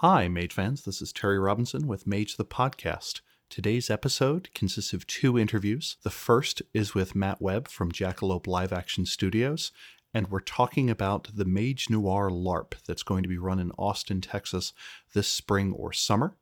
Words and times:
Hi, 0.00 0.28
Mage 0.28 0.52
fans. 0.52 0.84
This 0.84 1.02
is 1.02 1.12
Terry 1.12 1.40
Robinson 1.40 1.88
with 1.88 2.06
Mage 2.06 2.36
the 2.36 2.44
Podcast. 2.44 3.20
Today's 3.50 3.90
episode 3.90 4.48
consists 4.54 4.92
of 4.92 5.08
two 5.08 5.36
interviews. 5.36 5.96
The 6.04 6.10
first 6.10 6.62
is 6.72 6.94
with 6.94 7.16
Matt 7.16 7.42
Webb 7.42 7.66
from 7.66 7.90
Jackalope 7.90 8.46
Live 8.46 8.72
Action 8.72 9.06
Studios, 9.06 9.72
and 10.14 10.30
we're 10.30 10.38
talking 10.38 10.88
about 10.88 11.30
the 11.34 11.44
Mage 11.44 11.90
Noir 11.90 12.30
LARP 12.30 12.74
that's 12.86 13.02
going 13.02 13.24
to 13.24 13.28
be 13.28 13.38
run 13.38 13.58
in 13.58 13.72
Austin, 13.72 14.20
Texas 14.20 14.72
this 15.14 15.26
spring 15.26 15.72
or 15.72 15.92
summer. 15.92 16.36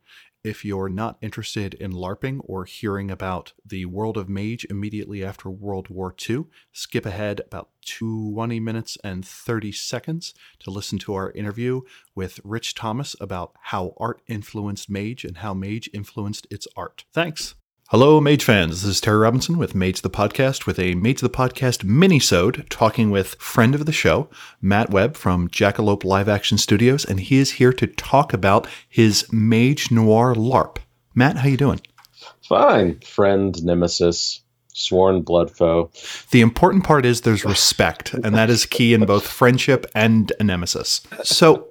If 0.47 0.65
you're 0.65 0.89
not 0.89 1.19
interested 1.21 1.75
in 1.75 1.91
LARPing 1.91 2.39
or 2.45 2.67
hearing 2.67 3.11
about 3.11 3.53
the 3.69 3.85
world 3.87 4.17
of 4.17 4.29
Mage 4.29 4.65
immediately 4.71 5.25
after 5.25 5.51
World 5.51 5.89
War 5.89 6.15
II, 6.31 6.45
skip 6.71 7.05
ahead 7.05 7.41
about 7.41 7.71
20 7.85 8.61
minutes 8.61 8.97
and 9.03 9.27
30 9.27 9.73
seconds 9.73 10.35
to 10.61 10.71
listen 10.71 11.01
to 11.01 11.15
our 11.15 11.33
interview 11.33 11.81
with 12.15 12.39
Rich 12.45 12.77
Thomas 12.77 13.17
about 13.21 13.57
how 13.61 13.95
art 13.97 14.23
influenced 14.29 14.89
Mage 14.89 15.25
and 15.25 15.39
how 15.39 15.53
Mage 15.53 15.91
influenced 15.93 16.47
its 16.49 16.69
art. 16.77 17.07
Thanks. 17.13 17.57
Hello, 17.91 18.21
Mage 18.21 18.43
fans. 18.43 18.83
This 18.83 18.97
is 18.97 19.01
Terry 19.01 19.19
Robinson 19.19 19.59
with 19.59 19.77
Mage 19.77 20.03
the 20.03 20.11
Podcast 20.11 20.67
with 20.67 20.81
a 20.81 20.97
Mage 20.97 21.21
the 21.21 21.31
Podcast 21.31 21.85
mini-sode 21.85 22.67
talking 22.69 23.13
with 23.13 23.37
friend 23.37 23.77
of 23.77 23.87
the 23.87 23.93
show, 23.93 24.29
Matt 24.61 24.91
Webb 24.91 25.15
from 25.15 25.47
Jackalope 25.47 26.03
Live 26.03 26.29
Action 26.29 26.59
Studios, 26.59 27.05
and 27.05 27.21
he 27.21 27.39
is 27.39 27.53
here 27.53 27.73
to 27.75 27.87
talk 27.87 28.33
about 28.33 28.67
his 28.89 29.33
Mage 29.33 29.93
Noir 29.93 30.35
LARP. 30.35 30.79
Matt, 31.15 31.37
how 31.37 31.49
you 31.49 31.57
doing? 31.57 31.81
Fine. 32.49 32.99
Friend, 33.03 33.65
nemesis, 33.65 34.41
sworn 34.73 35.23
blood 35.23 35.49
foe. 35.53 35.93
The 36.33 36.41
important 36.41 36.83
part 36.83 37.07
is 37.07 37.21
there's 37.21 37.45
respect, 37.45 38.15
and 38.15 38.35
that 38.35 38.51
is 38.51 38.67
key 38.67 38.95
in 38.95 39.07
both 39.07 39.29
friendship 39.29 39.87
and 39.95 40.33
a 40.41 40.43
nemesis. 40.43 41.03
So, 41.23 41.69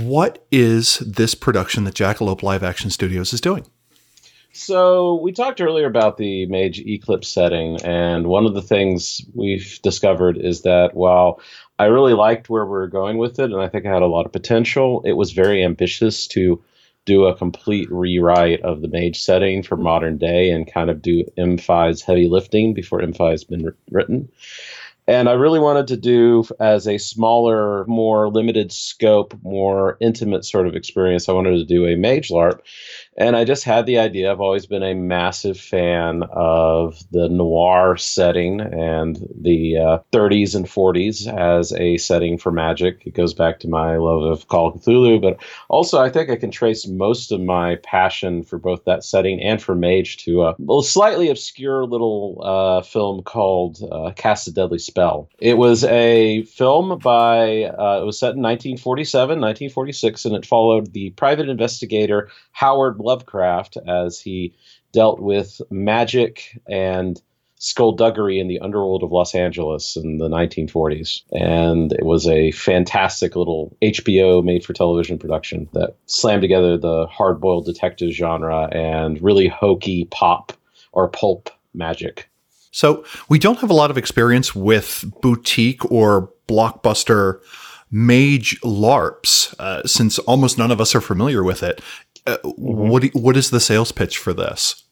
what 0.00 0.44
is 0.50 0.98
this 1.06 1.36
production 1.36 1.84
that 1.84 1.94
Jackalope 1.94 2.42
Live 2.42 2.64
Action 2.64 2.90
Studios 2.90 3.32
is 3.32 3.40
doing? 3.40 3.64
So 4.54 5.14
we 5.14 5.32
talked 5.32 5.62
earlier 5.62 5.86
about 5.86 6.18
the 6.18 6.44
Mage 6.46 6.78
Eclipse 6.80 7.28
setting, 7.28 7.80
and 7.82 8.26
one 8.26 8.44
of 8.44 8.52
the 8.52 8.60
things 8.60 9.22
we've 9.34 9.80
discovered 9.82 10.36
is 10.36 10.62
that 10.62 10.94
while 10.94 11.40
I 11.78 11.86
really 11.86 12.12
liked 12.12 12.50
where 12.50 12.66
we 12.66 12.70
were 12.70 12.86
going 12.86 13.16
with 13.16 13.38
it, 13.38 13.50
and 13.50 13.60
I 13.60 13.68
think 13.68 13.86
it 13.86 13.88
had 13.88 14.02
a 14.02 14.06
lot 14.06 14.26
of 14.26 14.32
potential, 14.32 15.02
it 15.06 15.12
was 15.12 15.32
very 15.32 15.64
ambitious 15.64 16.26
to 16.28 16.62
do 17.06 17.24
a 17.24 17.36
complete 17.36 17.90
rewrite 17.90 18.60
of 18.60 18.82
the 18.82 18.88
Mage 18.88 19.20
setting 19.20 19.62
for 19.62 19.76
modern 19.76 20.18
day 20.18 20.50
and 20.50 20.70
kind 20.70 20.90
of 20.90 21.00
do 21.00 21.24
M5's 21.38 22.02
heavy 22.02 22.28
lifting 22.28 22.74
before 22.74 23.00
M5 23.00 23.30
has 23.30 23.44
been 23.44 23.72
written. 23.90 24.28
And 25.08 25.28
I 25.28 25.32
really 25.32 25.58
wanted 25.58 25.88
to 25.88 25.96
do 25.96 26.44
as 26.60 26.86
a 26.86 26.98
smaller, 26.98 27.84
more 27.86 28.28
limited 28.28 28.70
scope, 28.70 29.34
more 29.42 29.96
intimate 30.00 30.44
sort 30.44 30.68
of 30.68 30.76
experience. 30.76 31.28
I 31.28 31.32
wanted 31.32 31.56
to 31.56 31.64
do 31.64 31.86
a 31.86 31.96
Mage 31.96 32.30
LARP. 32.30 32.60
And 33.16 33.36
I 33.36 33.44
just 33.44 33.64
had 33.64 33.84
the 33.84 33.98
idea. 33.98 34.30
I've 34.30 34.40
always 34.40 34.64
been 34.64 34.82
a 34.82 34.94
massive 34.94 35.60
fan 35.60 36.22
of 36.32 36.98
the 37.10 37.28
noir 37.28 37.96
setting 37.98 38.60
and 38.60 39.28
the 39.38 39.76
uh, 39.76 39.98
30s 40.12 40.54
and 40.54 40.64
40s 40.64 41.26
as 41.26 41.72
a 41.74 41.98
setting 41.98 42.38
for 42.38 42.50
magic. 42.50 43.02
It 43.04 43.14
goes 43.14 43.34
back 43.34 43.60
to 43.60 43.68
my 43.68 43.96
love 43.96 44.22
of 44.22 44.48
Call 44.48 44.68
of 44.68 44.80
Cthulhu, 44.80 45.20
but 45.20 45.36
also 45.68 46.00
I 46.00 46.08
think 46.08 46.30
I 46.30 46.36
can 46.36 46.50
trace 46.50 46.86
most 46.86 47.32
of 47.32 47.40
my 47.40 47.76
passion 47.76 48.42
for 48.42 48.58
both 48.58 48.84
that 48.86 49.04
setting 49.04 49.42
and 49.42 49.60
for 49.60 49.74
Mage 49.74 50.16
to 50.24 50.44
a, 50.44 50.56
slightly 50.82 51.28
obscure 51.28 51.84
little 51.84 52.40
uh, 52.42 52.80
film 52.82 53.22
called 53.22 53.78
uh, 53.92 54.12
Cast 54.16 54.48
a 54.48 54.52
Deadly 54.52 54.78
Spell. 54.78 55.28
It 55.38 55.58
was 55.58 55.84
a 55.84 56.44
film 56.44 56.98
by, 56.98 57.64
uh, 57.64 58.00
it 58.00 58.06
was 58.06 58.18
set 58.18 58.34
in 58.34 58.42
1947, 58.42 59.38
1946, 59.38 60.24
and 60.24 60.34
it 60.34 60.46
followed 60.46 60.92
the 60.94 61.10
private 61.10 61.50
investigator 61.50 62.30
Howard 62.52 63.01
Lovecraft 63.02 63.76
as 63.86 64.20
he 64.20 64.54
dealt 64.92 65.20
with 65.20 65.60
magic 65.70 66.58
and 66.68 67.20
skullduggery 67.62 68.40
in 68.40 68.48
the 68.48 68.58
underworld 68.58 69.04
of 69.04 69.12
Los 69.12 69.36
Angeles 69.36 69.96
in 69.96 70.18
the 70.18 70.28
1940s. 70.28 71.22
And 71.30 71.92
it 71.92 72.04
was 72.04 72.26
a 72.26 72.50
fantastic 72.50 73.36
little 73.36 73.76
HBO 73.80 74.44
made 74.44 74.64
for 74.64 74.72
television 74.72 75.16
production 75.16 75.68
that 75.72 75.94
slammed 76.06 76.42
together 76.42 76.76
the 76.76 77.06
hard 77.06 77.40
boiled 77.40 77.66
detective 77.66 78.10
genre 78.10 78.68
and 78.72 79.22
really 79.22 79.46
hokey 79.46 80.06
pop 80.06 80.52
or 80.90 81.08
pulp 81.08 81.50
magic. 81.72 82.28
So, 82.72 83.04
we 83.28 83.38
don't 83.38 83.58
have 83.58 83.70
a 83.70 83.74
lot 83.74 83.90
of 83.90 83.98
experience 83.98 84.54
with 84.54 85.04
boutique 85.20 85.88
or 85.90 86.32
blockbuster 86.48 87.40
mage 87.92 88.58
LARPs, 88.62 89.54
uh, 89.60 89.86
since 89.86 90.18
almost 90.20 90.58
none 90.58 90.70
of 90.70 90.80
us 90.80 90.94
are 90.94 91.00
familiar 91.00 91.44
with 91.44 91.62
it. 91.62 91.80
Uh, 92.26 92.38
mm-hmm. 92.38 92.88
What 92.88 93.04
what 93.14 93.36
is 93.36 93.50
the 93.50 93.60
sales 93.60 93.92
pitch 93.92 94.18
for 94.18 94.32
this? 94.32 94.82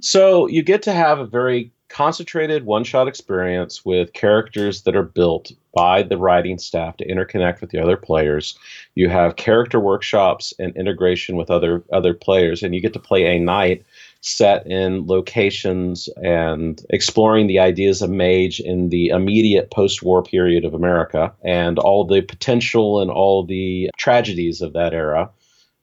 So 0.00 0.46
you 0.46 0.62
get 0.62 0.82
to 0.82 0.92
have 0.92 1.18
a 1.18 1.26
very 1.26 1.72
concentrated 1.88 2.64
one-shot 2.64 3.06
experience 3.06 3.84
with 3.84 4.14
characters 4.14 4.82
that 4.82 4.96
are 4.96 5.02
built 5.02 5.52
by 5.74 6.02
the 6.02 6.16
writing 6.16 6.58
staff 6.58 6.96
to 6.96 7.06
interconnect 7.06 7.60
with 7.60 7.70
the 7.70 7.78
other 7.78 7.98
players. 7.98 8.58
You 8.94 9.10
have 9.10 9.36
character 9.36 9.78
workshops 9.78 10.54
and 10.58 10.74
integration 10.76 11.36
with 11.36 11.50
other 11.50 11.82
other 11.92 12.14
players, 12.14 12.62
and 12.62 12.74
you 12.74 12.80
get 12.80 12.92
to 12.94 12.98
play 12.98 13.36
a 13.36 13.38
night 13.38 13.84
set 14.22 14.66
in 14.66 15.06
locations 15.06 16.08
and 16.22 16.80
exploring 16.90 17.46
the 17.46 17.58
ideas 17.58 18.02
of 18.02 18.10
mage 18.10 18.60
in 18.60 18.88
the 18.88 19.08
immediate 19.08 19.70
post-war 19.70 20.22
period 20.22 20.64
of 20.64 20.74
America 20.74 21.32
and 21.44 21.78
all 21.78 22.06
the 22.06 22.22
potential 22.22 23.00
and 23.00 23.10
all 23.10 23.44
the 23.44 23.90
tragedies 23.98 24.62
of 24.62 24.72
that 24.72 24.94
era 24.94 25.30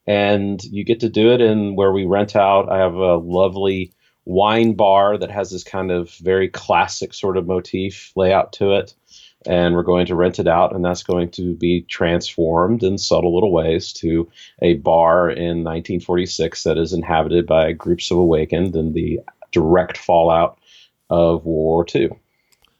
and 0.06 0.64
you 0.64 0.84
get 0.84 1.00
to 1.00 1.08
do 1.08 1.32
it 1.32 1.40
in 1.40 1.76
where 1.76 1.92
we 1.92 2.04
rent 2.04 2.34
out. 2.34 2.68
I 2.68 2.78
have 2.78 2.94
a 2.94 3.16
lovely 3.16 3.92
wine 4.24 4.74
bar 4.74 5.16
that 5.16 5.30
has 5.30 5.50
this 5.50 5.62
kind 5.64 5.92
of 5.92 6.10
very 6.14 6.48
classic 6.48 7.14
sort 7.14 7.36
of 7.36 7.46
motif 7.46 8.12
layout 8.16 8.52
to 8.54 8.72
it. 8.72 8.94
And 9.46 9.74
we're 9.74 9.82
going 9.82 10.06
to 10.06 10.14
rent 10.14 10.38
it 10.38 10.46
out, 10.46 10.74
and 10.74 10.84
that's 10.84 11.02
going 11.02 11.30
to 11.30 11.54
be 11.54 11.82
transformed 11.82 12.82
in 12.82 12.98
subtle 12.98 13.34
little 13.34 13.52
ways 13.52 13.92
to 13.94 14.28
a 14.60 14.74
bar 14.74 15.30
in 15.30 15.64
1946 15.64 16.62
that 16.64 16.76
is 16.76 16.92
inhabited 16.92 17.46
by 17.46 17.72
groups 17.72 18.10
of 18.10 18.18
awakened 18.18 18.76
and 18.76 18.92
the 18.92 19.20
direct 19.50 19.96
fallout 19.96 20.58
of 21.08 21.44
World 21.44 21.44
War 21.44 21.86
II. 21.94 22.10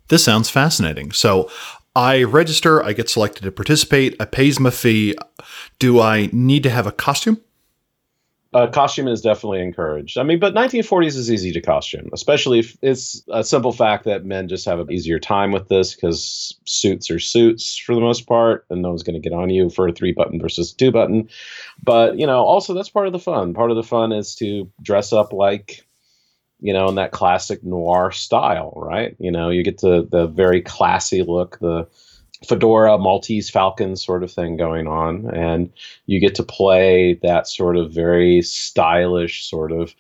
This 0.08 0.22
sounds 0.22 0.50
fascinating. 0.50 1.12
So 1.12 1.50
I 1.96 2.22
register, 2.22 2.84
I 2.84 2.92
get 2.92 3.08
selected 3.08 3.42
to 3.44 3.52
participate, 3.52 4.14
I 4.20 4.24
pays 4.24 4.60
my 4.60 4.70
fee. 4.70 5.16
Do 5.78 6.00
I 6.00 6.28
need 6.32 6.62
to 6.64 6.70
have 6.70 6.86
a 6.86 6.92
costume? 6.92 7.40
A 8.52 8.66
costume 8.66 9.06
is 9.06 9.20
definitely 9.20 9.62
encouraged. 9.62 10.18
I 10.18 10.24
mean, 10.24 10.40
but 10.40 10.54
1940s 10.54 11.16
is 11.16 11.30
easy 11.30 11.52
to 11.52 11.60
costume, 11.60 12.10
especially 12.12 12.58
if 12.58 12.76
it's 12.82 13.22
a 13.32 13.44
simple 13.44 13.70
fact 13.70 14.04
that 14.04 14.24
men 14.24 14.48
just 14.48 14.64
have 14.64 14.80
an 14.80 14.90
easier 14.90 15.20
time 15.20 15.52
with 15.52 15.68
this 15.68 15.94
because 15.94 16.58
suits 16.64 17.12
are 17.12 17.20
suits 17.20 17.78
for 17.78 17.94
the 17.94 18.00
most 18.00 18.26
part, 18.26 18.66
and 18.68 18.82
no 18.82 18.88
one's 18.88 19.04
going 19.04 19.20
to 19.20 19.28
get 19.28 19.36
on 19.36 19.50
you 19.50 19.70
for 19.70 19.86
a 19.86 19.92
three 19.92 20.12
button 20.12 20.40
versus 20.40 20.72
two 20.72 20.90
button. 20.90 21.28
But, 21.80 22.18
you 22.18 22.26
know, 22.26 22.42
also 22.42 22.74
that's 22.74 22.90
part 22.90 23.06
of 23.06 23.12
the 23.12 23.20
fun. 23.20 23.54
Part 23.54 23.70
of 23.70 23.76
the 23.76 23.84
fun 23.84 24.10
is 24.10 24.34
to 24.36 24.68
dress 24.82 25.12
up 25.12 25.32
like 25.32 25.86
you 26.60 26.72
know, 26.72 26.88
in 26.88 26.96
that 26.96 27.12
classic 27.12 27.64
noir 27.64 28.12
style, 28.12 28.72
right? 28.76 29.16
You 29.18 29.30
know, 29.30 29.50
you 29.50 29.64
get 29.64 29.80
the 29.80 30.06
the 30.08 30.26
very 30.26 30.60
classy 30.60 31.22
look, 31.22 31.58
the 31.58 31.88
fedora, 32.46 32.98
Maltese 32.98 33.50
Falcon 33.50 33.96
sort 33.96 34.22
of 34.22 34.32
thing 34.32 34.56
going 34.56 34.86
on, 34.86 35.28
and 35.34 35.72
you 36.06 36.20
get 36.20 36.34
to 36.36 36.42
play 36.42 37.18
that 37.22 37.46
sort 37.46 37.76
of 37.76 37.92
very 37.92 38.42
stylish 38.42 39.48
sort 39.48 39.72
of 39.72 39.94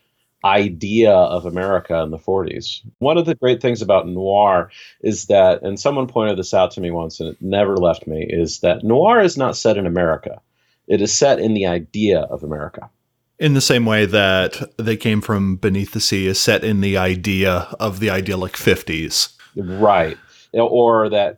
idea 0.44 1.12
of 1.12 1.44
America 1.44 2.00
in 2.00 2.10
the 2.10 2.18
40s. 2.18 2.80
One 2.98 3.18
of 3.18 3.26
the 3.26 3.34
great 3.34 3.60
things 3.60 3.82
about 3.82 4.08
noir 4.08 4.70
is 5.02 5.26
that, 5.26 5.62
and 5.62 5.78
someone 5.78 6.06
pointed 6.06 6.38
this 6.38 6.54
out 6.54 6.70
to 6.72 6.80
me 6.80 6.90
once 6.90 7.20
and 7.20 7.28
it 7.30 7.42
never 7.42 7.76
left 7.76 8.06
me, 8.06 8.26
is 8.28 8.60
that 8.60 8.82
noir 8.82 9.20
is 9.20 9.36
not 9.36 9.56
set 9.56 9.76
in 9.76 9.86
America. 9.86 10.40
It 10.88 11.02
is 11.02 11.14
set 11.14 11.40
in 11.40 11.52
the 11.52 11.66
idea 11.66 12.20
of 12.20 12.42
America 12.42 12.88
in 13.40 13.54
the 13.54 13.60
same 13.60 13.86
way 13.86 14.04
that 14.04 14.70
they 14.76 14.96
came 14.96 15.22
from 15.22 15.56
beneath 15.56 15.92
the 15.92 16.00
sea 16.00 16.26
is 16.26 16.38
set 16.38 16.62
in 16.62 16.82
the 16.82 16.96
idea 16.96 17.74
of 17.80 17.98
the 17.98 18.10
idyllic 18.10 18.52
50s 18.52 19.32
right 19.56 20.18
or 20.52 21.08
that 21.08 21.36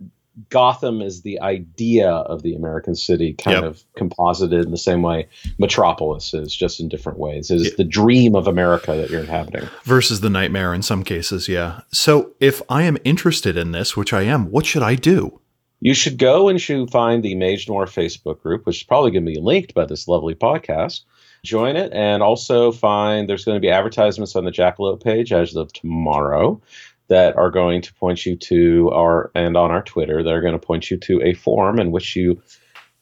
gotham 0.49 1.02
is 1.02 1.23
the 1.23 1.40
idea 1.40 2.11
of 2.11 2.43
the 2.43 2.55
american 2.55 2.94
city 2.94 3.34
kind 3.34 3.56
yep. 3.56 3.64
of 3.64 3.84
composited 3.96 4.64
in 4.64 4.70
the 4.70 4.79
same 4.79 5.02
way 5.02 5.29
metropolis 5.58 6.34
is 6.34 6.55
just 6.55 6.81
in 6.81 6.88
different 6.88 7.19
ways. 7.19 7.50
It 7.50 7.56
is 7.56 7.64
yep. 7.64 7.76
the 7.76 7.84
dream 7.84 8.34
of 8.34 8.46
america 8.46 8.94
that 8.94 9.11
you're 9.11 9.20
inhabiting. 9.20 9.69
Versus 9.84 10.20
the 10.20 10.31
nightmare 10.31 10.73
in 10.75 10.82
some 10.82 11.02
cases 11.05 11.49
yeah. 11.49 11.81
So 11.93 12.32
if 12.40 12.62
i 12.69 12.82
am 12.82 12.96
interested 13.05 13.56
in 13.56 13.73
this 13.73 13.96
which 13.96 14.12
i 14.12 14.23
am 14.23 14.50
what 14.50 14.67
should 14.67 14.82
i 14.82 14.94
do? 14.94 15.38
You 15.84 15.94
should 15.94 16.17
go 16.17 16.49
and 16.49 16.61
should 16.61 16.93
find 16.93 17.25
the 17.25 17.34
Mage 17.34 17.69
Noir 17.69 17.87
Facebook 17.87 18.40
group, 18.40 18.67
which 18.67 18.76
is 18.76 18.82
probably 18.84 19.11
going 19.11 19.26
to 19.26 19.32
be 19.32 19.40
linked 19.40 19.75
by 19.75 19.84
this 19.84 20.06
lovely 20.06 20.37
podcast. 20.37 21.00
Join 21.44 21.75
it 21.75 21.93
and 21.93 22.23
also 22.23 22.70
find 22.70 23.29
there's 23.29 23.44
going 23.44 23.56
to 23.56 23.61
be 23.61 23.69
advertisements 23.69 24.37
on 24.37 24.44
the 24.44 24.52
Jackalope 24.52 25.02
page 25.02 25.32
as 25.32 25.56
of 25.56 25.73
tomorrow 25.73 26.61
that 27.09 27.37
are 27.37 27.51
going 27.51 27.83
to 27.83 27.95
point 27.95 28.25
you 28.25 28.37
to 28.37 28.91
our 28.93 29.31
and 29.35 29.57
on 29.57 29.71
our 29.71 29.83
Twitter 29.83 30.23
that 30.23 30.33
are 30.33 30.41
going 30.41 30.59
to 30.59 30.67
point 30.67 30.91
you 30.91 30.97
to 30.99 31.21
a 31.23 31.35
form 31.35 31.79
in 31.79 31.91
which 31.91 32.17
you 32.17 32.43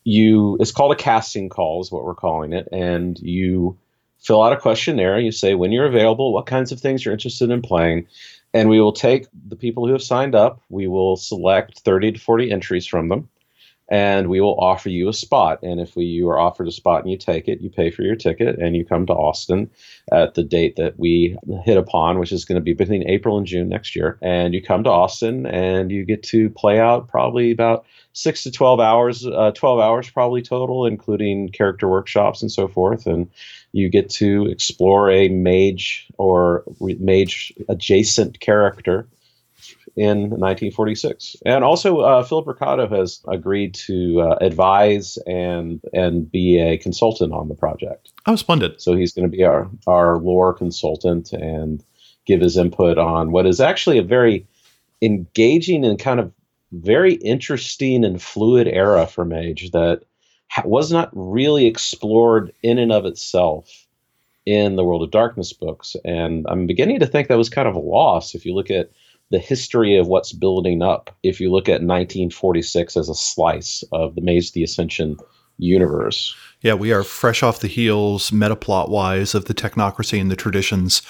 you 0.05 0.56
it's 0.61 0.73
called 0.73 0.93
a 0.93 0.97
casting 0.97 1.49
call 1.49 1.81
is 1.81 1.93
what 1.93 2.05
we're 2.05 2.14
calling 2.14 2.52
it. 2.52 2.69
And 2.73 3.19
you 3.19 3.79
fill 4.19 4.43
out 4.43 4.52
a 4.52 4.56
questionnaire 4.56 5.19
you 5.19 5.32
say 5.32 5.55
when 5.55 5.73
you're 5.73 5.87
available 5.87 6.32
what 6.32 6.47
kinds 6.47 6.73
of 6.73 6.81
things 6.81 7.05
you're 7.05 7.14
interested 7.14 7.50
in 7.50 7.62
playing? 7.62 8.06
And 8.52 8.69
we 8.69 8.81
will 8.81 8.93
take 8.93 9.26
the 9.49 9.56
people 9.56 9.87
who 9.87 9.93
have 9.93 10.02
signed 10.02 10.35
up 10.35 10.61
we 10.69 10.87
will 10.87 11.17
select 11.17 11.81
30 11.81 12.12
to 12.12 12.19
40 12.19 12.50
entries 12.50 12.87
from 12.87 13.08
them 13.08 13.29
and 13.90 14.28
we 14.28 14.40
will 14.40 14.58
offer 14.60 14.88
you 14.88 15.08
a 15.08 15.12
spot. 15.12 15.58
And 15.62 15.81
if 15.81 15.96
we, 15.96 16.04
you 16.04 16.28
are 16.28 16.38
offered 16.38 16.69
a 16.69 16.72
spot 16.72 17.02
and 17.02 17.10
you 17.10 17.19
take 17.19 17.48
it, 17.48 17.60
you 17.60 17.69
pay 17.69 17.90
for 17.90 18.02
your 18.02 18.14
ticket 18.14 18.56
and 18.58 18.76
you 18.76 18.84
come 18.84 19.04
to 19.06 19.12
Austin 19.12 19.69
at 20.12 20.34
the 20.34 20.44
date 20.44 20.76
that 20.76 20.98
we 20.98 21.37
hit 21.64 21.76
upon, 21.76 22.20
which 22.20 22.31
is 22.31 22.44
going 22.44 22.54
to 22.54 22.62
be 22.62 22.72
between 22.72 23.08
April 23.08 23.37
and 23.37 23.48
June 23.48 23.69
next 23.69 23.96
year. 23.96 24.16
And 24.22 24.54
you 24.54 24.62
come 24.62 24.84
to 24.84 24.90
Austin 24.90 25.44
and 25.44 25.90
you 25.90 26.04
get 26.04 26.22
to 26.25 26.50
play 26.50 26.78
out 26.78 27.08
probably 27.08 27.50
about 27.50 27.84
six 28.12 28.44
to 28.44 28.52
12 28.52 28.78
hours, 28.78 29.26
uh, 29.26 29.50
12 29.54 29.81
hours 29.81 30.08
probably 30.08 30.42
total, 30.42 30.87
including 30.87 31.48
character 31.48 31.88
workshops 31.88 32.42
and 32.42 32.52
so 32.52 32.69
forth. 32.69 33.06
And 33.06 33.28
you 33.72 33.88
get 33.88 34.08
to 34.10 34.46
explore 34.46 35.10
a 35.10 35.28
mage 35.28 36.06
or 36.16 36.62
mage 36.81 37.52
adjacent 37.69 38.38
character 38.38 39.08
in 39.96 40.31
1946. 40.31 41.37
And 41.44 41.64
also, 41.64 42.00
uh, 42.00 42.22
Philip 42.22 42.46
Brucato 42.46 42.90
has 42.90 43.20
agreed 43.28 43.75
to 43.75 44.20
uh, 44.20 44.38
advise 44.40 45.19
and 45.26 45.81
and 45.92 46.31
be 46.31 46.58
a 46.58 46.78
consultant 46.78 47.32
on 47.32 47.48
the 47.48 47.54
project. 47.54 48.12
Oh, 48.26 48.37
splendid! 48.37 48.81
So 48.81 48.94
he's 48.94 49.12
going 49.12 49.31
to 49.31 49.37
be 49.37 49.44
our 49.44 49.70
our 49.87 50.19
lore 50.19 50.54
consultant 50.54 51.32
and 51.32 51.84
give 52.26 52.40
his 52.40 52.56
input 52.56 52.98
on 52.98 53.32
what 53.32 53.46
is 53.46 53.60
actually 53.60 53.98
a 53.98 54.02
very 54.02 54.46
engaging 55.02 55.84
and 55.84 55.98
kind 55.98 56.20
of 56.20 56.32
very 56.72 57.14
interesting 57.14 58.04
and 58.04 58.22
fluid 58.22 58.69
era 58.69 59.06
for 59.06 59.25
Mage 59.25 59.70
that 59.72 60.02
ha- 60.48 60.62
was 60.64 60.92
not 60.92 61.10
really 61.12 61.66
explored 61.66 62.52
in 62.62 62.78
and 62.78 62.92
of 62.92 63.06
itself 63.06 63.87
in 64.46 64.76
the 64.76 64.84
World 64.84 65.02
of 65.02 65.10
Darkness 65.10 65.52
books. 65.52 65.96
And 66.04 66.46
I'm 66.48 66.66
beginning 66.66 67.00
to 67.00 67.06
think 67.06 67.28
that 67.28 67.38
was 67.38 67.50
kind 67.50 67.69
of 67.69 67.75
a 67.75 67.81
loss 67.81 68.34
if 68.34 68.46
you 68.46 68.54
look 68.54 68.70
at 68.70 68.90
the 69.30 69.38
history 69.38 69.96
of 69.96 70.08
what's 70.08 70.32
building 70.32 70.82
up 70.82 71.14
if 71.22 71.40
you 71.40 71.50
look 71.50 71.68
at 71.68 71.82
1946 71.82 72.96
as 72.96 73.08
a 73.08 73.14
slice 73.14 73.84
of 73.92 74.14
the 74.14 74.20
Mage 74.20 74.52
the 74.52 74.64
Ascension 74.64 75.16
universe. 75.58 76.34
Yeah, 76.62 76.74
we 76.74 76.92
are 76.92 77.04
fresh 77.04 77.42
off 77.42 77.60
the 77.60 77.68
heels, 77.68 78.30
metaplot 78.30 78.88
wise, 78.88 79.34
of 79.34 79.46
the 79.46 79.54
technocracy 79.54 80.20
and 80.20 80.30
the 80.30 80.36
traditions 80.36 81.02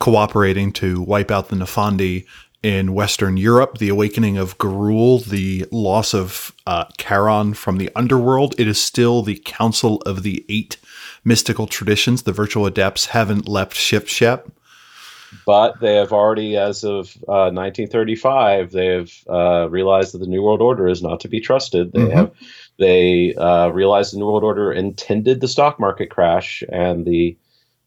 cooperating 0.00 0.72
to 0.74 1.00
wipe 1.00 1.30
out 1.30 1.48
the 1.48 1.56
Nefandi 1.56 2.26
in 2.62 2.92
Western 2.92 3.36
Europe, 3.36 3.78
the 3.78 3.88
awakening 3.88 4.36
of 4.36 4.58
Garul, 4.58 5.24
the 5.24 5.64
loss 5.70 6.12
of 6.12 6.52
uh, 6.66 6.86
Charon 6.98 7.54
from 7.54 7.78
the 7.78 7.90
underworld. 7.94 8.58
It 8.58 8.66
is 8.66 8.82
still 8.82 9.22
the 9.22 9.40
Council 9.44 10.02
of 10.04 10.24
the 10.24 10.44
Eight 10.48 10.76
mystical 11.24 11.66
traditions. 11.66 12.22
The 12.22 12.32
virtual 12.32 12.66
adepts 12.66 13.06
haven't 13.06 13.48
left 13.48 13.74
ship 13.74 14.08
ship 14.08 14.50
but 15.46 15.80
they 15.80 15.96
have 15.96 16.12
already, 16.12 16.56
as 16.56 16.84
of 16.84 17.16
uh, 17.28 17.50
1935, 17.52 18.72
they 18.72 18.86
have 18.86 19.12
uh, 19.28 19.68
realized 19.68 20.14
that 20.14 20.18
the 20.18 20.26
New 20.26 20.42
World 20.42 20.62
Order 20.62 20.88
is 20.88 21.02
not 21.02 21.20
to 21.20 21.28
be 21.28 21.40
trusted. 21.40 21.92
They 21.92 22.00
mm-hmm. 22.00 22.12
have 22.12 22.32
they 22.78 23.34
uh, 23.34 23.68
realized 23.68 24.12
the 24.12 24.18
New 24.18 24.26
World 24.26 24.44
Order 24.44 24.72
intended 24.72 25.40
the 25.40 25.48
stock 25.48 25.80
market 25.80 26.10
crash 26.10 26.62
and 26.70 27.04
the 27.04 27.36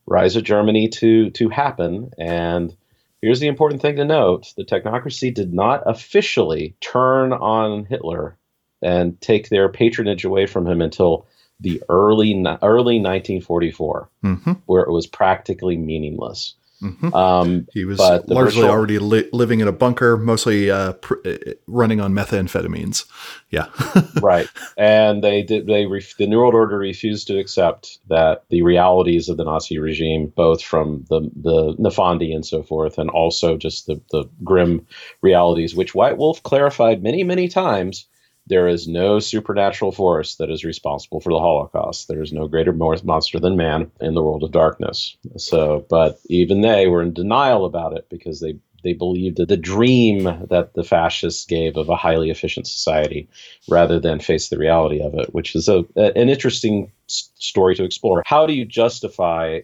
rise 0.05 0.35
of 0.35 0.43
Germany 0.43 0.89
to 0.89 1.29
to 1.31 1.49
happen. 1.49 2.11
And 2.17 2.75
here's 3.21 3.39
the 3.39 3.47
important 3.47 3.81
thing 3.81 3.95
to 3.97 4.05
note: 4.05 4.53
the 4.57 4.65
technocracy 4.65 5.33
did 5.33 5.53
not 5.53 5.83
officially 5.85 6.75
turn 6.81 7.33
on 7.33 7.85
Hitler 7.85 8.37
and 8.81 9.19
take 9.21 9.49
their 9.49 9.69
patronage 9.69 10.25
away 10.25 10.45
from 10.47 10.67
him 10.67 10.81
until 10.81 11.27
the 11.59 11.81
early 11.89 12.33
early 12.61 12.99
1944, 12.99 14.09
mm-hmm. 14.23 14.51
where 14.65 14.83
it 14.83 14.91
was 14.91 15.07
practically 15.07 15.77
meaningless. 15.77 16.55
Mm-hmm. 16.81 17.13
Um, 17.13 17.67
he 17.73 17.85
was 17.85 17.99
largely 17.99 18.35
virtual, 18.35 18.65
already 18.65 18.97
li- 18.97 19.29
living 19.31 19.59
in 19.59 19.67
a 19.67 19.71
bunker, 19.71 20.17
mostly 20.17 20.71
uh, 20.71 20.93
pr- 20.93 21.15
uh, 21.25 21.37
running 21.67 22.01
on 22.01 22.13
methamphetamines. 22.13 23.05
Yeah, 23.51 23.67
right. 24.21 24.49
And 24.77 25.23
they 25.23 25.43
did. 25.43 25.67
They 25.67 25.85
ref- 25.85 26.17
the 26.17 26.25
New 26.25 26.39
World 26.39 26.55
Order 26.55 26.79
refused 26.79 27.27
to 27.27 27.37
accept 27.37 27.99
that 28.09 28.43
the 28.49 28.63
realities 28.63 29.29
of 29.29 29.37
the 29.37 29.43
Nazi 29.43 29.77
regime, 29.77 30.33
both 30.35 30.63
from 30.63 31.05
the 31.09 31.29
the 31.35 31.75
Nefandi 31.75 32.33
and 32.33 32.45
so 32.45 32.63
forth, 32.63 32.97
and 32.97 33.09
also 33.09 33.57
just 33.57 33.85
the 33.85 34.01
the 34.11 34.25
grim 34.43 34.87
realities, 35.21 35.75
which 35.75 35.93
White 35.93 36.17
Wolf 36.17 36.41
clarified 36.41 37.03
many 37.03 37.23
many 37.23 37.47
times 37.47 38.07
there 38.47 38.67
is 38.67 38.87
no 38.87 39.19
supernatural 39.19 39.91
force 39.91 40.35
that 40.35 40.49
is 40.49 40.65
responsible 40.65 41.21
for 41.21 41.31
the 41.31 41.39
Holocaust. 41.39 42.07
There 42.07 42.21
is 42.21 42.33
no 42.33 42.47
greater 42.47 42.73
monster 42.73 43.39
than 43.39 43.55
man 43.55 43.91
in 44.01 44.13
the 44.13 44.23
world 44.23 44.43
of 44.43 44.51
darkness. 44.51 45.15
So, 45.37 45.85
but 45.89 46.19
even 46.25 46.61
they 46.61 46.87
were 46.87 47.03
in 47.03 47.13
denial 47.13 47.65
about 47.65 47.95
it 47.95 48.07
because 48.09 48.39
they 48.39 48.57
they 48.83 48.93
believed 48.93 49.37
that 49.37 49.47
the 49.47 49.57
dream 49.57 50.23
that 50.23 50.73
the 50.73 50.83
fascists 50.83 51.45
gave 51.45 51.77
of 51.77 51.89
a 51.89 51.95
highly 51.95 52.29
efficient 52.29 52.67
society 52.67 53.29
rather 53.69 53.99
than 53.99 54.19
face 54.19 54.49
the 54.49 54.57
reality 54.57 55.01
of 55.01 55.13
it, 55.13 55.33
which 55.33 55.55
is 55.55 55.69
a, 55.69 55.85
an 55.95 56.29
interesting 56.29 56.91
story 57.05 57.75
to 57.75 57.83
explore. 57.83 58.23
How 58.25 58.47
do 58.47 58.53
you 58.53 58.65
justify 58.65 59.59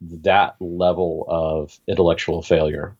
that 0.00 0.56
level 0.60 1.26
of 1.28 1.78
intellectual 1.86 2.42
failure? 2.42 2.96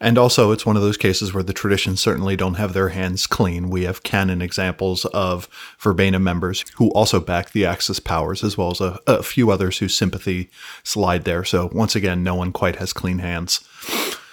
And 0.00 0.18
also, 0.18 0.50
it's 0.50 0.66
one 0.66 0.76
of 0.76 0.82
those 0.82 0.96
cases 0.96 1.32
where 1.32 1.42
the 1.42 1.52
traditions 1.52 2.00
certainly 2.00 2.36
don't 2.36 2.54
have 2.54 2.72
their 2.72 2.90
hands 2.90 3.26
clean. 3.26 3.70
We 3.70 3.84
have 3.84 4.02
canon 4.02 4.42
examples 4.42 5.04
of 5.06 5.48
Verbena 5.78 6.18
members 6.18 6.64
who 6.76 6.90
also 6.90 7.20
back 7.20 7.52
the 7.52 7.64
Axis 7.64 8.00
powers, 8.00 8.42
as 8.42 8.58
well 8.58 8.70
as 8.70 8.80
a, 8.80 8.98
a 9.06 9.22
few 9.22 9.50
others 9.50 9.78
whose 9.78 9.96
sympathy 9.96 10.50
slide 10.82 11.24
there. 11.24 11.44
So, 11.44 11.70
once 11.72 11.94
again, 11.94 12.22
no 12.22 12.34
one 12.34 12.52
quite 12.52 12.76
has 12.76 12.92
clean 12.92 13.18
hands. 13.18 13.60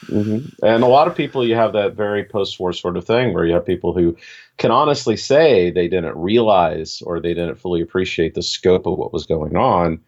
Mm-hmm. 0.07 0.65
And 0.65 0.83
a 0.83 0.87
lot 0.87 1.07
of 1.07 1.15
people, 1.15 1.45
you 1.45 1.55
have 1.55 1.73
that 1.73 1.93
very 1.93 2.23
post 2.23 2.59
war 2.59 2.73
sort 2.73 2.97
of 2.97 3.05
thing 3.05 3.33
where 3.33 3.45
you 3.45 3.53
have 3.53 3.65
people 3.65 3.93
who 3.93 4.17
can 4.57 4.71
honestly 4.71 5.15
say 5.15 5.69
they 5.69 5.87
didn't 5.87 6.17
realize 6.17 7.01
or 7.05 7.19
they 7.19 7.33
didn't 7.33 7.59
fully 7.59 7.81
appreciate 7.81 8.33
the 8.33 8.41
scope 8.41 8.87
of 8.87 8.97
what 8.97 9.13
was 9.13 9.25
going 9.25 9.55
on 9.55 9.99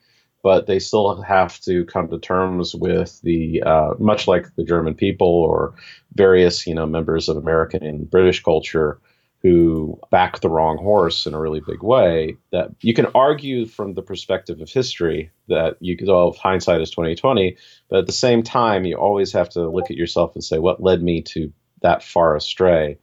but 0.44 0.68
they 0.68 0.78
still 0.78 1.22
have 1.22 1.60
to 1.62 1.86
come 1.86 2.10
to 2.10 2.20
terms 2.20 2.76
with 2.76 3.20
the 3.22 3.64
uh, 3.64 3.94
much 3.98 4.28
like 4.28 4.54
the 4.56 4.64
German 4.64 4.94
people 4.94 5.28
or 5.28 5.74
various 6.14 6.68
you 6.68 6.76
know 6.76 6.86
members 6.86 7.30
of 7.30 7.38
American 7.38 7.84
and 7.84 8.12
British 8.12 8.44
culture 8.44 9.00
who 9.42 10.00
back 10.10 10.40
the 10.40 10.50
wrong 10.50 10.78
horse 10.78 11.26
in 11.26 11.34
a 11.34 11.40
really 11.40 11.62
big 11.66 11.82
way. 11.82 12.38
That 12.52 12.70
you 12.82 12.94
can 12.94 13.08
argue 13.16 13.66
from 13.66 13.94
the 13.94 14.02
perspective 14.02 14.62
of 14.62 14.70
history 14.70 15.32
that 15.48 15.78
you 15.80 15.98
could 15.98 16.10
all 16.10 16.34
hindsight 16.34 16.82
is 16.82 16.92
twenty 16.92 17.16
twenty, 17.16 17.58
but 17.90 18.00
at 18.00 18.06
the 18.06 18.12
same 18.12 18.44
time 18.44 18.86
you 18.86 18.98
always 18.98 19.32
have 19.32 19.50
to 19.50 19.68
look 19.70 19.90
at 19.90 19.98
yourself 19.98 20.36
and 20.36 20.44
say 20.44 20.60
what 20.60 20.84
led 20.84 21.02
me 21.02 21.22
to 21.22 21.52
that 21.82 22.04
far 22.04 22.36
astray 22.36 22.98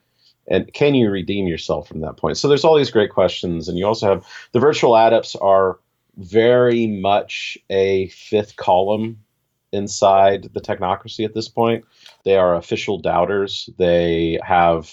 and 0.48 0.72
can 0.72 0.94
you 0.94 1.10
redeem 1.10 1.46
yourself 1.46 1.86
from 1.86 2.00
that 2.00 2.16
point 2.16 2.38
so 2.38 2.48
there's 2.48 2.64
all 2.64 2.74
these 2.74 2.90
great 2.90 3.10
questions 3.10 3.68
and 3.68 3.76
you 3.78 3.86
also 3.86 4.08
have 4.08 4.26
the 4.52 4.58
virtual 4.58 4.96
adepts 4.96 5.36
are 5.36 5.78
very 6.16 6.86
much 6.86 7.58
a 7.68 8.08
fifth 8.08 8.56
column 8.56 9.24
inside 9.72 10.50
the 10.52 10.60
technocracy 10.60 11.24
at 11.24 11.34
this 11.34 11.48
point. 11.48 11.84
They 12.24 12.36
are 12.36 12.56
official 12.56 12.98
doubters. 12.98 13.70
They 13.78 14.38
have 14.42 14.92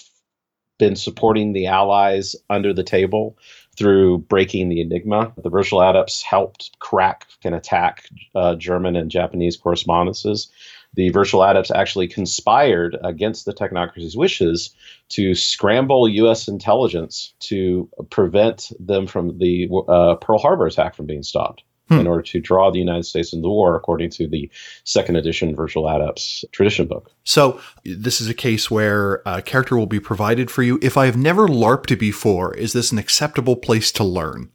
been 0.78 0.96
supporting 0.96 1.52
the 1.52 1.66
Allies 1.66 2.36
under 2.48 2.72
the 2.72 2.84
table 2.84 3.36
through 3.76 4.18
breaking 4.18 4.68
the 4.68 4.80
Enigma. 4.80 5.32
The 5.42 5.50
virtual 5.50 5.82
adepts 5.82 6.22
helped 6.22 6.78
crack 6.78 7.26
and 7.44 7.54
attack 7.54 8.08
uh, 8.34 8.54
German 8.54 8.96
and 8.96 9.10
Japanese 9.10 9.56
correspondences 9.56 10.50
the 10.98 11.10
virtual 11.10 11.44
adepts 11.44 11.70
actually 11.70 12.08
conspired 12.08 12.96
against 13.04 13.44
the 13.44 13.54
technocracy's 13.54 14.16
wishes 14.16 14.74
to 15.10 15.32
scramble 15.32 16.08
U.S. 16.08 16.48
intelligence 16.48 17.34
to 17.38 17.88
prevent 18.10 18.72
them 18.80 19.06
from 19.06 19.38
the 19.38 19.68
uh, 19.88 20.16
Pearl 20.16 20.40
Harbor 20.40 20.66
attack 20.66 20.96
from 20.96 21.06
being 21.06 21.22
stopped. 21.22 21.62
Hmm. 21.88 22.00
In 22.00 22.06
order 22.06 22.22
to 22.22 22.40
draw 22.40 22.70
the 22.70 22.80
United 22.80 23.04
States 23.04 23.32
into 23.32 23.44
the 23.44 23.48
war, 23.48 23.74
according 23.74 24.10
to 24.10 24.28
the 24.28 24.50
second 24.84 25.16
edition 25.16 25.56
Virtual 25.56 25.88
Adepts 25.88 26.44
tradition 26.52 26.86
book. 26.86 27.10
So, 27.24 27.62
this 27.84 28.20
is 28.20 28.28
a 28.28 28.34
case 28.34 28.70
where 28.70 29.22
a 29.24 29.40
character 29.40 29.78
will 29.78 29.86
be 29.86 29.98
provided 29.98 30.50
for 30.50 30.62
you. 30.62 30.78
If 30.82 30.98
I 30.98 31.06
have 31.06 31.16
never 31.16 31.48
LARPed 31.48 31.98
before, 31.98 32.54
is 32.56 32.74
this 32.74 32.92
an 32.92 32.98
acceptable 32.98 33.56
place 33.56 33.90
to 33.92 34.04
learn? 34.04 34.50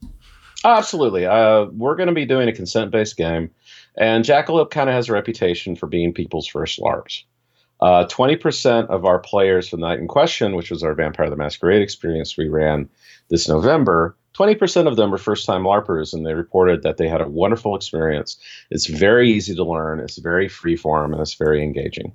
Absolutely. 0.63 1.25
Uh, 1.25 1.65
we're 1.71 1.95
going 1.95 2.07
to 2.07 2.13
be 2.13 2.25
doing 2.25 2.47
a 2.47 2.53
consent 2.53 2.91
based 2.91 3.17
game. 3.17 3.50
And 3.95 4.25
Jackalope 4.25 4.71
kind 4.71 4.89
of 4.89 4.95
has 4.95 5.09
a 5.09 5.13
reputation 5.13 5.75
for 5.75 5.88
being 5.88 6.13
people's 6.13 6.47
first 6.47 6.79
LARPs. 6.79 7.23
Uh, 7.79 8.05
20% 8.05 8.88
of 8.88 9.05
our 9.05 9.19
players 9.19 9.67
for 9.67 9.75
the 9.75 9.81
night 9.81 10.00
in 10.00 10.07
question, 10.07 10.55
which 10.55 10.71
was 10.71 10.83
our 10.83 10.93
Vampire 10.93 11.29
the 11.29 11.35
Masquerade 11.35 11.81
experience 11.81 12.38
we 12.38 12.47
ran 12.47 12.89
this 13.29 13.47
November, 13.47 14.15
20% 14.35 14.88
of 14.88 14.95
them 14.95 15.12
were 15.12 15.17
first 15.17 15.45
time 15.45 15.63
LARPers, 15.63 16.13
and 16.13 16.25
they 16.25 16.33
reported 16.33 16.83
that 16.83 16.97
they 16.97 17.07
had 17.07 17.21
a 17.21 17.27
wonderful 17.27 17.75
experience. 17.75 18.38
It's 18.71 18.88
very 18.88 19.31
easy 19.31 19.53
to 19.55 19.63
learn, 19.63 20.00
it's 20.00 20.17
very 20.17 20.47
free 20.47 20.75
form, 20.75 21.13
and 21.13 21.21
it's 21.21 21.35
very 21.35 21.62
engaging. 21.62 22.13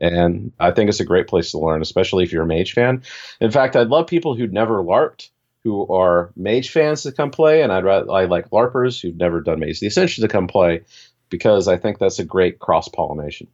And 0.00 0.52
I 0.60 0.70
think 0.70 0.88
it's 0.88 1.00
a 1.00 1.04
great 1.04 1.26
place 1.26 1.50
to 1.50 1.58
learn, 1.58 1.82
especially 1.82 2.24
if 2.24 2.32
you're 2.32 2.44
a 2.44 2.46
mage 2.46 2.72
fan. 2.72 3.02
In 3.40 3.50
fact, 3.50 3.76
I'd 3.76 3.88
love 3.88 4.06
people 4.06 4.34
who'd 4.34 4.52
never 4.52 4.82
LARPed 4.82 5.30
who 5.64 5.86
are 5.88 6.30
mage 6.36 6.70
fans 6.70 7.02
to 7.02 7.12
come 7.12 7.30
play, 7.30 7.62
and 7.62 7.72
I'd 7.72 7.84
rather, 7.84 8.10
I 8.10 8.24
like 8.24 8.50
LARPers 8.50 9.02
who've 9.02 9.16
never 9.16 9.40
done 9.40 9.60
Mage 9.60 9.80
the 9.80 9.86
Ascension 9.88 10.22
to 10.22 10.28
come 10.28 10.46
play 10.46 10.82
because 11.30 11.68
I 11.68 11.76
think 11.76 11.98
that's 11.98 12.18
a 12.18 12.24
great 12.24 12.58
cross 12.58 12.88
pollination. 12.88 13.48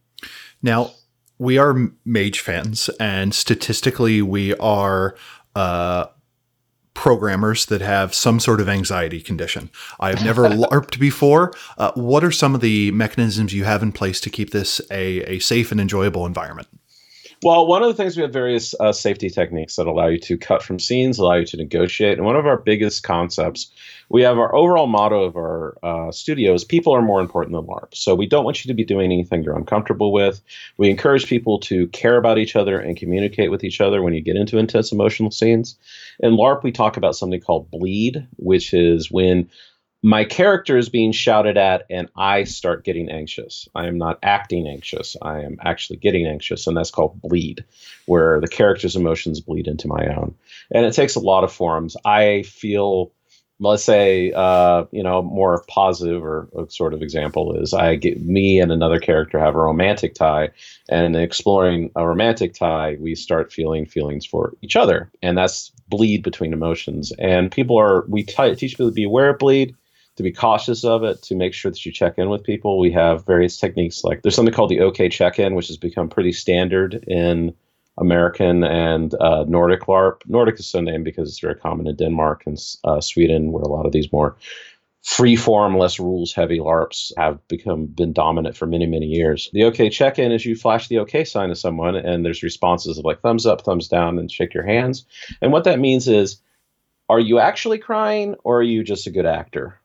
Now, 0.61 0.91
we 1.37 1.57
are 1.57 1.91
mage 2.05 2.39
fans, 2.39 2.89
and 2.99 3.33
statistically, 3.33 4.21
we 4.21 4.55
are 4.55 5.15
uh, 5.55 6.05
programmers 6.93 7.65
that 7.67 7.81
have 7.81 8.15
some 8.15 8.39
sort 8.39 8.61
of 8.61 8.69
anxiety 8.69 9.21
condition. 9.21 9.69
I've 9.99 10.23
never 10.23 10.43
LARPed 10.49 10.99
before. 10.99 11.53
Uh, 11.77 11.91
what 11.93 12.23
are 12.23 12.31
some 12.31 12.55
of 12.55 12.61
the 12.61 12.91
mechanisms 12.91 13.53
you 13.53 13.65
have 13.65 13.83
in 13.83 13.91
place 13.91 14.19
to 14.21 14.29
keep 14.29 14.51
this 14.51 14.81
a, 14.89 15.19
a 15.23 15.39
safe 15.39 15.71
and 15.71 15.79
enjoyable 15.79 16.25
environment? 16.25 16.67
Well, 17.45 17.67
one 17.67 17.83
of 17.83 17.89
the 17.89 17.93
things 17.93 18.17
we 18.17 18.23
have 18.23 18.33
various 18.33 18.73
uh, 18.79 18.91
safety 18.91 19.29
techniques 19.29 19.75
that 19.75 19.85
allow 19.85 20.07
you 20.07 20.17
to 20.21 20.35
cut 20.35 20.63
from 20.63 20.79
scenes, 20.79 21.19
allow 21.19 21.35
you 21.35 21.45
to 21.45 21.57
negotiate. 21.57 22.17
And 22.17 22.25
one 22.25 22.35
of 22.35 22.47
our 22.47 22.57
biggest 22.57 23.03
concepts, 23.03 23.71
we 24.09 24.23
have 24.23 24.39
our 24.39 24.55
overall 24.55 24.87
motto 24.87 25.25
of 25.25 25.35
our 25.35 25.77
uh, 25.83 26.11
studio 26.11 26.55
is 26.55 26.63
people 26.63 26.95
are 26.95 27.03
more 27.03 27.21
important 27.21 27.55
than 27.55 27.67
LARP. 27.67 27.93
So 27.93 28.15
we 28.15 28.25
don't 28.25 28.45
want 28.45 28.65
you 28.65 28.69
to 28.69 28.73
be 28.73 28.83
doing 28.83 29.11
anything 29.11 29.43
you're 29.43 29.55
uncomfortable 29.55 30.11
with. 30.11 30.41
We 30.77 30.89
encourage 30.89 31.27
people 31.27 31.59
to 31.59 31.85
care 31.89 32.17
about 32.17 32.39
each 32.39 32.55
other 32.55 32.79
and 32.79 32.97
communicate 32.97 33.51
with 33.51 33.63
each 33.63 33.79
other 33.79 34.01
when 34.01 34.15
you 34.15 34.21
get 34.21 34.37
into 34.37 34.57
intense 34.57 34.91
emotional 34.91 35.29
scenes. 35.29 35.77
In 36.21 36.37
LARP, 36.37 36.63
we 36.63 36.71
talk 36.71 36.97
about 36.97 37.15
something 37.15 37.41
called 37.41 37.69
bleed, 37.69 38.25
which 38.37 38.73
is 38.73 39.11
when 39.11 39.51
my 40.05 40.23
character 40.23 40.77
is 40.77 40.87
being 40.87 41.11
shouted 41.11 41.57
at 41.57 41.87
and 41.89 42.09
I 42.15 42.43
start 42.43 42.85
getting 42.85 43.09
anxious. 43.09 43.67
I 43.73 43.87
am 43.87 43.97
not 43.97 44.19
acting 44.21 44.67
anxious. 44.67 45.17
I 45.19 45.39
am 45.39 45.57
actually 45.63 45.97
getting 45.97 46.27
anxious. 46.27 46.67
And 46.67 46.77
that's 46.77 46.91
called 46.91 47.19
bleed, 47.23 47.65
where 48.05 48.39
the 48.39 48.47
character's 48.47 48.95
emotions 48.95 49.39
bleed 49.39 49.65
into 49.65 49.87
my 49.87 50.05
own. 50.15 50.35
And 50.69 50.85
it 50.85 50.93
takes 50.93 51.15
a 51.15 51.19
lot 51.19 51.43
of 51.43 51.51
forms. 51.51 51.97
I 52.05 52.43
feel, 52.43 53.13
let's 53.59 53.83
say, 53.83 54.31
uh, 54.31 54.85
you 54.91 55.01
know, 55.01 55.23
more 55.23 55.65
positive 55.67 56.23
or 56.23 56.49
a 56.55 56.69
sort 56.69 56.93
of 56.93 57.01
example 57.01 57.59
is 57.59 57.73
I 57.73 57.95
get 57.95 58.21
me 58.21 58.59
and 58.59 58.71
another 58.71 58.99
character 58.99 59.39
have 59.39 59.55
a 59.55 59.63
romantic 59.63 60.13
tie. 60.13 60.51
And 60.87 61.15
exploring 61.15 61.89
a 61.95 62.07
romantic 62.07 62.53
tie, 62.53 62.97
we 62.99 63.15
start 63.15 63.51
feeling 63.51 63.87
feelings 63.87 64.23
for 64.23 64.53
each 64.61 64.75
other. 64.75 65.11
And 65.23 65.35
that's 65.35 65.71
bleed 65.89 66.21
between 66.21 66.53
emotions. 66.53 67.11
And 67.17 67.51
people 67.51 67.79
are, 67.79 68.05
we 68.07 68.21
t- 68.21 68.53
teach 68.53 68.73
people 68.73 68.89
to 68.89 68.93
be 68.93 69.05
aware 69.05 69.31
of 69.31 69.39
bleed 69.39 69.75
to 70.15 70.23
be 70.23 70.31
cautious 70.31 70.83
of 70.83 71.03
it, 71.03 71.21
to 71.23 71.35
make 71.35 71.53
sure 71.53 71.71
that 71.71 71.85
you 71.85 71.91
check 71.91 72.17
in 72.17 72.29
with 72.29 72.43
people. 72.43 72.79
We 72.79 72.91
have 72.91 73.25
various 73.25 73.57
techniques 73.57 74.03
like 74.03 74.21
there's 74.21 74.35
something 74.35 74.53
called 74.53 74.71
the 74.71 74.81
OK 74.81 75.09
check 75.09 75.39
in, 75.39 75.55
which 75.55 75.67
has 75.67 75.77
become 75.77 76.09
pretty 76.09 76.31
standard 76.31 77.03
in 77.07 77.53
American 77.97 78.63
and 78.63 79.13
uh, 79.21 79.45
Nordic 79.47 79.81
LARP. 79.81 80.21
Nordic 80.27 80.59
is 80.59 80.67
so 80.67 80.81
named 80.81 81.05
because 81.05 81.29
it's 81.29 81.39
very 81.39 81.55
common 81.55 81.87
in 81.87 81.95
Denmark 81.95 82.43
and 82.45 82.57
uh, 82.83 83.01
Sweden, 83.01 83.51
where 83.51 83.63
a 83.63 83.69
lot 83.69 83.85
of 83.85 83.91
these 83.91 84.11
more 84.11 84.35
free 85.05 85.35
form, 85.35 85.77
less 85.77 85.99
rules 85.99 86.33
heavy 86.33 86.57
LARPs 86.57 87.11
have 87.15 87.47
become 87.47 87.85
been 87.85 88.11
dominant 88.11 88.57
for 88.57 88.65
many, 88.65 88.87
many 88.87 89.05
years. 89.05 89.49
The 89.53 89.63
OK 89.65 89.89
check 89.89 90.17
in 90.17 90.31
is 90.31 90.45
you 90.45 90.55
flash 90.55 90.87
the 90.87 90.97
OK 90.97 91.23
sign 91.25 91.49
to 91.49 91.55
someone, 91.55 91.95
and 91.95 92.25
there's 92.25 92.41
responses 92.41 92.97
of 92.97 93.05
like 93.05 93.21
thumbs 93.21 93.45
up, 93.45 93.61
thumbs 93.61 93.87
down, 93.87 94.17
and 94.17 94.31
shake 94.31 94.53
your 94.53 94.65
hands. 94.65 95.05
And 95.41 95.51
what 95.51 95.65
that 95.65 95.79
means 95.79 96.07
is, 96.07 96.37
are 97.07 97.19
you 97.19 97.37
actually 97.37 97.77
crying 97.77 98.35
or 98.43 98.59
are 98.59 98.63
you 98.63 98.83
just 98.83 99.05
a 99.05 99.11
good 99.11 99.27
actor? 99.27 99.79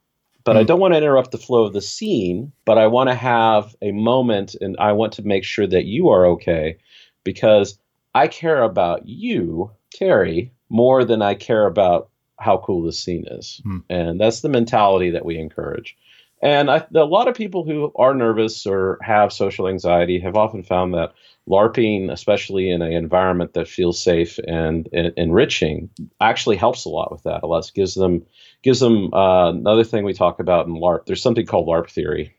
But 0.44 0.56
I 0.56 0.60
hmm. 0.60 0.66
don't 0.66 0.80
want 0.80 0.94
to 0.94 0.98
interrupt 0.98 1.30
the 1.30 1.38
flow 1.38 1.64
of 1.64 1.72
the 1.72 1.82
scene, 1.82 2.52
but 2.64 2.78
I 2.78 2.86
want 2.86 3.08
to 3.08 3.14
have 3.14 3.74
a 3.82 3.92
moment 3.92 4.54
and 4.60 4.76
I 4.78 4.92
want 4.92 5.12
to 5.14 5.22
make 5.22 5.44
sure 5.44 5.66
that 5.66 5.84
you 5.84 6.08
are 6.08 6.26
okay 6.26 6.78
because 7.24 7.78
I 8.14 8.28
care 8.28 8.62
about 8.62 9.06
you, 9.06 9.70
Terry, 9.94 10.52
more 10.68 11.04
than 11.04 11.22
I 11.22 11.34
care 11.34 11.66
about 11.66 12.10
how 12.38 12.58
cool 12.58 12.82
this 12.82 13.02
scene 13.02 13.26
is. 13.28 13.60
Mm. 13.66 13.82
And 13.90 14.20
that's 14.20 14.40
the 14.40 14.48
mentality 14.48 15.10
that 15.10 15.24
we 15.24 15.38
encourage. 15.38 15.96
And 16.42 16.70
I, 16.70 16.86
a 16.94 17.04
lot 17.04 17.28
of 17.28 17.34
people 17.34 17.64
who 17.64 17.92
are 17.96 18.14
nervous 18.14 18.66
or 18.66 18.98
have 19.02 19.32
social 19.32 19.68
anxiety 19.68 20.18
have 20.20 20.36
often 20.36 20.62
found 20.62 20.94
that 20.94 21.12
LARPing, 21.46 22.10
especially 22.10 22.70
in 22.70 22.80
an 22.80 22.92
environment 22.92 23.52
that 23.54 23.68
feels 23.68 24.02
safe 24.02 24.38
and, 24.48 24.88
and 24.92 25.12
enriching, 25.18 25.90
actually 26.20 26.56
helps 26.56 26.86
a 26.86 26.88
lot 26.88 27.12
with 27.12 27.22
that. 27.24 27.42
A 27.42 27.46
lot 27.46 27.70
gives 27.74 27.94
them 27.94 28.24
gives 28.62 28.80
them 28.80 29.12
uh, 29.12 29.50
another 29.50 29.84
thing 29.84 30.04
we 30.04 30.12
talk 30.12 30.40
about 30.40 30.66
in 30.66 30.74
LARP. 30.74 31.06
There's 31.06 31.22
something 31.22 31.46
called 31.46 31.68
LARP 31.68 31.90
theory, 31.90 32.34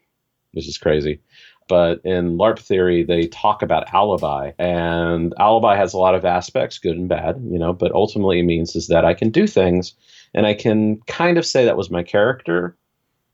which 0.54 0.68
is 0.68 0.78
crazy. 0.78 1.22
But 1.68 2.02
in 2.04 2.38
LARP 2.38 2.60
theory, 2.60 3.04
they 3.04 3.28
talk 3.28 3.62
about 3.62 3.94
alibi, 3.94 4.52
and 4.60 5.34
alibi 5.40 5.78
has 5.78 5.94
a 5.94 5.98
lot 5.98 6.16
of 6.16 6.26
aspects, 6.26 6.80
good 6.80 6.98
and 6.98 7.08
bad, 7.08 7.42
you 7.50 7.60
know. 7.60 7.72
But 7.72 7.94
ultimately, 7.94 8.40
it 8.40 8.44
means 8.44 8.76
is 8.76 8.88
that 8.88 9.06
I 9.06 9.14
can 9.14 9.30
do 9.30 9.48
things, 9.48 9.94
and 10.34 10.46
I 10.46 10.54
can 10.54 11.00
kind 11.08 11.38
of 11.38 11.46
say 11.46 11.66
that 11.66 11.78
was 11.78 11.90
my 11.90 12.04
character, 12.04 12.76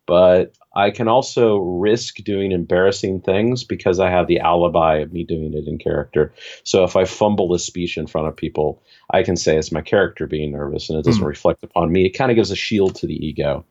but 0.08 0.56
I 0.76 0.90
can 0.90 1.08
also 1.08 1.58
risk 1.58 2.18
doing 2.24 2.52
embarrassing 2.52 3.22
things 3.22 3.64
because 3.64 4.00
I 4.00 4.10
have 4.10 4.28
the 4.28 4.40
alibi 4.40 4.98
of 4.98 5.12
me 5.12 5.24
doing 5.24 5.54
it 5.54 5.68
in 5.68 5.78
character. 5.78 6.34
So 6.64 6.84
if 6.84 6.96
I 6.96 7.06
fumble 7.06 7.54
a 7.54 7.60
speech 7.60 7.98
in 7.98 8.08
front 8.08 8.28
of 8.28 8.36
people, 8.36 8.82
I 9.12 9.22
can 9.22 9.36
say 9.36 9.58
it's 9.58 9.72
my 9.72 9.82
character 9.82 10.26
being 10.26 10.54
nervous 10.54 10.90
and 10.90 10.98
it 10.98 11.06
doesn't 11.06 11.24
mm. 11.24 11.28
reflect 11.28 11.64
upon 11.64 11.92
me. 11.92 12.06
It 12.06 12.18
kind 12.18 12.32
of 12.32 12.36
gives 12.36 12.52
a 12.52 12.56
shield 12.56 12.96
to 12.96 13.08
the 13.08 13.26
ego, 13.26 13.66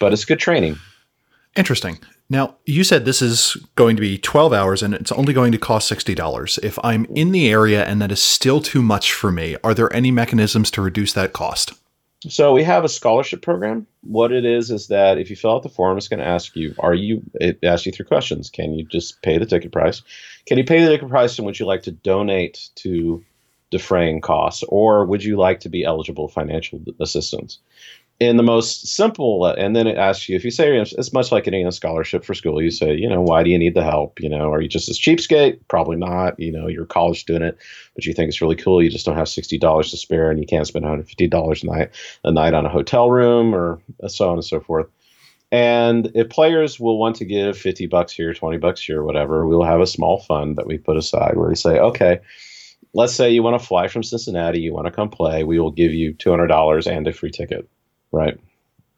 but 0.00 0.12
it's 0.12 0.24
good 0.24 0.40
training. 0.40 0.78
Interesting. 1.56 1.98
Now, 2.30 2.56
you 2.66 2.84
said 2.84 3.04
this 3.04 3.20
is 3.20 3.56
going 3.74 3.96
to 3.96 4.00
be 4.00 4.16
12 4.16 4.52
hours 4.52 4.82
and 4.82 4.94
it's 4.94 5.12
only 5.12 5.32
going 5.32 5.50
to 5.52 5.58
cost 5.58 5.90
$60. 5.90 6.62
If 6.62 6.78
I'm 6.84 7.04
in 7.06 7.32
the 7.32 7.50
area 7.50 7.84
and 7.84 8.00
that 8.00 8.12
is 8.12 8.22
still 8.22 8.60
too 8.60 8.82
much 8.82 9.12
for 9.12 9.32
me, 9.32 9.56
are 9.64 9.74
there 9.74 9.92
any 9.92 10.10
mechanisms 10.10 10.70
to 10.72 10.82
reduce 10.82 11.12
that 11.14 11.32
cost? 11.32 11.72
So 12.26 12.52
we 12.52 12.64
have 12.64 12.84
a 12.84 12.88
scholarship 12.88 13.42
program. 13.42 13.86
What 14.00 14.32
it 14.32 14.44
is 14.44 14.72
is 14.72 14.88
that 14.88 15.18
if 15.18 15.30
you 15.30 15.36
fill 15.36 15.54
out 15.54 15.62
the 15.62 15.68
form, 15.68 15.96
it's 15.96 16.08
going 16.08 16.18
to 16.18 16.26
ask 16.26 16.56
you, 16.56 16.74
are 16.80 16.94
you, 16.94 17.22
it 17.34 17.60
asks 17.62 17.86
you 17.86 17.92
three 17.92 18.06
questions. 18.06 18.50
Can 18.50 18.74
you 18.74 18.84
just 18.84 19.22
pay 19.22 19.38
the 19.38 19.46
ticket 19.46 19.70
price? 19.70 20.02
Can 20.46 20.58
you 20.58 20.64
pay 20.64 20.82
the 20.82 20.90
ticket 20.90 21.08
price 21.08 21.38
and 21.38 21.46
would 21.46 21.60
you 21.60 21.66
like 21.66 21.82
to 21.82 21.92
donate 21.92 22.70
to 22.76 23.24
defraying 23.70 24.20
costs 24.20 24.64
or 24.68 25.04
would 25.04 25.22
you 25.22 25.36
like 25.36 25.60
to 25.60 25.68
be 25.68 25.84
eligible 25.84 26.26
financial 26.26 26.82
assistance? 27.00 27.60
In 28.20 28.36
the 28.36 28.42
most 28.42 28.88
simple, 28.88 29.46
and 29.46 29.76
then 29.76 29.86
it 29.86 29.96
asks 29.96 30.28
you 30.28 30.34
if 30.34 30.44
you 30.44 30.50
say 30.50 30.76
it's 30.76 31.12
much 31.12 31.30
like 31.30 31.44
getting 31.44 31.66
a 31.66 31.72
scholarship 31.72 32.24
for 32.24 32.34
school. 32.34 32.60
You 32.60 32.72
say, 32.72 32.96
you 32.96 33.08
know, 33.08 33.22
why 33.22 33.44
do 33.44 33.50
you 33.50 33.58
need 33.58 33.74
the 33.74 33.84
help? 33.84 34.20
You 34.20 34.28
know, 34.28 34.52
are 34.52 34.60
you 34.60 34.68
just 34.68 34.88
a 34.88 34.92
cheapskate? 34.92 35.60
Probably 35.68 35.96
not. 35.96 36.38
You 36.40 36.50
know, 36.50 36.66
you're 36.66 36.82
a 36.82 36.86
college 36.86 37.20
student, 37.20 37.56
but 37.94 38.06
you 38.06 38.12
think 38.12 38.28
it's 38.28 38.40
really 38.40 38.56
cool. 38.56 38.82
You 38.82 38.90
just 38.90 39.06
don't 39.06 39.16
have 39.16 39.28
sixty 39.28 39.56
dollars 39.56 39.92
to 39.92 39.96
spare, 39.96 40.30
and 40.30 40.40
you 40.40 40.46
can't 40.46 40.66
spend 40.66 40.84
one 40.84 40.92
hundred 40.92 41.06
fifty 41.06 41.28
dollars 41.28 41.62
a 41.62 41.66
night 41.66 41.90
a 42.24 42.32
night 42.32 42.54
on 42.54 42.66
a 42.66 42.70
hotel 42.70 43.08
room, 43.08 43.54
or 43.54 43.80
so 44.08 44.28
on 44.28 44.34
and 44.34 44.44
so 44.44 44.58
forth. 44.58 44.88
And 45.52 46.10
if 46.14 46.28
players 46.28 46.78
will 46.78 46.98
want 46.98 47.16
to 47.16 47.24
give 47.24 47.56
50 47.56 47.86
bucks 47.86 48.12
here, 48.12 48.34
20 48.34 48.58
bucks 48.58 48.82
here, 48.82 49.02
whatever, 49.02 49.46
we'll 49.46 49.62
have 49.62 49.80
a 49.80 49.86
small 49.86 50.18
fund 50.20 50.56
that 50.56 50.66
we 50.66 50.76
put 50.76 50.98
aside 50.98 51.36
where 51.36 51.48
we 51.48 51.54
say, 51.54 51.78
okay, 51.78 52.20
let's 52.92 53.14
say 53.14 53.30
you 53.30 53.42
want 53.42 53.58
to 53.58 53.66
fly 53.66 53.88
from 53.88 54.02
Cincinnati, 54.02 54.60
you 54.60 54.74
want 54.74 54.88
to 54.88 54.90
come 54.90 55.08
play, 55.08 55.44
we 55.44 55.58
will 55.58 55.70
give 55.70 55.94
you 55.94 56.12
$200 56.12 56.86
and 56.86 57.06
a 57.06 57.14
free 57.14 57.30
ticket 57.30 57.66
right? 58.12 58.38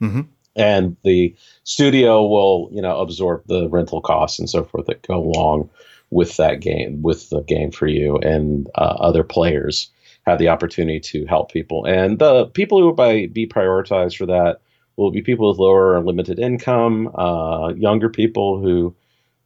Mm-hmm. 0.01 0.23
And 0.57 0.97
the 1.05 1.35
studio 1.65 2.25
will, 2.27 2.69
you 2.73 2.83
know, 2.83 3.01
absorb 3.01 3.45
the 3.47 3.69
rental 3.69 4.01
costs 4.01 4.39
and 4.39 4.51
so 4.51 4.65
forth 4.65 4.87
that 4.87 5.07
go 5.07 5.15
along 5.15 5.71
with 6.11 6.37
that 6.39 6.61
game, 6.61 7.03
with 7.03 7.31
the 7.31 7.43
game 7.43 7.71
for 7.71 7.87
you, 7.87 8.17
and 8.17 8.69
uh, 8.75 8.97
other 8.99 9.23
players 9.23 9.91
have 10.27 10.39
the 10.39 10.49
opportunity 10.49 11.01
to 11.01 11.25
help 11.27 11.53
people. 11.53 11.85
And 11.87 12.19
the 12.19 12.47
people 12.47 12.79
who 12.79 12.87
will 12.87 13.27
be 13.29 13.47
prioritized 13.47 14.17
for 14.17 14.27
that 14.27 14.61
will 14.97 15.11
be 15.11 15.23
people 15.23 15.49
with 15.49 15.59
lower 15.59 15.95
or 15.95 16.05
limited 16.05 16.39
income, 16.39 17.11
uh, 17.15 17.73
younger 17.77 18.09
people 18.09 18.61
who, 18.61 18.95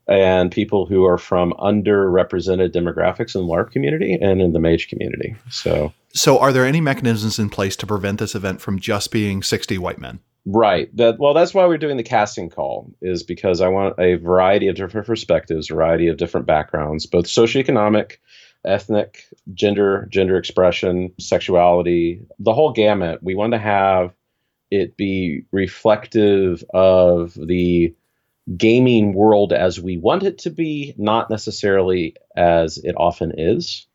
and 0.07 0.51
people 0.51 0.87
who 0.87 1.05
are 1.05 1.19
from 1.19 1.53
underrepresented 1.53 2.73
demographics 2.73 3.35
in 3.35 3.47
the 3.47 3.53
LARP 3.53 3.71
community 3.71 4.19
and 4.21 4.43
in 4.43 4.53
the 4.53 4.61
Mage 4.61 4.89
community. 4.89 5.35
So 5.51 5.93
so, 6.17 6.39
are 6.39 6.53
there 6.53 6.65
any 6.65 6.81
mechanisms 6.81 7.41
in 7.41 7.51
place 7.51 7.75
to 7.77 7.87
prevent 7.87 8.21
this 8.21 8.37
event 8.37 8.61
from 8.61 8.79
just 8.79 9.11
being 9.11 9.43
60 9.43 9.79
white 9.79 9.99
men? 9.99 10.21
Right. 10.47 10.95
That 10.97 11.19
well, 11.19 11.35
that's 11.35 11.55
why 11.55 11.67
we're 11.67 11.79
doing 11.79 11.97
the 11.97 12.05
casting 12.05 12.51
call 12.51 12.93
is 13.03 13.25
because 13.25 13.61
I 13.61 13.69
want 13.69 13.99
a 13.99 14.15
variety 14.17 14.69
of 14.69 14.77
different 14.77 15.07
perspectives, 15.07 15.69
variety 15.69 16.07
of 16.07 16.17
different 16.17 16.47
backgrounds, 16.47 17.07
both 17.07 17.25
socioeconomic, 17.25 18.19
ethnic, 18.65 19.25
gender, 19.55 20.07
gender 20.11 20.37
expression, 20.37 21.13
sexuality, 21.19 22.21
the 22.39 22.53
whole 22.53 22.73
gamut. 22.73 23.23
We 23.23 23.35
want 23.35 23.53
to 23.55 23.59
have 23.59 24.15
it 24.71 24.97
be 24.97 25.43
reflective 25.51 26.63
of 26.73 27.35
the 27.35 27.95
gaming 28.57 29.15
world 29.15 29.53
as 29.53 29.81
we 29.81 29.97
want 29.97 30.23
it 30.23 30.39
to 30.39 30.51
be, 30.51 30.95
not 30.99 31.31
necessarily 31.31 32.17
as 32.37 32.79
it 32.79 32.95
often 32.97 33.33
is. 33.39 33.87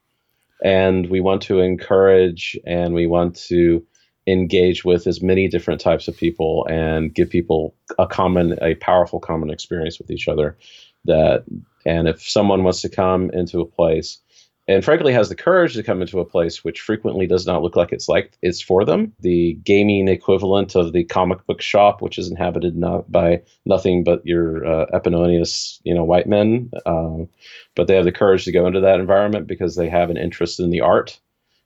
And 0.64 1.10
we 1.10 1.22
want 1.22 1.44
to 1.44 1.60
encourage 1.60 2.60
and 2.66 2.94
we 2.94 3.08
want 3.08 3.36
to 3.48 3.86
engage 4.28 4.84
with 4.84 5.08
as 5.08 5.22
many 5.22 5.48
different 5.48 5.82
types 5.82 6.08
of 6.08 6.18
people 6.18 6.68
and 6.70 7.14
give 7.14 7.30
people 7.30 7.76
a 7.98 8.06
common 8.06 8.58
a 8.62 8.76
powerful 8.76 9.20
common 9.20 9.50
experience 9.50 9.98
with 9.98 10.12
each 10.12 10.28
other 10.28 10.58
that 11.06 11.44
and 11.86 12.08
if 12.08 12.22
someone 12.22 12.64
wants 12.64 12.82
to 12.82 12.90
come 12.90 13.32
into 13.32 13.60
a 13.60 13.66
place 13.66 14.20
and 14.70 14.86
frankly 14.86 15.12
has 15.12 15.30
the 15.30 15.36
courage 15.36 15.74
to 15.74 15.82
come 15.82 16.00
into 16.00 16.20
a 16.20 16.26
place 16.26 16.64
which 16.64 16.80
frequently 16.80 17.26
does 17.26 17.48
not 17.48 17.64
look 17.64 17.76
like 17.76 17.92
it's 17.92 18.08
like 18.08 18.38
it's 18.44 18.62
for 18.62 18.86
them. 18.86 19.12
The 19.20 19.54
gaming 19.64 20.08
equivalent 20.08 20.76
of 20.76 20.94
the 20.94 21.04
comic 21.06 21.44
book 21.48 21.60
shop, 21.60 22.04
which 22.04 22.20
is 22.20 22.30
inhabited 22.30 22.78
not 22.78 23.12
by 23.12 23.42
nothing 23.66 24.04
but 24.04 24.24
your 24.28 24.64
uh, 24.64 24.86
eponymous, 24.94 25.82
you 25.84 25.96
know, 25.96 26.04
white 26.04 26.28
men. 26.28 26.70
Um, 26.86 27.28
but 27.76 27.88
they 27.88 27.96
have 27.96 28.06
the 28.06 28.12
courage 28.12 28.46
to 28.46 28.52
go 28.52 28.68
into 28.68 28.80
that 28.82 29.00
environment 29.00 29.48
because 29.48 29.76
they 29.76 29.90
have 29.90 30.12
an 30.12 30.18
interest 30.18 30.60
in 30.60 30.70
the 30.70 30.82
art. 30.82 31.20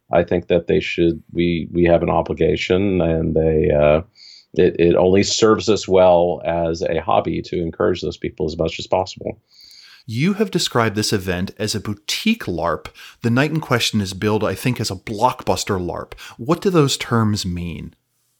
I 0.09 0.23
think 0.23 0.47
that 0.47 0.67
they 0.67 0.79
should. 0.79 1.21
We 1.33 1.67
we 1.73 1.83
have 1.83 2.03
an 2.03 2.09
obligation, 2.09 3.01
and 3.01 3.35
they. 3.35 3.69
Uh, 3.69 4.03
it, 4.55 4.79
it 4.79 4.95
only 4.95 5.23
serves 5.23 5.67
us 5.67 5.87
well 5.87 6.41
as 6.45 6.83
a 6.83 7.01
hobby 7.01 7.41
to 7.41 7.59
encourage 7.59 8.01
those 8.01 8.17
people 8.17 8.45
as 8.45 8.55
much 8.55 8.77
as 8.79 8.87
possible. 8.87 9.41
You 10.05 10.33
have 10.33 10.51
described 10.51 10.95
this 10.95 11.13
event 11.13 11.51
as 11.57 11.75
a 11.75 11.79
boutique 11.79 12.43
LARP. 12.43 12.87
The 13.21 13.29
night 13.29 13.51
in 13.51 13.61
question 13.61 14.01
is 14.01 14.13
billed, 14.13 14.43
I 14.43 14.53
think, 14.53 14.79
as 14.79 14.91
a 14.91 14.95
blockbuster 14.95 15.79
LARP. 15.79 16.13
What 16.37 16.61
do 16.61 16.69
those 16.69 16.97
terms 16.97 17.45
mean? 17.45 17.95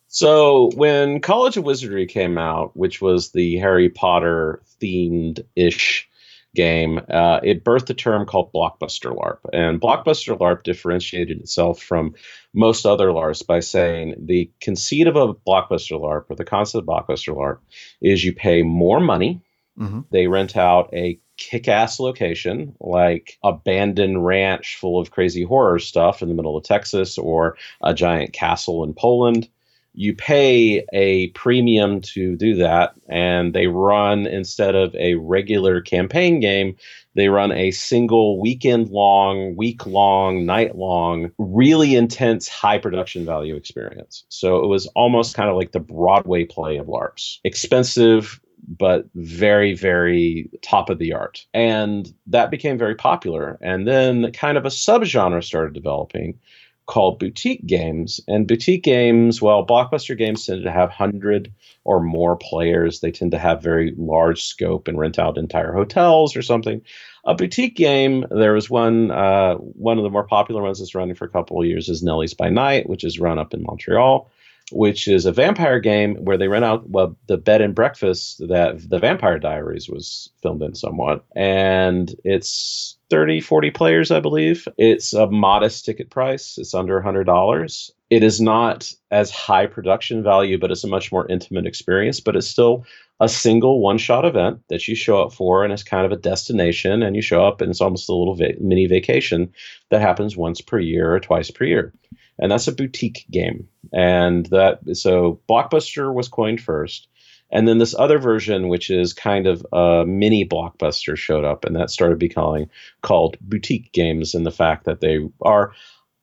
So, 0.09 0.69
when 0.75 1.21
College 1.21 1.57
of 1.57 1.63
Wizardry 1.63 2.05
came 2.05 2.37
out, 2.37 2.75
which 2.75 3.01
was 3.01 3.31
the 3.31 3.57
Harry 3.57 3.89
Potter 3.89 4.61
themed 4.79 5.43
ish 5.55 6.07
game, 6.53 6.99
uh, 7.09 7.39
it 7.41 7.63
birthed 7.63 7.89
a 7.89 7.95
term 7.95 8.25
called 8.25 8.53
Blockbuster 8.53 9.15
LARP. 9.15 9.39
And 9.53 9.81
Blockbuster 9.81 10.37
LARP 10.37 10.63
differentiated 10.63 11.39
itself 11.39 11.81
from 11.81 12.13
most 12.53 12.85
other 12.85 13.07
LARPs 13.07 13.45
by 13.45 13.59
saying 13.59 14.15
the 14.19 14.51
conceit 14.61 15.07
of 15.07 15.15
a 15.15 15.33
Blockbuster 15.33 15.99
LARP 15.99 16.25
or 16.29 16.35
the 16.35 16.45
concept 16.45 16.83
of 16.83 16.87
Blockbuster 16.87 17.35
LARP 17.35 17.57
is 18.01 18.23
you 18.23 18.33
pay 18.33 18.61
more 18.61 18.99
money. 18.99 19.41
Mm-hmm. 19.79 20.01
They 20.11 20.27
rent 20.27 20.55
out 20.55 20.93
a 20.93 21.19
kick 21.37 21.67
ass 21.67 21.99
location 21.99 22.75
like 22.79 23.37
abandoned 23.43 24.25
ranch 24.25 24.77
full 24.79 24.99
of 24.99 25.11
crazy 25.11 25.43
horror 25.43 25.79
stuff 25.79 26.21
in 26.21 26.29
the 26.29 26.35
middle 26.35 26.57
of 26.57 26.63
Texas 26.63 27.17
or 27.17 27.57
a 27.83 27.93
giant 27.93 28.33
castle 28.33 28.83
in 28.83 28.93
Poland. 28.93 29.47
You 29.95 30.15
pay 30.15 30.83
a 30.91 31.27
premium 31.29 32.01
to 32.01 32.35
do 32.35 32.55
that, 32.55 32.95
and 33.07 33.53
they 33.53 33.67
run 33.67 34.25
instead 34.25 34.73
of 34.73 34.95
a 34.95 35.13
regular 35.15 35.81
campaign 35.81 36.39
game, 36.39 36.77
they 37.15 37.29
run 37.29 37.51
a 37.51 37.71
single 37.71 38.39
weekend 38.39 38.89
long, 38.89 39.55
week 39.55 39.85
long, 39.85 40.45
night 40.45 40.75
long, 40.75 41.31
really 41.37 41.95
intense 41.95 42.47
high 42.47 42.79
production 42.79 43.23
value 43.25 43.55
experience. 43.55 44.23
So 44.29 44.63
it 44.63 44.67
was 44.67 44.87
almost 44.95 45.35
kind 45.35 45.49
of 45.49 45.55
like 45.55 45.73
the 45.73 45.79
Broadway 45.79 46.45
play 46.45 46.77
of 46.77 46.87
LARPs. 46.87 47.39
Expensive, 47.43 48.41
but 48.67 49.05
very, 49.15 49.73
very 49.73 50.49
top 50.61 50.89
of 50.89 50.99
the 50.99 51.13
art. 51.13 51.45
And 51.53 52.11
that 52.27 52.51
became 52.51 52.77
very 52.77 52.95
popular. 52.95 53.57
And 53.61 53.87
then 53.87 54.31
kind 54.31 54.57
of 54.57 54.65
a 54.65 54.69
subgenre 54.69 55.43
started 55.43 55.73
developing 55.73 56.39
called 56.85 57.19
boutique 57.19 57.65
games. 57.65 58.19
And 58.27 58.47
boutique 58.47 58.83
games, 58.83 59.41
well, 59.41 59.65
blockbuster 59.65 60.17
games 60.17 60.45
tend 60.45 60.63
to 60.63 60.71
have 60.71 60.89
100 60.89 61.53
or 61.83 62.01
more 62.01 62.35
players. 62.35 62.99
They 62.99 63.11
tend 63.11 63.31
to 63.31 63.39
have 63.39 63.63
very 63.63 63.93
large 63.97 64.43
scope 64.43 64.87
and 64.87 64.97
rent 64.97 65.17
out 65.17 65.37
entire 65.37 65.73
hotels 65.73 66.35
or 66.35 66.41
something. 66.41 66.81
A 67.25 67.35
boutique 67.35 67.77
game, 67.77 68.25
there 68.29 68.53
was 68.53 68.69
one, 68.69 69.11
uh, 69.11 69.55
one 69.55 69.97
of 69.97 70.03
the 70.03 70.09
more 70.09 70.27
popular 70.27 70.61
ones 70.61 70.79
that's 70.79 70.95
running 70.95 71.15
for 71.15 71.25
a 71.25 71.29
couple 71.29 71.59
of 71.61 71.67
years 71.67 71.87
is 71.87 72.03
Nellies 72.03 72.35
by 72.35 72.49
Night, 72.49 72.89
which 72.89 73.05
is 73.05 73.19
run 73.19 73.39
up 73.39 73.53
in 73.53 73.63
Montreal 73.63 74.29
which 74.71 75.07
is 75.07 75.25
a 75.25 75.31
vampire 75.31 75.79
game 75.79 76.15
where 76.15 76.37
they 76.37 76.47
rent 76.47 76.65
out 76.65 76.89
well, 76.89 77.15
the 77.27 77.37
bed 77.37 77.61
and 77.61 77.75
breakfast 77.75 78.39
that 78.47 78.89
the 78.89 78.99
Vampire 78.99 79.39
Diaries 79.39 79.89
was 79.89 80.29
filmed 80.41 80.63
in 80.63 80.75
somewhat. 80.75 81.25
And 81.35 82.13
it's 82.23 82.97
30, 83.13 83.41
40 83.41 83.69
players, 83.69 84.09
I 84.09 84.19
believe. 84.19 84.67
It's 84.75 85.13
a 85.13 85.29
modest 85.29 85.85
ticket 85.85 86.09
price, 86.09 86.57
it's 86.57 86.73
under 86.73 86.99
$100. 86.99 87.91
It 88.09 88.23
is 88.23 88.41
not 88.41 88.91
as 89.11 89.29
high 89.29 89.67
production 89.67 90.23
value, 90.23 90.57
but 90.57 90.71
it's 90.71 90.83
a 90.83 90.87
much 90.87 91.11
more 91.11 91.29
intimate 91.29 91.67
experience. 91.67 92.19
But 92.19 92.35
it's 92.35 92.47
still 92.47 92.87
a 93.19 93.29
single 93.29 93.81
one 93.81 93.99
shot 93.99 94.25
event 94.25 94.61
that 94.69 94.87
you 94.87 94.95
show 94.95 95.21
up 95.21 95.31
for, 95.31 95.63
and 95.63 95.71
it's 95.71 95.83
kind 95.83 96.07
of 96.07 96.11
a 96.11 96.19
destination. 96.19 97.03
And 97.03 97.15
you 97.15 97.21
show 97.21 97.45
up, 97.45 97.61
and 97.61 97.69
it's 97.69 97.81
almost 97.81 98.09
a 98.09 98.15
little 98.15 98.33
va- 98.33 98.55
mini 98.59 98.87
vacation 98.87 99.53
that 99.91 100.01
happens 100.01 100.35
once 100.35 100.59
per 100.59 100.79
year 100.79 101.13
or 101.13 101.19
twice 101.19 101.51
per 101.51 101.65
year 101.65 101.93
and 102.39 102.51
that's 102.51 102.67
a 102.67 102.71
boutique 102.71 103.25
game. 103.31 103.67
And 103.93 104.47
that 104.47 104.79
so 104.93 105.39
Blockbuster 105.47 106.13
was 106.13 106.27
coined 106.27 106.61
first, 106.61 107.07
and 107.53 107.67
then 107.67 107.77
this 107.77 107.95
other 107.97 108.17
version, 108.17 108.67
which 108.67 108.89
is 108.89 109.13
kind 109.13 109.45
of 109.45 109.65
a 109.71 110.03
mini 110.05 110.43
Blockbuster, 110.43 111.15
showed 111.15 111.45
up, 111.45 111.63
and 111.63 111.75
that 111.75 111.91
started 111.91 112.17
becoming 112.17 112.67
called 113.03 113.37
boutique 113.41 113.91
games. 113.93 114.33
And 114.33 114.43
the 114.43 114.51
fact 114.51 114.85
that 114.85 115.01
they 115.01 115.19
are 115.43 115.71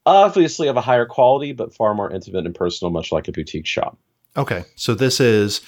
obviously 0.04 0.66
of 0.66 0.76
a 0.76 0.80
higher 0.80 1.06
quality, 1.06 1.52
but 1.52 1.72
far 1.72 1.94
more 1.94 2.10
intimate 2.10 2.46
and 2.46 2.54
personal, 2.54 2.90
much 2.90 3.12
like 3.12 3.28
a 3.28 3.32
boutique 3.32 3.66
shop. 3.66 3.96
Okay, 4.36 4.64
so 4.74 4.92
this 4.92 5.20
is 5.20 5.60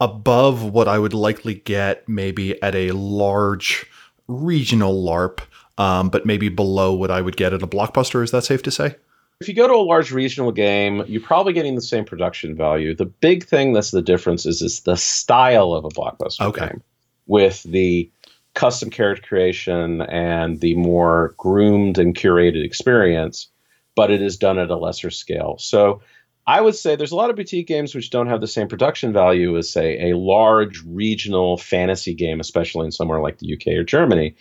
above 0.00 0.64
what 0.64 0.88
I 0.88 0.98
would 0.98 1.14
likely 1.14 1.54
get 1.54 2.08
maybe 2.08 2.60
at 2.62 2.74
a 2.74 2.92
large 2.92 3.84
regional 4.26 5.04
LARP, 5.04 5.40
um, 5.76 6.08
but 6.08 6.24
maybe 6.24 6.48
below 6.48 6.94
what 6.94 7.10
I 7.10 7.20
would 7.20 7.36
get 7.36 7.52
at 7.52 7.62
a 7.62 7.66
blockbuster. 7.66 8.24
Is 8.24 8.30
that 8.30 8.44
safe 8.44 8.62
to 8.62 8.70
say? 8.70 8.96
If 9.40 9.48
you 9.48 9.54
go 9.54 9.68
to 9.68 9.74
a 9.74 9.76
large 9.76 10.10
regional 10.10 10.50
game, 10.50 11.04
you're 11.06 11.22
probably 11.22 11.52
getting 11.52 11.76
the 11.76 11.80
same 11.80 12.04
production 12.04 12.56
value. 12.56 12.94
The 12.94 13.06
big 13.06 13.44
thing 13.44 13.72
that's 13.72 13.92
the 13.92 14.02
difference 14.02 14.46
is 14.46 14.62
is 14.62 14.80
the 14.80 14.96
style 14.96 15.74
of 15.74 15.84
a 15.84 15.90
blockbuster 15.90 16.46
okay. 16.48 16.68
game 16.68 16.82
with 17.28 17.62
the 17.62 18.10
custom 18.54 18.90
character 18.90 19.24
creation 19.24 20.02
and 20.02 20.60
the 20.60 20.74
more 20.74 21.34
groomed 21.36 21.98
and 21.98 22.16
curated 22.16 22.64
experience, 22.64 23.48
but 23.94 24.10
it 24.10 24.20
is 24.20 24.36
done 24.36 24.58
at 24.58 24.70
a 24.70 24.76
lesser 24.76 25.10
scale. 25.10 25.56
So 25.58 26.02
I 26.48 26.60
would 26.60 26.74
say 26.74 26.96
there's 26.96 27.12
a 27.12 27.16
lot 27.16 27.30
of 27.30 27.36
boutique 27.36 27.68
games 27.68 27.94
which 27.94 28.10
don't 28.10 28.26
have 28.26 28.40
the 28.40 28.48
same 28.48 28.66
production 28.66 29.12
value 29.12 29.56
as, 29.56 29.70
say, 29.70 30.10
a 30.10 30.16
large 30.16 30.82
regional 30.84 31.58
fantasy 31.58 32.14
game, 32.14 32.40
especially 32.40 32.86
in 32.86 32.90
somewhere 32.90 33.20
like 33.20 33.38
the 33.38 33.54
UK 33.54 33.68
or 33.74 33.84
Germany 33.84 34.34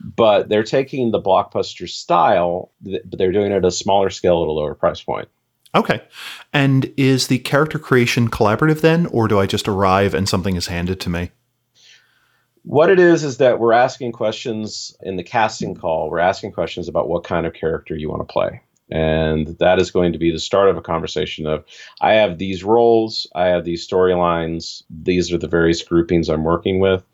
but 0.00 0.48
they're 0.48 0.64
taking 0.64 1.10
the 1.10 1.20
blockbuster 1.20 1.88
style, 1.88 2.72
but 2.80 3.18
they're 3.18 3.32
doing 3.32 3.52
it 3.52 3.56
at 3.56 3.64
a 3.64 3.70
smaller 3.70 4.10
scale 4.10 4.42
at 4.42 4.48
a 4.48 4.52
lower 4.52 4.74
price 4.74 5.02
point. 5.02 5.28
Okay. 5.74 6.02
And 6.52 6.92
is 6.96 7.28
the 7.28 7.38
character 7.38 7.78
creation 7.78 8.28
collaborative 8.28 8.80
then, 8.80 9.06
or 9.06 9.28
do 9.28 9.38
I 9.38 9.46
just 9.46 9.68
arrive 9.68 10.14
and 10.14 10.28
something 10.28 10.56
is 10.56 10.66
handed 10.66 11.00
to 11.00 11.10
me? 11.10 11.30
What 12.62 12.90
it 12.90 12.98
is 12.98 13.24
is 13.24 13.38
that 13.38 13.58
we're 13.58 13.72
asking 13.72 14.12
questions 14.12 14.94
in 15.02 15.16
the 15.16 15.22
casting 15.22 15.74
call. 15.74 16.10
We're 16.10 16.18
asking 16.18 16.52
questions 16.52 16.88
about 16.88 17.08
what 17.08 17.24
kind 17.24 17.46
of 17.46 17.54
character 17.54 17.96
you 17.96 18.10
want 18.10 18.26
to 18.26 18.32
play. 18.32 18.60
And 18.90 19.56
that 19.58 19.78
is 19.78 19.92
going 19.92 20.12
to 20.12 20.18
be 20.18 20.32
the 20.32 20.40
start 20.40 20.68
of 20.68 20.76
a 20.76 20.82
conversation 20.82 21.46
of 21.46 21.64
I 22.00 22.14
have 22.14 22.38
these 22.38 22.64
roles, 22.64 23.26
I 23.34 23.46
have 23.46 23.64
these 23.64 23.86
storylines, 23.86 24.82
these 24.90 25.32
are 25.32 25.38
the 25.38 25.46
various 25.46 25.82
groupings 25.82 26.28
I'm 26.28 26.42
working 26.42 26.80
with 26.80 27.04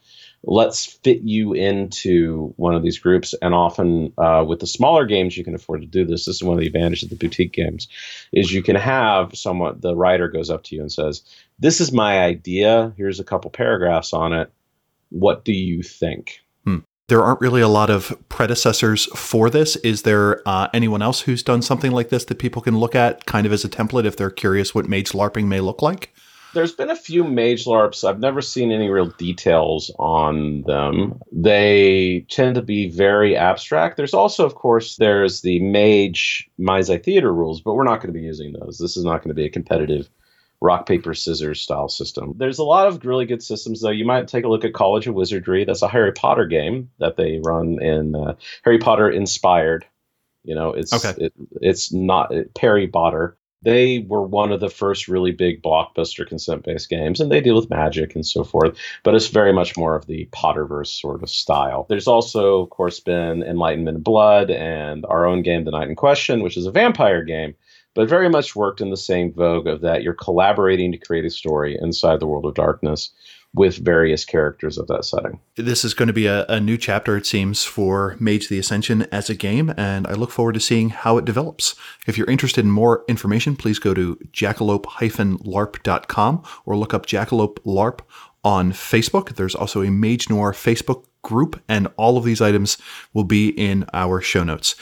let's 0.42 0.86
fit 0.86 1.22
you 1.22 1.52
into 1.54 2.54
one 2.56 2.74
of 2.74 2.82
these 2.82 2.98
groups. 2.98 3.34
And 3.42 3.54
often 3.54 4.12
uh, 4.16 4.44
with 4.46 4.60
the 4.60 4.66
smaller 4.66 5.04
games, 5.04 5.36
you 5.36 5.44
can 5.44 5.54
afford 5.54 5.80
to 5.80 5.86
do 5.86 6.04
this. 6.04 6.24
This 6.24 6.36
is 6.36 6.42
one 6.42 6.54
of 6.54 6.60
the 6.60 6.68
advantages 6.68 7.04
of 7.04 7.10
the 7.10 7.16
boutique 7.16 7.52
games, 7.52 7.88
is 8.32 8.52
you 8.52 8.62
can 8.62 8.76
have 8.76 9.36
someone, 9.36 9.80
the 9.80 9.96
writer 9.96 10.28
goes 10.28 10.50
up 10.50 10.62
to 10.64 10.76
you 10.76 10.82
and 10.82 10.92
says, 10.92 11.22
"This 11.58 11.80
is 11.80 11.92
my 11.92 12.20
idea. 12.20 12.92
Here's 12.96 13.20
a 13.20 13.24
couple 13.24 13.50
paragraphs 13.50 14.12
on 14.12 14.32
it. 14.32 14.50
What 15.10 15.44
do 15.44 15.52
you 15.52 15.82
think?" 15.82 16.40
Hmm. 16.64 16.78
There 17.08 17.22
aren't 17.22 17.40
really 17.40 17.60
a 17.60 17.68
lot 17.68 17.90
of 17.90 18.16
predecessors 18.28 19.06
for 19.16 19.48
this. 19.50 19.76
Is 19.76 20.02
there 20.02 20.42
uh, 20.46 20.68
anyone 20.74 21.02
else 21.02 21.22
who's 21.22 21.42
done 21.42 21.62
something 21.62 21.92
like 21.92 22.10
this 22.10 22.24
that 22.26 22.38
people 22.38 22.62
can 22.62 22.78
look 22.78 22.94
at, 22.94 23.26
kind 23.26 23.46
of 23.46 23.52
as 23.52 23.64
a 23.64 23.68
template, 23.68 24.04
if 24.04 24.16
they're 24.16 24.30
curious 24.30 24.74
what 24.74 24.88
mage 24.88 25.12
LARPing 25.12 25.46
may 25.46 25.60
look 25.60 25.82
like? 25.82 26.12
There's 26.56 26.72
been 26.72 26.88
a 26.88 26.96
few 26.96 27.22
mage 27.22 27.66
larps. 27.66 28.02
I've 28.02 28.18
never 28.18 28.40
seen 28.40 28.72
any 28.72 28.88
real 28.88 29.08
details 29.08 29.90
on 29.98 30.62
them. 30.62 31.20
They 31.30 32.24
tend 32.30 32.54
to 32.54 32.62
be 32.62 32.88
very 32.88 33.36
abstract. 33.36 33.98
There's 33.98 34.14
also, 34.14 34.46
of 34.46 34.54
course, 34.54 34.96
there's 34.96 35.42
the 35.42 35.60
mage 35.60 36.48
Mind's 36.56 36.88
Eye 36.88 36.96
theater 36.96 37.30
rules, 37.30 37.60
but 37.60 37.74
we're 37.74 37.84
not 37.84 38.00
going 38.00 38.12
to 38.12 38.18
be 38.18 38.24
using 38.24 38.54
those. 38.54 38.78
This 38.78 38.96
is 38.96 39.04
not 39.04 39.18
going 39.18 39.28
to 39.28 39.34
be 39.34 39.44
a 39.44 39.50
competitive 39.50 40.08
rock 40.62 40.86
paper 40.86 41.12
scissors 41.12 41.60
style 41.60 41.90
system. 41.90 42.32
There's 42.38 42.58
a 42.58 42.64
lot 42.64 42.86
of 42.86 43.04
really 43.04 43.26
good 43.26 43.42
systems 43.42 43.82
though. 43.82 43.90
You 43.90 44.06
might 44.06 44.26
take 44.26 44.46
a 44.46 44.48
look 44.48 44.64
at 44.64 44.72
College 44.72 45.06
of 45.06 45.14
Wizardry. 45.14 45.66
That's 45.66 45.82
a 45.82 45.88
Harry 45.88 46.12
Potter 46.12 46.46
game 46.46 46.90
that 47.00 47.16
they 47.16 47.38
run 47.44 47.82
in 47.82 48.14
uh, 48.16 48.36
Harry 48.64 48.78
Potter 48.78 49.10
inspired. 49.10 49.84
You 50.42 50.54
know, 50.54 50.72
it's 50.72 50.92
okay. 50.92 51.26
it, 51.26 51.32
it's 51.60 51.92
not 51.92 52.32
Perry 52.54 52.88
Potter 52.88 53.36
they 53.66 53.98
were 54.08 54.22
one 54.22 54.52
of 54.52 54.60
the 54.60 54.70
first 54.70 55.08
really 55.08 55.32
big 55.32 55.60
blockbuster 55.60 56.24
consent 56.24 56.62
based 56.62 56.88
games, 56.88 57.18
and 57.18 57.32
they 57.32 57.40
deal 57.40 57.56
with 57.56 57.68
magic 57.68 58.14
and 58.14 58.24
so 58.24 58.44
forth, 58.44 58.78
but 59.02 59.16
it's 59.16 59.26
very 59.26 59.52
much 59.52 59.76
more 59.76 59.96
of 59.96 60.06
the 60.06 60.28
Potterverse 60.30 61.00
sort 61.00 61.20
of 61.20 61.28
style. 61.28 61.84
There's 61.88 62.06
also, 62.06 62.62
of 62.62 62.70
course, 62.70 63.00
been 63.00 63.42
Enlightenment 63.42 64.04
Blood 64.04 64.52
and 64.52 65.04
our 65.06 65.26
own 65.26 65.42
game, 65.42 65.64
The 65.64 65.72
Night 65.72 65.88
in 65.88 65.96
Question, 65.96 66.44
which 66.44 66.56
is 66.56 66.66
a 66.66 66.70
vampire 66.70 67.24
game, 67.24 67.56
but 67.94 68.08
very 68.08 68.28
much 68.28 68.54
worked 68.54 68.80
in 68.80 68.90
the 68.90 68.96
same 68.96 69.32
vogue 69.32 69.66
of 69.66 69.80
that 69.80 70.04
you're 70.04 70.14
collaborating 70.14 70.92
to 70.92 70.98
create 70.98 71.24
a 71.24 71.30
story 71.30 71.76
inside 71.80 72.20
the 72.20 72.26
world 72.28 72.46
of 72.46 72.54
darkness 72.54 73.10
with 73.56 73.78
various 73.78 74.24
characters 74.24 74.78
of 74.78 74.86
that 74.86 75.04
setting. 75.04 75.40
This 75.56 75.84
is 75.84 75.94
going 75.94 76.06
to 76.08 76.12
be 76.12 76.26
a, 76.26 76.44
a, 76.46 76.60
new 76.60 76.76
chapter, 76.76 77.16
it 77.16 77.24
seems, 77.24 77.64
for 77.64 78.16
Mage 78.20 78.48
the 78.48 78.58
Ascension 78.58 79.06
as 79.10 79.30
a 79.30 79.34
game, 79.34 79.72
and 79.76 80.06
I 80.06 80.12
look 80.12 80.30
forward 80.30 80.52
to 80.54 80.60
seeing 80.60 80.90
how 80.90 81.16
it 81.16 81.24
develops. 81.24 81.74
If 82.06 82.18
you're 82.18 82.30
interested 82.30 82.66
in 82.66 82.70
more 82.70 83.02
information, 83.08 83.56
please 83.56 83.78
go 83.78 83.94
to 83.94 84.16
jackalope-larp.com 84.32 86.42
or 86.66 86.76
look 86.76 86.92
up 86.92 87.06
Jackalope 87.06 87.56
LARP 87.64 88.00
on 88.44 88.72
Facebook. 88.72 89.36
There's 89.36 89.54
also 89.54 89.80
a 89.82 89.90
Mage 89.90 90.28
Noir 90.28 90.52
Facebook 90.52 91.04
group, 91.22 91.62
and 91.66 91.88
all 91.96 92.18
of 92.18 92.24
these 92.24 92.42
items 92.42 92.76
will 93.14 93.24
be 93.24 93.48
in 93.48 93.86
our 93.94 94.20
show 94.20 94.44
notes. 94.44 94.74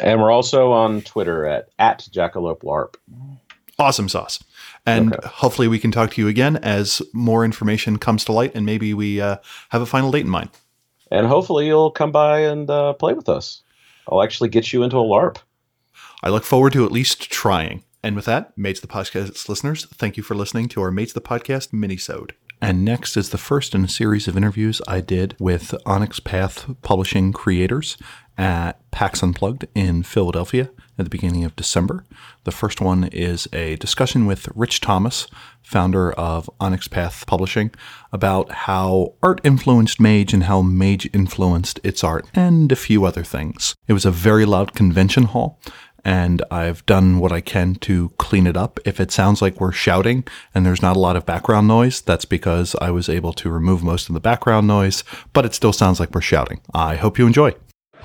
And 0.00 0.18
we're 0.20 0.32
also 0.32 0.72
on 0.72 1.02
Twitter 1.02 1.46
at, 1.46 1.68
at 1.78 2.08
Jackalope 2.10 2.62
LARP. 2.62 2.94
Awesome 3.78 4.08
sauce. 4.08 4.42
And 4.86 5.14
okay. 5.14 5.28
hopefully 5.28 5.68
we 5.68 5.78
can 5.78 5.90
talk 5.90 6.12
to 6.12 6.20
you 6.20 6.28
again 6.28 6.56
as 6.58 7.00
more 7.12 7.44
information 7.44 7.98
comes 7.98 8.24
to 8.26 8.32
light 8.32 8.52
and 8.54 8.66
maybe 8.66 8.92
we 8.92 9.20
uh, 9.20 9.36
have 9.70 9.82
a 9.82 9.86
final 9.86 10.10
date 10.10 10.24
in 10.24 10.28
mind. 10.28 10.50
And 11.10 11.26
hopefully 11.26 11.66
you'll 11.66 11.90
come 11.90 12.12
by 12.12 12.40
and 12.40 12.68
uh, 12.68 12.92
play 12.94 13.14
with 13.14 13.28
us. 13.28 13.62
I'll 14.10 14.22
actually 14.22 14.50
get 14.50 14.72
you 14.72 14.82
into 14.82 14.98
a 14.98 15.02
LARP. 15.02 15.38
I 16.22 16.28
look 16.28 16.44
forward 16.44 16.72
to 16.74 16.84
at 16.84 16.92
least 16.92 17.30
trying. 17.30 17.82
And 18.02 18.16
with 18.16 18.26
that, 18.26 18.56
Mage 18.58 18.80
the 18.80 18.86
Podcast 18.86 19.48
listeners, 19.48 19.86
thank 19.86 20.18
you 20.18 20.22
for 20.22 20.34
listening 20.34 20.68
to 20.70 20.82
our 20.82 20.90
Mage 20.90 21.14
the 21.14 21.20
Podcast 21.22 21.70
minisode. 21.70 22.32
And 22.60 22.84
next 22.84 23.16
is 23.16 23.30
the 23.30 23.38
first 23.38 23.74
in 23.74 23.84
a 23.84 23.88
series 23.88 24.28
of 24.28 24.36
interviews 24.36 24.80
I 24.86 25.00
did 25.00 25.36
with 25.38 25.74
Onyx 25.86 26.20
Path 26.20 26.66
publishing 26.82 27.32
creators 27.32 27.96
at 28.36 28.90
PAX 28.90 29.22
Unplugged 29.22 29.66
in 29.74 30.02
Philadelphia 30.02 30.70
at 30.98 31.04
the 31.04 31.10
beginning 31.10 31.44
of 31.44 31.56
December. 31.56 32.04
The 32.44 32.52
first 32.52 32.80
one 32.80 33.04
is 33.04 33.48
a 33.52 33.76
discussion 33.76 34.26
with 34.26 34.48
Rich 34.54 34.80
Thomas, 34.80 35.26
founder 35.62 36.12
of 36.12 36.48
Onyx 36.60 36.88
Path 36.88 37.26
Publishing, 37.26 37.70
about 38.12 38.50
how 38.50 39.14
art 39.22 39.40
influenced 39.44 40.00
Mage 40.00 40.32
and 40.32 40.44
how 40.44 40.62
Mage 40.62 41.08
influenced 41.12 41.80
its 41.82 42.04
art, 42.04 42.26
and 42.34 42.70
a 42.70 42.76
few 42.76 43.04
other 43.04 43.24
things. 43.24 43.74
It 43.88 43.92
was 43.92 44.04
a 44.04 44.10
very 44.10 44.44
loud 44.44 44.74
convention 44.74 45.24
hall, 45.24 45.58
and 46.04 46.42
I've 46.50 46.84
done 46.86 47.18
what 47.18 47.32
I 47.32 47.40
can 47.40 47.76
to 47.76 48.10
clean 48.18 48.46
it 48.46 48.56
up. 48.56 48.78
If 48.84 49.00
it 49.00 49.10
sounds 49.10 49.40
like 49.40 49.60
we're 49.60 49.72
shouting 49.72 50.24
and 50.54 50.66
there's 50.66 50.82
not 50.82 50.96
a 50.96 51.00
lot 51.00 51.16
of 51.16 51.24
background 51.24 51.66
noise, 51.66 52.02
that's 52.02 52.26
because 52.26 52.76
I 52.80 52.90
was 52.90 53.08
able 53.08 53.32
to 53.34 53.50
remove 53.50 53.82
most 53.82 54.08
of 54.08 54.14
the 54.14 54.20
background 54.20 54.66
noise, 54.66 55.02
but 55.32 55.46
it 55.46 55.54
still 55.54 55.72
sounds 55.72 55.98
like 55.98 56.14
we're 56.14 56.20
shouting. 56.20 56.60
I 56.74 56.96
hope 56.96 57.18
you 57.18 57.26
enjoy. 57.26 57.54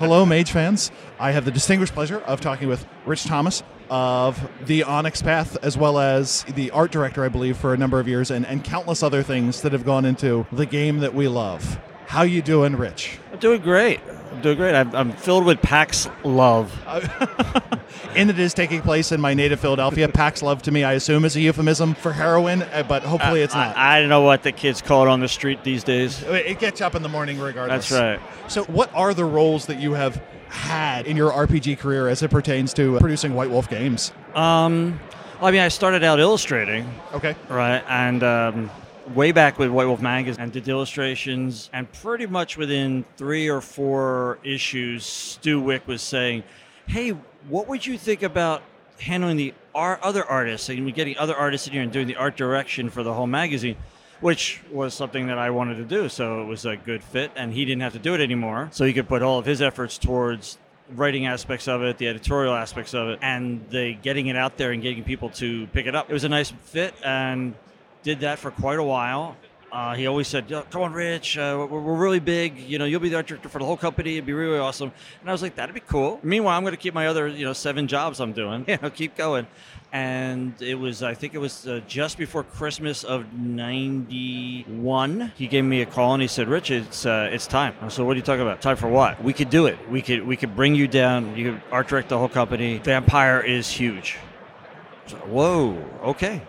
Hello, 0.00 0.24
Mage 0.24 0.50
fans. 0.50 0.90
I 1.18 1.32
have 1.32 1.44
the 1.44 1.50
distinguished 1.50 1.92
pleasure 1.92 2.20
of 2.20 2.40
talking 2.40 2.68
with 2.68 2.86
Rich 3.04 3.24
Thomas 3.24 3.62
of 3.90 4.48
the 4.64 4.82
Onyx 4.82 5.20
Path, 5.20 5.58
as 5.62 5.76
well 5.76 5.98
as 5.98 6.42
the 6.44 6.70
art 6.70 6.90
director, 6.90 7.22
I 7.22 7.28
believe, 7.28 7.58
for 7.58 7.74
a 7.74 7.76
number 7.76 8.00
of 8.00 8.08
years, 8.08 8.30
and, 8.30 8.46
and 8.46 8.64
countless 8.64 9.02
other 9.02 9.22
things 9.22 9.60
that 9.60 9.72
have 9.72 9.84
gone 9.84 10.06
into 10.06 10.46
the 10.52 10.64
game 10.64 11.00
that 11.00 11.14
we 11.14 11.28
love. 11.28 11.78
How 12.10 12.22
you 12.22 12.42
doing, 12.42 12.74
Rich? 12.74 13.20
I'm 13.32 13.38
doing 13.38 13.62
great. 13.62 14.00
I'm 14.32 14.40
doing 14.40 14.56
great. 14.56 14.74
I'm, 14.74 14.92
I'm 14.96 15.12
filled 15.12 15.44
with 15.44 15.62
PAX 15.62 16.08
love. 16.24 16.76
and 18.16 18.28
it 18.28 18.36
is 18.36 18.52
taking 18.52 18.82
place 18.82 19.12
in 19.12 19.20
my 19.20 19.32
native 19.32 19.60
Philadelphia. 19.60 20.08
PAX 20.08 20.42
love 20.42 20.60
to 20.62 20.72
me, 20.72 20.82
I 20.82 20.94
assume, 20.94 21.24
is 21.24 21.36
a 21.36 21.40
euphemism 21.40 21.94
for 21.94 22.12
heroin, 22.12 22.62
uh, 22.62 22.82
but 22.88 23.04
hopefully 23.04 23.42
it's 23.42 23.54
not. 23.54 23.76
I, 23.76 23.98
I, 23.98 24.00
don't 24.00 24.08
know 24.08 24.22
what 24.22 24.42
the 24.42 24.50
kids 24.50 24.82
call 24.82 25.06
it 25.06 25.08
on 25.08 25.20
the 25.20 25.28
street 25.28 25.62
these 25.62 25.84
days. 25.84 26.20
It 26.24 26.58
gets 26.58 26.80
up 26.80 26.96
in 26.96 27.04
the 27.04 27.08
morning 27.08 27.38
regardless. 27.38 27.88
That's 27.90 28.18
right. 28.20 28.50
So, 28.50 28.64
what 28.64 28.92
are 28.92 29.14
the 29.14 29.24
roles 29.24 29.66
that 29.66 29.78
you 29.78 29.92
have 29.92 30.20
had 30.48 31.06
in 31.06 31.16
your 31.16 31.30
RPG 31.30 31.78
career 31.78 32.08
as 32.08 32.24
it 32.24 32.32
pertains 32.32 32.74
to 32.74 32.98
producing 32.98 33.34
White 33.34 33.50
Wolf 33.50 33.70
games? 33.70 34.12
Um, 34.34 34.98
I 35.40 35.52
mean, 35.52 35.60
I 35.60 35.68
started 35.68 36.02
out 36.02 36.18
illustrating. 36.18 36.92
Okay. 37.14 37.36
Right, 37.48 37.84
and 37.88 38.24
um, 38.24 38.70
way 39.14 39.32
back 39.32 39.58
with 39.58 39.70
White 39.70 39.86
Wolf 39.86 40.00
Magazine 40.00 40.42
and 40.42 40.52
did 40.52 40.68
illustrations, 40.68 41.70
and 41.72 41.90
pretty 41.92 42.26
much 42.26 42.56
within 42.56 43.04
three 43.16 43.48
or 43.48 43.60
four 43.60 44.38
issues, 44.44 45.04
Stu 45.04 45.60
Wieck 45.60 45.86
was 45.86 46.02
saying, 46.02 46.44
"Hey, 46.86 47.10
what 47.48 47.68
would 47.68 47.86
you 47.86 47.98
think 47.98 48.22
about 48.22 48.62
handling 49.00 49.36
the 49.36 49.54
art, 49.74 50.00
other 50.02 50.24
artists 50.24 50.68
and 50.68 50.94
getting 50.94 51.16
other 51.18 51.34
artists 51.34 51.66
in 51.66 51.72
here 51.72 51.82
and 51.82 51.90
doing 51.90 52.06
the 52.06 52.16
art 52.16 52.36
direction 52.36 52.90
for 52.90 53.02
the 53.02 53.14
whole 53.14 53.26
magazine?" 53.26 53.76
Which 54.20 54.60
was 54.70 54.92
something 54.92 55.28
that 55.28 55.38
I 55.38 55.48
wanted 55.50 55.76
to 55.76 55.84
do, 55.84 56.10
so 56.10 56.42
it 56.42 56.44
was 56.44 56.66
a 56.66 56.76
good 56.76 57.02
fit, 57.02 57.30
and 57.36 57.54
he 57.54 57.64
didn't 57.64 57.80
have 57.80 57.94
to 57.94 57.98
do 57.98 58.14
it 58.14 58.20
anymore, 58.20 58.68
so 58.70 58.84
he 58.84 58.92
could 58.92 59.08
put 59.08 59.22
all 59.22 59.38
of 59.38 59.46
his 59.46 59.62
efforts 59.62 59.96
towards 59.96 60.58
writing 60.94 61.24
aspects 61.24 61.66
of 61.68 61.82
it, 61.82 61.96
the 61.98 62.06
editorial 62.06 62.54
aspects 62.54 62.92
of 62.92 63.08
it, 63.08 63.18
and 63.22 63.64
the 63.70 63.94
getting 63.94 64.26
it 64.26 64.36
out 64.36 64.58
there 64.58 64.72
and 64.72 64.82
getting 64.82 65.04
people 65.04 65.30
to 65.30 65.66
pick 65.68 65.86
it 65.86 65.94
up. 65.94 66.10
It 66.10 66.12
was 66.12 66.24
a 66.24 66.28
nice 66.28 66.52
fit, 66.64 66.94
and 67.02 67.54
did 68.02 68.20
that 68.20 68.38
for 68.38 68.50
quite 68.50 68.78
a 68.78 68.82
while. 68.82 69.36
Uh, 69.72 69.94
he 69.94 70.06
always 70.08 70.26
said, 70.26 70.48
"Come 70.70 70.82
on, 70.82 70.92
Rich, 70.92 71.38
uh, 71.38 71.66
we're, 71.70 71.80
we're, 71.80 71.94
really 71.94 72.18
big. 72.18 72.58
You 72.58 72.78
know, 72.78 72.86
you'll 72.86 72.98
be 72.98 73.08
the 73.08 73.14
art 73.16 73.28
director 73.28 73.48
for 73.48 73.60
the 73.60 73.64
whole 73.64 73.76
company. 73.76 74.14
It'd 74.14 74.26
be 74.26 74.32
really 74.32 74.58
awesome." 74.58 74.90
And 75.20 75.28
I 75.28 75.32
was 75.32 75.42
like, 75.42 75.54
"That'd 75.54 75.74
be 75.74 75.80
cool." 75.80 76.18
Meanwhile, 76.24 76.56
I'm 76.56 76.64
going 76.64 76.72
to 76.72 76.80
keep 76.80 76.92
my 76.92 77.06
other, 77.06 77.28
you 77.28 77.44
know, 77.44 77.52
seven 77.52 77.86
jobs 77.86 78.18
I'm 78.20 78.32
doing. 78.32 78.64
You 78.70 78.78
know, 78.82 78.90
keep 78.90 79.16
going. 79.16 79.46
And 79.92 80.54
it 80.62 80.76
was, 80.76 81.02
I 81.02 81.14
think 81.14 81.34
it 81.34 81.38
was 81.38 81.66
uh, 81.66 81.80
just 81.88 82.16
before 82.18 82.42
Christmas 82.42 83.04
of 83.04 83.32
'91. 83.32 85.32
He 85.36 85.46
gave 85.46 85.64
me 85.64 85.82
a 85.82 85.86
call 85.86 86.14
and 86.14 86.22
he 86.22 86.28
said, 86.28 86.48
"Rich, 86.48 86.72
it's 86.72 87.06
uh, 87.06 87.30
it's 87.32 87.46
time." 87.46 87.74
So, 87.90 88.04
what 88.04 88.14
are 88.14 88.16
you 88.16 88.22
talking 88.22 88.42
about? 88.42 88.60
Time 88.60 88.76
for 88.76 88.88
what? 88.88 89.22
We 89.22 89.32
could 89.32 89.50
do 89.50 89.66
it. 89.66 89.78
We 89.88 90.02
could 90.02 90.26
we 90.26 90.36
could 90.36 90.56
bring 90.56 90.74
you 90.74 90.88
down. 90.88 91.36
You 91.36 91.52
could 91.52 91.62
art 91.70 91.86
direct 91.86 92.08
the 92.08 92.18
whole 92.18 92.28
company. 92.28 92.78
Vampire 92.78 93.40
is 93.40 93.70
huge. 93.70 94.18
So, 95.06 95.16
whoa, 95.18 95.78
okay. 96.02 96.42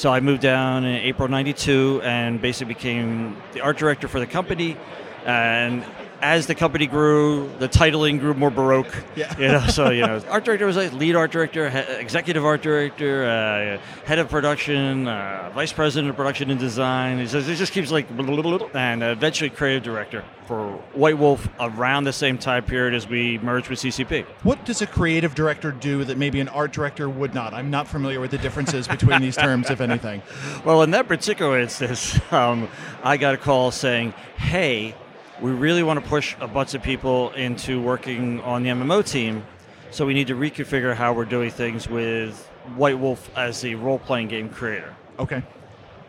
So 0.00 0.10
I 0.10 0.20
moved 0.20 0.40
down 0.40 0.86
in 0.86 0.94
April 0.94 1.28
'92 1.28 2.00
and 2.02 2.40
basically 2.40 2.72
became 2.72 3.36
the 3.52 3.60
art 3.60 3.76
director 3.76 4.08
for 4.08 4.18
the 4.18 4.26
company. 4.26 4.78
And 5.26 5.84
as 6.20 6.46
the 6.46 6.54
company 6.54 6.86
grew, 6.86 7.50
the 7.58 7.68
titling 7.68 8.20
grew 8.20 8.34
more 8.34 8.50
baroque. 8.50 8.94
Yeah. 9.16 9.38
You 9.38 9.48
know, 9.48 9.66
so 9.66 9.90
you 9.90 10.06
know, 10.06 10.22
art 10.30 10.44
director 10.44 10.66
was 10.66 10.76
like 10.76 10.92
lead 10.92 11.16
art 11.16 11.30
director, 11.30 11.66
executive 11.98 12.44
art 12.44 12.62
director, 12.62 13.24
uh, 13.24 14.04
head 14.04 14.18
of 14.18 14.28
production, 14.28 15.08
uh, 15.08 15.50
vice 15.54 15.72
president 15.72 16.10
of 16.10 16.16
production 16.16 16.50
and 16.50 16.60
design. 16.60 17.18
It 17.18 17.26
just, 17.26 17.48
it 17.48 17.56
just 17.56 17.72
keeps 17.72 17.90
like, 17.90 18.06
and 18.10 19.02
eventually 19.02 19.50
creative 19.50 19.82
director 19.82 20.24
for 20.46 20.72
White 20.94 21.16
Wolf 21.16 21.48
around 21.60 22.04
the 22.04 22.12
same 22.12 22.36
time 22.36 22.64
period 22.64 22.92
as 22.92 23.08
we 23.08 23.38
merged 23.38 23.68
with 23.68 23.78
CCP. 23.78 24.24
What 24.42 24.64
does 24.64 24.82
a 24.82 24.86
creative 24.86 25.34
director 25.34 25.70
do 25.70 26.04
that 26.04 26.18
maybe 26.18 26.40
an 26.40 26.48
art 26.48 26.72
director 26.72 27.08
would 27.08 27.34
not? 27.34 27.54
I'm 27.54 27.70
not 27.70 27.86
familiar 27.86 28.20
with 28.20 28.32
the 28.32 28.38
differences 28.38 28.88
between 28.88 29.20
these 29.20 29.36
terms, 29.36 29.70
if 29.70 29.80
anything. 29.80 30.22
Well, 30.64 30.82
in 30.82 30.90
that 30.90 31.08
particular 31.08 31.58
instance, 31.58 32.18
um, 32.32 32.68
I 33.02 33.16
got 33.16 33.34
a 33.34 33.38
call 33.38 33.70
saying, 33.70 34.12
"Hey." 34.36 34.94
We 35.40 35.50
really 35.50 35.82
want 35.82 36.02
to 36.02 36.08
push 36.08 36.36
a 36.40 36.48
bunch 36.48 36.74
of 36.74 36.82
people 36.82 37.30
into 37.32 37.80
working 37.80 38.40
on 38.42 38.62
the 38.62 38.70
MMO 38.70 39.04
team. 39.08 39.44
So 39.90 40.06
we 40.06 40.14
need 40.14 40.28
to 40.28 40.34
reconfigure 40.34 40.94
how 40.94 41.12
we're 41.12 41.24
doing 41.24 41.50
things 41.50 41.88
with 41.88 42.46
White 42.76 42.98
Wolf 42.98 43.30
as 43.36 43.60
the 43.60 43.74
role 43.74 43.98
playing 43.98 44.28
game 44.28 44.48
creator. 44.48 44.94
Okay. 45.18 45.42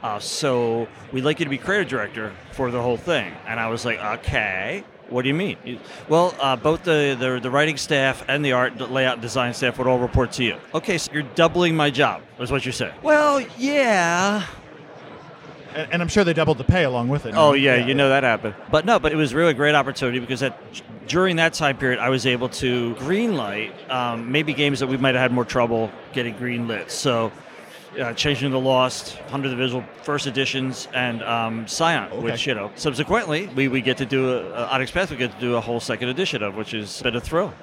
Uh, 0.04 0.20
so 0.20 0.88
we'd 1.12 1.24
like 1.24 1.40
you 1.40 1.46
to 1.46 1.50
be 1.50 1.58
creative 1.58 1.88
director 1.88 2.34
for 2.52 2.72
the 2.72 2.82
whole 2.82 2.98
thing. 2.98 3.34
And 3.48 3.60
I 3.60 3.70
was 3.70 3.86
like, 3.86 4.00
okay, 4.00 4.84
what 5.10 5.24
do 5.24 5.28
you 5.28 5.34
mean? 5.34 5.58
Well, 6.10 6.36
uh, 6.40 6.56
both 6.56 6.84
the, 6.84 7.16
the, 7.20 7.40
the 7.40 7.52
writing 7.52 7.78
staff 7.78 8.24
and 8.28 8.44
the 8.44 8.54
art, 8.54 8.80
layout, 8.92 9.14
and 9.14 9.22
design 9.22 9.54
staff 9.54 9.78
would 9.78 9.88
all 9.88 10.00
report 10.00 10.32
to 10.34 10.44
you. 10.44 10.58
Okay, 10.74 10.98
so 10.98 11.12
you're 11.12 11.24
doubling 11.24 11.76
my 11.76 11.90
job, 11.90 12.22
is 12.40 12.52
what 12.52 12.66
you're 12.66 12.74
saying. 12.74 12.94
Well, 13.04 13.46
yeah, 13.58 14.46
and, 15.76 15.94
and 15.94 16.02
I'm 16.02 16.08
sure 16.08 16.24
they 16.24 16.34
doubled 16.34 16.58
the 16.58 16.64
pay 16.64 16.84
along 16.84 17.10
with 17.10 17.26
it. 17.26 17.34
Oh 17.36 17.54
yeah, 17.54 17.76
yeah, 17.76 17.86
you 17.86 17.94
know 17.94 18.10
that 18.10 18.24
happened. 18.24 18.56
But 18.70 18.86
no, 18.86 19.00
but 19.00 19.12
it 19.12 19.16
was 19.16 19.34
really 19.34 19.52
a 19.52 19.56
great 19.56 19.76
opportunity 19.76 20.20
because 20.20 20.40
that 20.42 20.58
during 21.08 21.36
that 21.38 21.54
time 21.54 21.78
period, 21.78 22.00
I 22.00 22.10
was 22.10 22.26
able 22.26 22.50
to 22.50 22.96
greenlight 22.96 23.90
um, 23.90 24.32
maybe 24.32 24.54
games 24.54 24.80
that 24.80 24.88
we 24.88 24.98
might 24.98 25.16
have 25.16 25.22
had 25.22 25.32
more 25.32 25.46
trouble 25.46 25.92
getting 26.14 26.36
greenlit. 26.36 26.90
So. 26.90 27.32
Uh, 28.00 28.14
Changeling 28.14 28.54
the 28.54 28.60
Lost, 28.60 29.18
Hunter 29.28 29.50
the 29.50 29.56
Vigil 29.58 29.84
first 30.04 30.26
editions, 30.26 30.88
and 30.94 31.22
um, 31.24 31.68
Scion, 31.68 32.10
okay. 32.14 32.22
which 32.22 32.48
you 32.48 32.56
know 32.56 32.72
subsequently 32.76 33.48
we, 33.48 33.68
we 33.68 33.82
get 33.82 33.98
to 33.98 34.06
do 34.06 34.30
a, 34.30 34.50
uh, 34.54 34.70
Onyx 34.72 34.92
Path 34.92 35.12
we 35.12 35.18
get 35.18 35.34
to 35.34 35.40
do 35.42 35.58
a 35.58 35.60
whole 35.60 35.82
second 35.82 36.08
edition 36.08 36.42
of, 36.42 36.56
which 36.56 36.74
is 36.74 37.02
a 37.02 37.04
bit 37.04 37.16
of 37.18 37.24
thrill. 37.24 37.54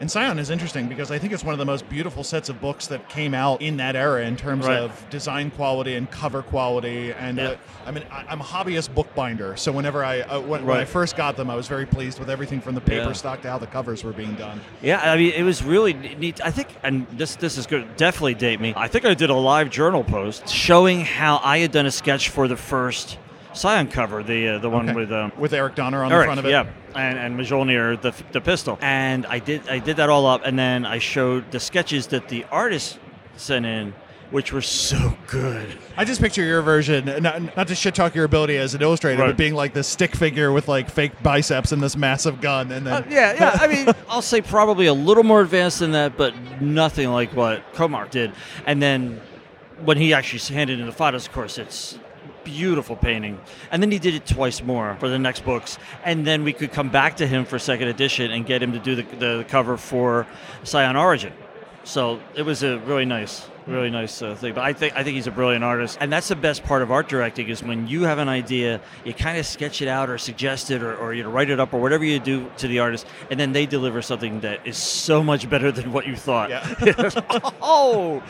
And 0.00 0.10
Scion 0.10 0.38
is 0.38 0.48
interesting 0.48 0.88
because 0.88 1.10
I 1.10 1.18
think 1.18 1.34
it's 1.34 1.44
one 1.44 1.52
of 1.52 1.58
the 1.58 1.66
most 1.66 1.86
beautiful 1.90 2.24
sets 2.24 2.48
of 2.48 2.58
books 2.58 2.86
that 2.86 3.06
came 3.10 3.34
out 3.34 3.60
in 3.60 3.76
that 3.76 3.96
era 3.96 4.24
in 4.24 4.34
terms 4.34 4.66
right. 4.66 4.78
of 4.78 5.10
design 5.10 5.50
quality 5.50 5.94
and 5.94 6.10
cover 6.10 6.40
quality. 6.40 7.12
And 7.12 7.36
yeah. 7.36 7.48
uh, 7.50 7.56
I 7.84 7.90
mean, 7.90 8.04
I, 8.10 8.32
am 8.32 8.40
a 8.40 8.44
hobbyist 8.44 8.94
bookbinder, 8.94 9.56
so 9.56 9.70
whenever 9.72 10.02
I 10.02 10.20
uh, 10.20 10.40
when, 10.40 10.62
right. 10.62 10.64
when, 10.64 10.76
I 10.78 10.86
first 10.86 11.18
got 11.18 11.36
them, 11.36 11.50
I 11.50 11.54
was 11.54 11.68
very 11.68 11.84
pleased 11.84 12.18
with 12.18 12.30
everything 12.30 12.62
from 12.62 12.74
the 12.74 12.80
paper 12.80 13.08
yeah. 13.08 13.12
stock 13.12 13.42
to 13.42 13.50
how 13.50 13.58
the 13.58 13.66
covers 13.66 14.02
were 14.02 14.12
being 14.12 14.34
done. 14.36 14.58
Yeah, 14.80 15.00
I 15.02 15.18
mean, 15.18 15.32
it 15.32 15.42
was 15.42 15.62
really 15.62 15.92
neat. 15.92 16.40
I 16.42 16.50
think, 16.50 16.68
and 16.82 17.06
this 17.18 17.36
this 17.36 17.58
is 17.58 17.66
good. 17.66 17.96
Definitely 17.98 18.34
date 18.34 18.58
me. 18.58 18.72
I 18.76 18.88
think 18.88 19.04
I 19.04 19.12
did 19.12 19.28
a 19.28 19.34
live 19.34 19.68
journal 19.68 20.02
post 20.02 20.48
showing 20.48 21.02
how 21.02 21.42
I 21.44 21.58
had 21.58 21.72
done 21.72 21.84
a 21.84 21.90
sketch 21.90 22.30
for 22.30 22.48
the 22.48 22.56
first 22.56 23.18
Scion 23.52 23.88
cover, 23.88 24.22
the 24.22 24.48
uh, 24.48 24.58
the 24.58 24.70
one 24.70 24.88
okay. 24.88 24.96
with 24.96 25.12
um, 25.12 25.32
with 25.38 25.52
Eric 25.52 25.74
Donner 25.74 26.04
on 26.04 26.12
Eric, 26.12 26.22
the 26.22 26.26
front 26.26 26.38
of 26.40 26.46
it. 26.46 26.50
Yeah, 26.50 26.66
and 26.94 27.18
and 27.18 27.38
Mjolnir, 27.38 28.00
the 28.00 28.14
the 28.32 28.40
pistol. 28.40 28.78
And 28.80 29.26
I 29.26 29.38
did 29.38 29.68
I 29.68 29.78
did 29.78 29.96
that 29.96 30.08
all 30.08 30.26
up, 30.26 30.42
and 30.44 30.58
then 30.58 30.86
I 30.86 30.98
showed 30.98 31.50
the 31.50 31.60
sketches 31.60 32.06
that 32.08 32.28
the 32.28 32.44
artist 32.50 32.98
sent 33.36 33.64
in, 33.66 33.94
which 34.30 34.52
were 34.52 34.60
so 34.62 35.16
good. 35.26 35.78
I 35.96 36.04
just 36.04 36.20
picture 36.20 36.44
your 36.44 36.62
version, 36.62 37.06
not, 37.22 37.56
not 37.56 37.68
to 37.68 37.74
shit 37.74 37.94
talk 37.94 38.14
your 38.14 38.24
ability 38.24 38.56
as 38.56 38.74
an 38.74 38.82
illustrator, 38.82 39.20
Right. 39.20 39.28
but 39.28 39.36
being 39.36 39.54
like 39.54 39.72
this 39.74 39.88
stick 39.88 40.14
figure 40.14 40.52
with 40.52 40.68
like 40.68 40.90
fake 40.90 41.12
biceps 41.22 41.72
and 41.72 41.82
this 41.82 41.96
massive 41.96 42.40
gun, 42.40 42.70
and 42.70 42.86
then 42.86 42.92
Uh, 42.92 43.06
yeah, 43.08 43.32
yeah. 43.32 43.58
I 43.60 43.66
mean, 43.66 43.88
I'll 44.08 44.22
say 44.22 44.40
probably 44.42 44.86
a 44.86 44.94
little 44.94 45.24
more 45.24 45.40
advanced 45.40 45.78
than 45.80 45.92
that, 45.92 46.16
but 46.16 46.34
nothing 46.60 47.10
like 47.10 47.34
what 47.34 47.72
Comark 47.74 48.10
did. 48.10 48.32
And 48.66 48.80
then 48.82 49.20
when 49.84 49.96
he 49.96 50.12
actually 50.12 50.54
handed 50.54 50.78
in 50.80 50.86
the 50.86 50.92
photos, 50.92 51.26
of 51.26 51.32
course, 51.32 51.56
it's 51.58 51.98
beautiful 52.44 52.96
painting. 52.96 53.40
And 53.70 53.82
then 53.82 53.90
he 53.90 53.98
did 53.98 54.14
it 54.14 54.26
twice 54.26 54.62
more 54.62 54.96
for 55.00 55.08
the 55.08 55.18
next 55.18 55.44
books. 55.44 55.78
And 56.04 56.26
then 56.26 56.44
we 56.44 56.52
could 56.52 56.72
come 56.72 56.90
back 56.90 57.16
to 57.16 57.26
him 57.26 57.44
for 57.44 57.58
second 57.58 57.88
edition 57.88 58.30
and 58.30 58.46
get 58.46 58.62
him 58.62 58.72
to 58.72 58.78
do 58.78 58.96
the, 58.96 59.02
the 59.16 59.44
cover 59.48 59.76
for 59.76 60.26
Scion 60.64 60.96
Origin. 60.96 61.32
So 61.84 62.20
it 62.34 62.42
was 62.42 62.62
a 62.62 62.78
really 62.80 63.06
nice, 63.06 63.48
really 63.66 63.90
nice 63.90 64.20
uh, 64.20 64.34
thing. 64.34 64.54
But 64.54 64.64
I 64.64 64.72
think 64.74 64.94
I 64.96 65.02
think 65.02 65.14
he's 65.14 65.26
a 65.26 65.30
brilliant 65.30 65.64
artist, 65.64 65.96
and 66.00 66.12
that's 66.12 66.28
the 66.28 66.36
best 66.36 66.62
part 66.62 66.82
of 66.82 66.90
art 66.90 67.08
directing 67.08 67.48
is 67.48 67.62
when 67.62 67.88
you 67.88 68.02
have 68.02 68.18
an 68.18 68.28
idea, 68.28 68.82
you 69.04 69.14
kind 69.14 69.38
of 69.38 69.46
sketch 69.46 69.80
it 69.80 69.88
out 69.88 70.10
or 70.10 70.18
suggest 70.18 70.70
it 70.70 70.82
or, 70.82 70.94
or 70.96 71.14
you 71.14 71.22
know 71.22 71.30
write 71.30 71.48
it 71.48 71.58
up 71.58 71.72
or 71.72 71.80
whatever 71.80 72.04
you 72.04 72.18
do 72.18 72.50
to 72.58 72.68
the 72.68 72.80
artist, 72.80 73.06
and 73.30 73.40
then 73.40 73.52
they 73.52 73.64
deliver 73.64 74.02
something 74.02 74.40
that 74.40 74.66
is 74.66 74.76
so 74.76 75.22
much 75.22 75.48
better 75.48 75.72
than 75.72 75.90
what 75.90 76.06
you 76.06 76.16
thought. 76.16 76.50
Yeah. 76.50 77.10
oh, 77.62 78.22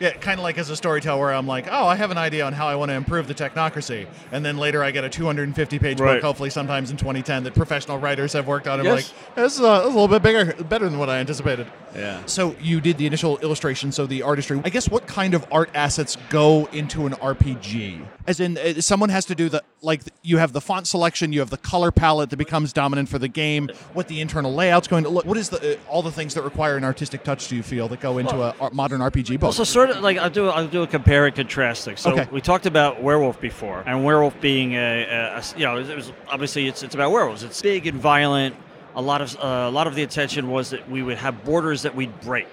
yeah, 0.00 0.10
kind 0.12 0.38
of 0.40 0.44
like 0.44 0.58
as 0.58 0.70
a 0.70 0.76
storyteller, 0.76 1.20
where 1.20 1.32
I'm 1.32 1.46
like, 1.46 1.66
oh, 1.70 1.86
I 1.86 1.94
have 1.96 2.10
an 2.10 2.18
idea 2.18 2.44
on 2.44 2.52
how 2.52 2.66
I 2.66 2.74
want 2.74 2.88
to 2.90 2.94
improve 2.94 3.28
the 3.28 3.34
technocracy, 3.34 4.06
and 4.32 4.44
then 4.44 4.56
later 4.56 4.82
I 4.82 4.90
get 4.90 5.04
a 5.04 5.08
250 5.08 5.78
page 5.78 6.00
Right. 6.00 6.14
book, 6.14 6.22
hopefully 6.22 6.50
sometimes 6.50 6.90
in 6.90 6.96
2010, 6.96 7.44
that 7.44 7.54
professional 7.54 7.98
writers 7.98 8.32
have 8.32 8.46
worked 8.46 8.66
on. 8.66 8.80
I'm 8.80 8.86
Yes. 8.86 9.12
like, 9.26 9.34
this 9.36 9.54
is, 9.56 9.60
uh, 9.60 9.78
this 9.80 9.88
is 9.88 9.94
a 9.94 9.98
little 9.98 10.08
bit 10.08 10.22
bigger, 10.22 10.52
better 10.64 10.88
than 10.88 10.98
what 10.98 11.08
I 11.10 11.18
anticipated. 11.18 11.66
yeah. 11.94 12.20
So 12.26 12.54
you 12.60 12.80
did 12.80 12.98
the 12.98 13.06
initial 13.06 13.38
illustration, 13.38 13.92
so 13.92 14.06
the 14.06 14.22
artistry. 14.22 14.60
I 14.64 14.70
guess 14.70 14.88
what 14.88 15.06
kind 15.06 15.34
of 15.34 15.44
art 15.52 15.70
assets 15.74 16.16
go 16.30 16.68
into 16.72 17.06
an 17.06 17.12
RPG? 17.14 18.00
As 18.26 18.40
in, 18.40 18.56
uh, 18.58 18.80
someone 18.80 19.08
has 19.10 19.24
to 19.26 19.34
do 19.34 19.48
the 19.48 19.62
like 19.82 20.02
you 20.22 20.38
have 20.38 20.52
the 20.52 20.60
font 20.60 20.86
selection, 20.86 21.32
you 21.32 21.40
have 21.40 21.50
the 21.50 21.56
color 21.56 21.90
palette 21.90 22.30
that 22.30 22.36
becomes 22.36 22.72
dominant 22.72 23.08
for 23.08 23.18
the 23.18 23.28
game. 23.28 23.68
What 23.94 24.08
the 24.08 24.20
internal 24.20 24.52
layout's 24.54 24.88
going 24.88 25.04
to 25.04 25.10
look. 25.10 25.24
What 25.24 25.36
is 25.36 25.48
the 25.48 25.74
uh, 25.74 25.78
all 25.88 26.02
the 26.02 26.12
things 26.12 26.34
that 26.34 26.42
require 26.42 26.76
an 26.76 26.84
artistic 26.84 27.24
touch? 27.24 27.48
Do 27.48 27.56
you 27.56 27.62
feel 27.62 27.88
that 27.88 28.00
go 28.00 28.18
into 28.18 28.36
a 28.42 28.54
ar- 28.60 28.70
modern 28.72 29.00
RPG 29.00 29.40
book? 29.40 29.44
Also, 29.48 29.64
sort 29.64 29.90
of 29.90 30.00
like 30.00 30.18
I'll 30.18 30.30
do 30.30 30.48
I'll 30.48 30.66
do 30.68 30.82
a 30.82 30.86
compare 30.86 31.26
and 31.26 31.34
contrast 31.34 31.84
thing. 31.84 31.96
So 31.96 32.12
Okay. 32.12 32.28
we 32.30 32.40
talked 32.40 32.66
about 32.66 33.02
werewolf 33.02 33.40
before, 33.40 33.82
and 33.86 34.04
werewolf 34.04 34.38
being 34.40 34.74
a, 34.74 35.04
a- 35.04 35.38
a- 35.38 35.58
you 35.58 35.64
know 35.64 35.78
it 35.78 35.96
was 35.96 36.12
obviously 36.28 36.66
it's 36.68 36.82
it's 36.82 36.94
about 36.94 37.10
werewolves. 37.12 37.42
It's 37.42 37.60
big 37.62 37.86
and 37.86 37.98
violent. 37.98 38.54
A 38.96 39.00
lot 39.02 39.22
of 39.22 39.34
uh, 39.36 39.68
a 39.68 39.70
lot 39.70 39.86
of 39.86 39.94
the 39.94 40.02
attention 40.02 40.50
was 40.50 40.70
that 40.70 40.90
we 40.90 41.02
would 41.02 41.16
have 41.18 41.44
borders 41.44 41.82
that 41.82 41.94
we'd 41.94 42.20
break. 42.20 42.48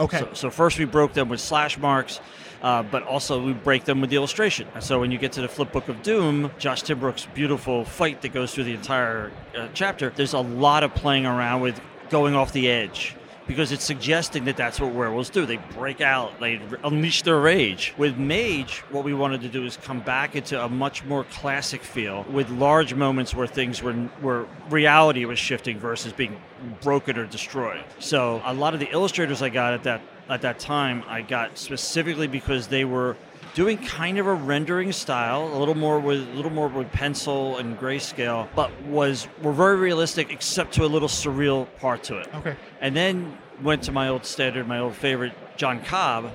Okay. 0.00 0.18
So, 0.18 0.30
so 0.32 0.50
first 0.50 0.78
we 0.78 0.86
broke 0.86 1.12
them 1.12 1.28
with 1.28 1.40
slash 1.40 1.78
marks, 1.78 2.18
uh, 2.64 2.82
but 2.82 3.02
also 3.02 3.44
we 3.44 3.52
break 3.52 3.84
them 3.84 4.00
with 4.00 4.08
the 4.08 4.16
illustration. 4.16 4.66
So 4.80 4.98
when 4.98 5.10
you 5.10 5.18
get 5.18 5.32
to 5.32 5.42
the 5.42 5.48
flip 5.48 5.70
book 5.70 5.88
of 5.88 6.02
Doom, 6.02 6.50
Josh 6.58 6.82
Timbrook's 6.82 7.26
beautiful 7.34 7.84
fight 7.84 8.22
that 8.22 8.32
goes 8.32 8.54
through 8.54 8.64
the 8.64 8.72
entire 8.72 9.30
uh, 9.54 9.68
chapter, 9.74 10.08
there's 10.08 10.32
a 10.32 10.40
lot 10.40 10.82
of 10.82 10.94
playing 10.94 11.26
around 11.26 11.60
with 11.60 11.78
going 12.08 12.34
off 12.34 12.52
the 12.52 12.70
edge. 12.70 13.16
Because 13.46 13.72
it's 13.72 13.84
suggesting 13.84 14.46
that 14.46 14.56
that's 14.56 14.80
what 14.80 14.94
werewolves 14.94 15.28
do. 15.28 15.44
They 15.44 15.58
break 15.76 16.00
out, 16.00 16.40
they 16.40 16.58
unleash 16.82 17.20
their 17.20 17.38
rage. 17.38 17.92
With 17.98 18.16
Mage, 18.16 18.78
what 18.90 19.04
we 19.04 19.12
wanted 19.12 19.42
to 19.42 19.48
do 19.48 19.66
is 19.66 19.76
come 19.76 20.00
back 20.00 20.34
into 20.34 20.58
a 20.64 20.66
much 20.66 21.04
more 21.04 21.24
classic 21.24 21.82
feel 21.82 22.24
with 22.30 22.48
large 22.48 22.94
moments 22.94 23.34
where 23.34 23.46
things 23.46 23.82
were, 23.82 23.92
where 24.22 24.46
reality 24.70 25.26
was 25.26 25.38
shifting 25.38 25.78
versus 25.78 26.14
being 26.14 26.40
broken 26.80 27.18
or 27.18 27.26
destroyed. 27.26 27.84
So 27.98 28.40
a 28.46 28.54
lot 28.54 28.72
of 28.72 28.80
the 28.80 28.90
illustrators 28.90 29.42
I 29.42 29.50
got 29.50 29.74
at 29.74 29.82
that 29.82 30.00
at 30.28 30.42
that 30.42 30.58
time, 30.58 31.04
I 31.06 31.22
got 31.22 31.58
specifically 31.58 32.26
because 32.26 32.68
they 32.68 32.84
were 32.84 33.16
doing 33.54 33.78
kind 33.78 34.18
of 34.18 34.26
a 34.26 34.34
rendering 34.34 34.90
style, 34.92 35.54
a 35.54 35.58
little 35.58 35.76
more 35.76 36.00
with 36.00 36.28
a 36.28 36.32
little 36.34 36.50
more 36.50 36.68
with 36.68 36.90
pencil 36.92 37.58
and 37.58 37.78
grayscale, 37.78 38.48
but 38.54 38.70
was 38.82 39.28
were 39.42 39.52
very 39.52 39.76
realistic 39.76 40.30
except 40.32 40.74
to 40.74 40.84
a 40.84 40.86
little 40.86 41.08
surreal 41.08 41.66
part 41.78 42.02
to 42.04 42.18
it. 42.18 42.28
Okay. 42.34 42.56
And 42.80 42.96
then 42.96 43.38
went 43.62 43.82
to 43.84 43.92
my 43.92 44.08
old 44.08 44.24
standard, 44.24 44.66
my 44.66 44.80
old 44.80 44.94
favorite, 44.94 45.32
John 45.56 45.82
Cobb, 45.82 46.32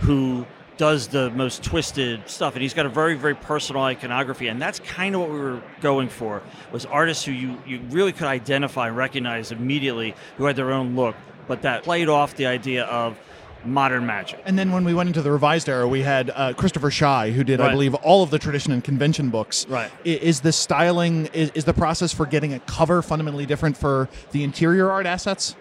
who 0.00 0.46
does 0.76 1.08
the 1.08 1.30
most 1.32 1.62
twisted 1.62 2.26
stuff 2.26 2.54
and 2.54 2.62
he's 2.62 2.72
got 2.72 2.86
a 2.86 2.88
very 2.88 3.14
very 3.14 3.34
personal 3.34 3.82
iconography 3.82 4.48
and 4.48 4.62
that's 4.62 4.78
kind 4.80 5.14
of 5.14 5.20
what 5.20 5.30
we 5.30 5.38
were 5.38 5.62
going 5.82 6.08
for 6.08 6.42
was 6.72 6.86
artists 6.86 7.22
who 7.22 7.32
you, 7.32 7.62
you 7.66 7.80
really 7.90 8.12
could 8.12 8.26
identify 8.26 8.88
and 8.88 8.96
recognize 8.96 9.52
immediately 9.52 10.14
who 10.38 10.46
had 10.46 10.56
their 10.56 10.72
own 10.72 10.96
look 10.96 11.14
but 11.50 11.62
that 11.62 11.82
played 11.82 12.08
off 12.08 12.36
the 12.36 12.46
idea 12.46 12.84
of 12.84 13.18
modern 13.64 14.06
magic 14.06 14.40
And 14.46 14.56
then 14.56 14.70
when 14.70 14.84
we 14.84 14.94
went 14.94 15.08
into 15.08 15.20
the 15.20 15.32
revised 15.32 15.68
era, 15.68 15.86
we 15.86 16.00
had 16.00 16.30
uh, 16.30 16.52
Christopher 16.54 16.92
Shy, 16.92 17.32
who 17.32 17.42
did, 17.42 17.60
I 17.60 17.72
believe, 17.72 17.92
all 17.96 18.22
of 18.22 18.30
the 18.30 18.38
tradition 18.38 18.72
and 18.72 18.82
convention 18.82 19.30
books. 19.30 19.66
Right. 19.68 19.90
Is 20.04 20.42
the 20.42 20.52
styling, 20.52 21.26
is, 21.32 21.50
is 21.54 21.64
the 21.64 21.74
process 21.74 22.14
for 22.14 22.24
getting 22.24 22.54
a 22.54 22.60
cover 22.60 23.02
fundamentally 23.02 23.46
different 23.46 23.76
for 23.76 24.08
the 24.30 24.44
interior 24.44 24.90
art 24.90 25.06
assets? 25.06 25.56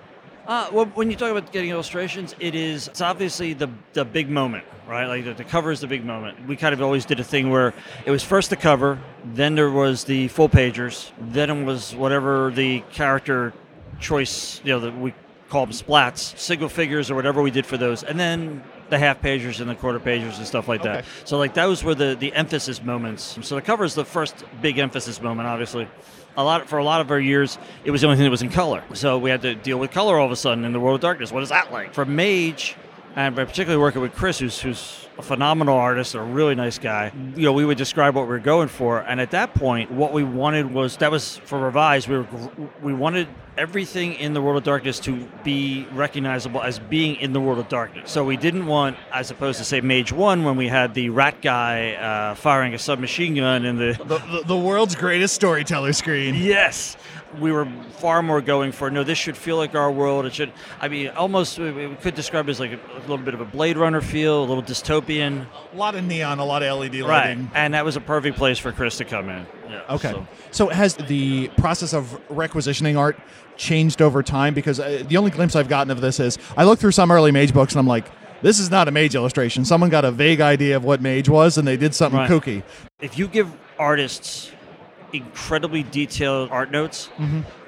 Uh, 0.46 0.70
well, 0.72 0.86
when 0.94 1.10
you 1.10 1.18
talk 1.18 1.32
about 1.32 1.52
getting 1.52 1.72
illustrations, 1.72 2.36
it 2.40 2.54
is 2.54 2.88
it's 2.88 3.02
obviously 3.02 3.54
the 3.54 3.70
the 3.94 4.06
big 4.06 4.30
moment, 4.30 4.64
right? 4.88 5.06
Like 5.06 5.26
the, 5.26 5.34
the 5.34 5.44
cover 5.44 5.72
is 5.72 5.80
the 5.80 5.88
big 5.88 6.06
moment. 6.06 6.48
We 6.48 6.56
kind 6.56 6.74
of 6.74 6.82
always 6.82 7.06
did 7.06 7.20
a 7.20 7.24
thing 7.24 7.50
where 7.50 7.74
it 8.06 8.12
was 8.12 8.24
first 8.24 8.50
the 8.50 8.56
cover, 8.56 8.98
then 9.24 9.56
there 9.56 9.70
was 9.70 10.06
the 10.06 10.28
full 10.30 10.50
pagers, 10.50 11.12
then 11.20 11.50
it 11.50 11.64
was 11.66 11.96
whatever 11.96 12.52
the 12.52 12.82
character 12.92 13.54
choice, 14.00 14.62
you 14.64 14.74
know, 14.74 14.80
that 14.80 14.98
we 14.98 15.14
call 15.50 15.66
them 15.66 15.74
splats, 15.74 16.38
single 16.38 16.70
figures 16.70 17.10
or 17.12 17.16
whatever 17.16 17.42
we 17.42 17.52
did 17.52 17.66
for 17.66 17.78
those, 17.78 18.04
and 18.04 18.20
then 18.20 18.64
the 18.90 19.00
half 19.00 19.22
pagers 19.22 19.60
and 19.60 19.70
the 19.70 19.76
quarter 19.76 20.00
pagers 20.00 20.38
and 20.38 20.46
stuff 20.46 20.68
like 20.68 20.84
that. 20.84 21.00
Okay. 21.00 21.08
So 21.26 21.38
like 21.38 21.54
those 21.54 21.84
were 21.84 21.96
the 21.96 22.16
the 22.20 22.34
emphasis 22.34 22.84
moments. 22.84 23.38
So 23.42 23.56
the 23.56 23.62
cover 23.62 23.84
is 23.84 23.96
the 23.96 24.06
first 24.06 24.44
big 24.62 24.78
emphasis 24.78 25.22
moment, 25.22 25.48
obviously. 25.48 25.88
A 26.38 26.44
lot 26.44 26.70
for 26.70 26.78
a 26.78 26.84
lot 26.84 27.02
of 27.02 27.12
our 27.12 27.20
years, 27.20 27.58
it 27.84 27.92
was 27.92 28.02
the 28.02 28.08
only 28.08 28.18
thing 28.18 28.24
that 28.24 28.32
was 28.32 28.42
in 28.42 28.50
color. 28.50 28.84
So 28.94 29.18
we 29.18 29.30
had 29.30 29.42
to 29.42 29.56
deal 29.56 29.78
with 29.78 29.92
color 29.92 30.18
all 30.18 30.26
of 30.26 30.32
a 30.32 30.36
sudden 30.36 30.64
in 30.64 30.72
the 30.72 30.80
world 30.80 30.96
of 30.96 31.02
darkness. 31.02 31.32
What 31.32 31.44
is 31.44 31.50
that 31.50 31.72
like? 31.72 31.94
For 31.94 32.06
Mage, 32.06 32.76
and 33.16 33.36
by 33.36 33.46
particularly 33.46 33.82
working 33.82 34.02
with 34.02 34.14
Chris, 34.14 34.40
who's 34.40 34.60
who's 34.62 35.08
a 35.18 35.22
phenomenal 35.22 35.76
artist, 35.76 36.16
a 36.16 36.22
really 36.22 36.56
nice 36.56 36.78
guy. 36.78 37.12
You 37.36 37.44
know, 37.44 37.54
we 37.54 37.66
would 37.66 37.78
describe 37.78 38.16
what 38.16 38.22
we 38.24 38.30
were 38.30 38.40
going 38.40 38.70
for, 38.70 39.00
and 39.00 39.20
at 39.20 39.32
that 39.32 39.54
point, 39.54 39.92
what 39.92 40.14
we 40.14 40.24
wanted 40.24 40.74
was 40.74 40.96
that 40.98 41.12
was 41.12 41.38
for 41.38 41.60
revise. 41.60 42.08
We 42.08 42.18
were 42.18 42.28
we 42.82 42.94
wanted 42.94 43.28
everything 43.60 44.14
in 44.14 44.34
the 44.34 44.42
world 44.42 44.58
of 44.58 44.64
darkness 44.64 45.00
to 45.02 45.28
be 45.44 45.86
recognizable 45.92 46.62
as 46.62 46.80
being 46.80 47.18
in 47.18 47.34
the 47.34 47.42
world 47.42 47.60
of 47.60 47.68
darkness. 47.68 48.10
So 48.10 48.24
we 48.24 48.38
didn't 48.38 48.66
want, 48.66 48.98
as 49.14 49.30
opposed 49.32 49.60
to 49.60 49.66
say 49.66 49.82
Mage 49.82 50.12
One, 50.14 50.44
when 50.46 50.56
we 50.56 50.68
had 50.70 50.94
the 50.94 51.10
rat 51.10 51.42
guy 51.42 51.94
uh, 51.94 52.36
firing 52.36 52.74
a 52.74 52.80
submachine 52.80 53.36
gun 53.36 53.66
in 53.66 53.76
the 53.78 53.90
The, 54.00 54.18
the, 54.18 54.44
the 54.48 54.58
world's 54.58 54.96
greatest 54.96 55.36
storyteller 55.36 55.94
screen. 55.94 56.36
Yes. 56.36 56.96
We 57.40 57.52
were 57.52 57.68
far 58.00 58.24
more 58.24 58.42
going 58.42 58.72
for 58.72 58.90
no. 58.90 59.04
This 59.04 59.18
should 59.20 59.38
feel 59.38 59.56
like 59.58 59.76
our 59.76 59.92
world. 59.92 60.26
It 60.26 60.34
should. 60.34 60.52
I 60.82 60.88
mean, 60.88 61.10
almost 61.10 61.60
we 61.60 61.96
could 62.02 62.16
describe 62.16 62.48
it 62.48 62.52
as 62.52 62.60
like 62.60 62.72
a, 62.72 62.80
a 62.98 63.02
little 63.02 63.20
bit 63.20 63.34
of 63.36 63.42
a 63.42 63.46
Blade 63.46 63.78
Runner 63.78 64.02
feel, 64.02 64.40
a 64.44 64.46
little 64.46 64.64
dystopian, 64.64 65.46
A 65.74 65.78
lot 65.78 65.94
of 65.96 66.04
neon, 66.04 66.40
a 66.40 66.46
lot 66.46 66.64
of 66.64 66.80
LED 66.80 66.96
right? 66.96 67.04
lighting. 67.08 67.52
And 67.54 67.76
that 67.76 67.86
was 67.86 67.96
a 67.96 68.02
perfect 68.02 68.38
place 68.38 68.58
for 68.58 68.72
Chris 68.72 68.98
to 68.98 69.06
come 69.06 69.30
in. 69.30 69.46
Yeah. 69.70 69.82
Okay. 69.92 70.12
so- 70.12 70.28
So. 70.52 70.68
has 70.70 70.96
the 70.96 71.50
process 71.58 71.94
of 71.94 72.20
requisitioning 72.30 72.98
art 72.98 73.20
changed 73.58 74.02
over 74.02 74.24
time? 74.24 74.56
Because 74.56 74.80
uh, 74.80 75.04
the 75.08 75.18
only 75.18 75.30
glimpse 75.30 75.56
I've 75.56 75.70
gotten 75.70 75.92
of 75.92 76.02
this 76.02 76.20
is 76.20 76.40
I 76.58 76.64
look 76.64 76.80
through 76.80 76.92
some 76.94 77.12
early 77.12 77.32
Mage 77.32 77.54
books 77.54 77.74
and 77.74 77.80
I'm 77.80 77.88
like, 77.88 78.06
this 78.42 78.58
is 78.58 78.72
not 78.72 78.88
a 78.88 78.92
Mage 78.92 79.14
illustration. 79.14 79.66
Someone 79.66 79.90
got 79.92 80.04
a 80.06 80.12
vague 80.12 80.42
idea 80.42 80.76
of 80.78 80.84
what 80.84 81.02
Mage 81.02 81.30
was 81.30 81.58
and 81.60 81.68
they 81.68 81.78
did 81.78 81.94
something 81.94 82.20
Right. 82.22 82.30
kooky. 82.30 82.64
if 83.02 83.20
you 83.20 83.28
give 83.28 83.52
artists 83.78 84.52
incredibly 85.14 85.84
detailed 85.84 86.50
art 86.52 86.72
notes, 86.72 87.10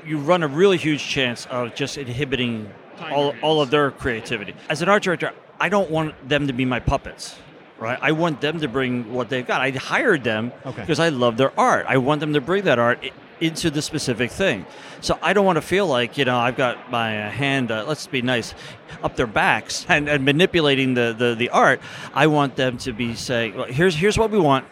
you 0.06 0.18
run 0.18 0.44
a 0.44 0.48
really 0.48 0.78
huge 0.78 1.04
chance 1.08 1.46
of 1.48 1.76
just 1.76 1.98
inhibiting 1.98 2.70
all, 3.12 3.34
all 3.42 3.62
of 3.62 3.70
their 3.72 3.92
creativity. 3.92 4.54
As 4.70 4.82
an 4.82 4.90
art 4.90 5.04
director, 5.04 5.32
I 5.60 5.70
don't 5.70 5.90
want 5.92 6.16
them 6.28 6.48
to 6.48 6.54
be 6.54 6.66
my 6.66 6.80
puppets. 6.80 7.36
Right, 7.80 7.98
I 8.00 8.12
want 8.12 8.42
them 8.42 8.60
to 8.60 8.68
bring 8.68 9.12
what 9.12 9.30
they've 9.30 9.48
got. 9.48 9.62
I 9.62 9.72
hired 9.72 10.24
them 10.24 10.52
Okay. 10.68 10.82
because 10.82 11.00
I 11.00 11.10
love 11.10 11.38
their 11.38 11.52
art. 11.60 11.88
I 11.90 11.98
want 11.98 12.20
them 12.20 12.34
to 12.34 12.42
bring 12.42 12.66
that 12.66 12.78
art 12.78 13.04
into 13.40 13.72
the 13.72 13.82
specific 13.82 14.30
thing. 14.30 14.68
So 15.00 15.18
I 15.20 15.34
don't 15.34 15.46
want 15.48 15.56
to 15.58 15.64
feel 15.64 15.88
like 15.88 16.16
you 16.16 16.26
know 16.26 16.38
I've 16.38 16.56
got 16.56 16.92
my 16.92 17.24
uh, 17.24 17.32
hand. 17.32 17.72
Uh, 17.72 17.84
let's 17.88 18.06
be 18.06 18.22
nice, 18.22 18.54
up 19.02 19.16
their 19.16 19.26
backs 19.26 19.84
and, 19.90 20.08
and 20.08 20.24
manipulating 20.24 20.94
the, 20.94 21.16
the 21.18 21.34
the 21.34 21.50
art. 21.50 21.82
I 22.14 22.28
want 22.28 22.56
them 22.56 22.78
to 22.86 22.94
be 22.94 23.16
saying, 23.16 23.56
well, 23.56 23.66
"Here's 23.66 23.96
here's 23.96 24.16
what 24.16 24.30
we 24.30 24.38
want. 24.38 24.66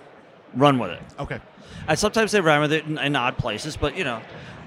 Run 0.54 0.78
with 0.78 0.92
it." 0.92 1.02
Okay. 1.20 1.40
And 1.90 2.00
sometimes 2.00 2.32
they 2.32 2.40
rhyme 2.40 2.62
with 2.62 2.72
it 2.72 2.86
in, 2.86 2.98
in 2.98 3.16
odd 3.16 3.38
places, 3.38 3.76
but 3.76 3.98
you 3.98 4.04
know, 4.06 4.22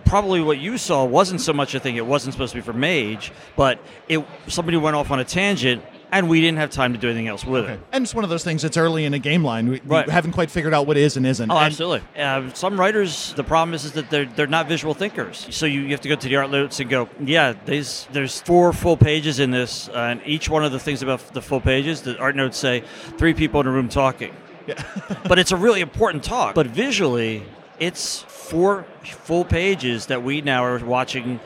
probably 0.05 0.43
what 0.43 0.59
you 0.59 0.77
saw 0.77 1.05
wasn't 1.05 1.41
so 1.41 1.53
much 1.55 1.75
a 1.75 1.81
thing. 1.81 1.97
It 1.97 2.05
wasn't 2.05 2.35
supposed 2.35 2.53
to 2.53 2.59
be 2.59 2.63
for 2.63 2.73
Mage, 2.75 3.33
but 3.57 3.79
it 4.09 4.23
somebody 4.49 4.77
went 4.77 4.97
off 4.97 5.11
on 5.11 5.21
a 5.21 5.25
tangent, 5.25 5.83
and 6.11 6.29
we 6.29 6.41
didn't 6.41 6.59
have 6.59 6.71
time 6.71 6.93
to 6.93 6.99
do 6.99 7.09
anything 7.09 7.29
else 7.29 7.45
with 7.45 7.63
Okay. 7.65 7.75
it. 7.75 7.81
And 7.93 8.03
it's 8.05 8.13
one 8.15 8.25
of 8.25 8.29
those 8.29 8.43
things. 8.45 8.65
It's 8.65 8.77
early 8.77 9.05
in 9.05 9.15
a 9.15 9.19
game 9.21 9.45
line. 9.45 9.69
We, 9.69 9.81
Right. 9.87 10.05
we 10.07 10.13
haven't 10.13 10.33
quite 10.33 10.51
figured 10.51 10.75
out 10.75 10.87
what 10.89 10.97
is 10.99 11.17
and 11.17 11.25
isn't. 11.27 11.49
Oh, 11.51 11.57
And- 11.57 11.67
absolutely. 11.67 12.03
Uh, 12.21 12.43
some 12.55 12.79
writers, 12.79 13.33
the 13.37 13.45
problem 13.45 13.73
is, 13.73 13.85
is 13.85 13.93
that 13.93 14.11
they're 14.11 14.27
they're 14.27 14.47
not 14.49 14.67
visual 14.69 14.93
thinkers. 14.93 15.47
So 15.51 15.65
you, 15.65 15.81
you 15.83 15.91
have 15.91 16.01
to 16.01 16.09
go 16.09 16.17
to 16.17 16.29
the 16.29 16.37
art 16.37 16.51
notes 16.51 16.81
and 16.81 16.91
go, 16.91 17.09
yeah, 17.25 17.55
there's 17.65 18.09
there's 18.13 18.41
four 18.43 18.73
full 18.73 18.97
pages 18.97 19.39
in 19.39 19.53
this, 19.53 19.89
uh, 19.91 19.99
and 20.11 20.21
each 20.27 20.51
one 20.51 20.65
of 20.65 20.73
the 20.73 20.81
things 20.81 21.03
about 21.03 21.21
the 21.33 21.41
full 21.41 21.61
pages, 21.61 22.03
the 22.03 22.19
art 22.19 22.35
notes 22.35 22.59
say 22.59 22.83
three 23.17 23.33
people 23.33 23.61
in 23.61 23.69
a 23.69 23.71
room 23.71 23.89
talking. 23.89 24.35
but 25.29 25.39
it's 25.39 25.53
a 25.53 25.57
really 25.57 25.81
important 25.81 26.25
talk. 26.25 26.55
But 26.55 26.67
visually, 26.67 27.43
it's 27.79 28.23
four 28.23 28.85
full 29.05 29.45
pages 29.45 30.07
that 30.07 30.23
we 30.23 30.41
now 30.41 30.65
are 30.65 30.79
watching 30.85 31.41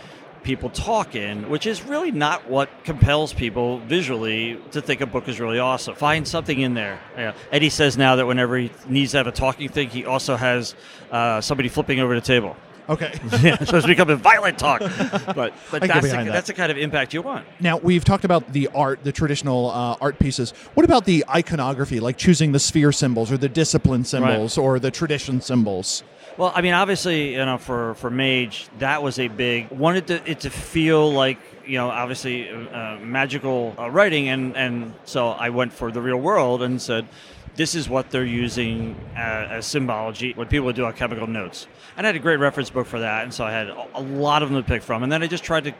people 0.46 0.70
talk 0.70 1.16
in, 1.16 1.48
which 1.50 1.66
is 1.66 1.82
really 1.82 2.12
not 2.12 2.48
what 2.48 2.70
compels 2.84 3.32
people 3.32 3.78
visually 3.80 4.60
to 4.70 4.80
think 4.80 5.00
a 5.00 5.06
book 5.06 5.26
is 5.26 5.40
really 5.40 5.58
awesome. 5.58 5.94
Find 5.96 6.26
something 6.26 6.60
in 6.60 6.74
there. 6.74 7.00
Yeah. 7.16 7.32
Eddie 7.50 7.68
says 7.68 7.98
now 7.98 8.16
that 8.16 8.26
whenever 8.26 8.56
he 8.56 8.70
needs 8.88 9.10
to 9.10 9.16
have 9.16 9.26
a 9.26 9.32
talking 9.32 9.68
thing, 9.68 9.90
he 9.90 10.06
also 10.06 10.36
has 10.36 10.76
uh, 11.10 11.40
somebody 11.40 11.68
flipping 11.68 11.98
over 11.98 12.14
the 12.14 12.20
table. 12.20 12.56
Okay. 12.88 13.12
yeah, 13.42 13.62
so 13.64 13.76
it's 13.76 13.86
become 13.86 14.10
a 14.10 14.16
violent 14.16 14.58
talk. 14.58 14.80
But 14.80 15.26
but 15.70 15.82
I 15.82 15.86
can 15.86 15.88
get 15.88 15.88
that's 15.88 16.02
the, 16.02 16.08
that. 16.08 16.26
that's 16.26 16.46
the 16.46 16.54
kind 16.54 16.70
of 16.70 16.78
impact 16.78 17.14
you 17.14 17.22
want. 17.22 17.46
Now 17.60 17.78
we've 17.78 18.04
talked 18.04 18.24
about 18.24 18.52
the 18.52 18.68
art, 18.74 19.04
the 19.04 19.12
traditional 19.12 19.70
uh, 19.70 19.96
art 20.00 20.18
pieces. 20.18 20.52
What 20.74 20.84
about 20.84 21.04
the 21.04 21.24
iconography, 21.28 22.00
like 22.00 22.16
choosing 22.16 22.52
the 22.52 22.60
sphere 22.60 22.92
symbols 22.92 23.30
or 23.32 23.36
the 23.36 23.48
discipline 23.48 24.04
symbols 24.04 24.58
or 24.58 24.78
the 24.78 24.90
tradition 24.90 25.40
symbols? 25.40 26.02
Well, 26.36 26.52
I 26.54 26.60
mean, 26.60 26.74
obviously, 26.74 27.32
you 27.32 27.44
know, 27.44 27.56
for 27.56 27.94
for 27.94 28.10
Mage, 28.10 28.68
that 28.78 29.02
was 29.02 29.18
a 29.18 29.28
big 29.28 29.70
wanted 29.70 30.08
to, 30.08 30.30
it 30.30 30.40
to 30.40 30.50
feel 30.50 31.10
like 31.10 31.38
you 31.66 31.78
know, 31.78 31.88
obviously, 31.88 32.48
uh, 32.50 32.98
magical 33.00 33.74
uh, 33.78 33.90
writing, 33.90 34.28
and 34.28 34.56
and 34.56 34.94
so 35.04 35.30
I 35.30 35.50
went 35.50 35.72
for 35.72 35.90
the 35.90 36.00
real 36.00 36.18
world 36.18 36.62
and 36.62 36.80
said. 36.80 37.06
This 37.56 37.74
is 37.74 37.88
what 37.88 38.10
they're 38.10 38.24
using 38.24 38.94
uh, 39.16 39.18
as 39.18 39.66
symbology 39.66 40.34
when 40.34 40.46
people 40.46 40.66
would 40.66 40.76
do 40.76 40.84
alchemical 40.84 41.26
notes. 41.26 41.66
And 41.96 42.06
I 42.06 42.08
had 42.08 42.16
a 42.16 42.18
great 42.18 42.36
reference 42.36 42.68
book 42.68 42.86
for 42.86 43.00
that, 43.00 43.24
and 43.24 43.32
so 43.32 43.44
I 43.44 43.50
had 43.50 43.68
a- 43.68 43.86
lot 44.00 44.42
of 44.42 44.50
them 44.50 44.62
to 44.62 44.68
pick 44.68 44.82
from. 44.82 45.02
And 45.02 45.10
then 45.10 45.22
I 45.22 45.26
just 45.26 45.42
tried 45.42 45.64
to 45.64 45.72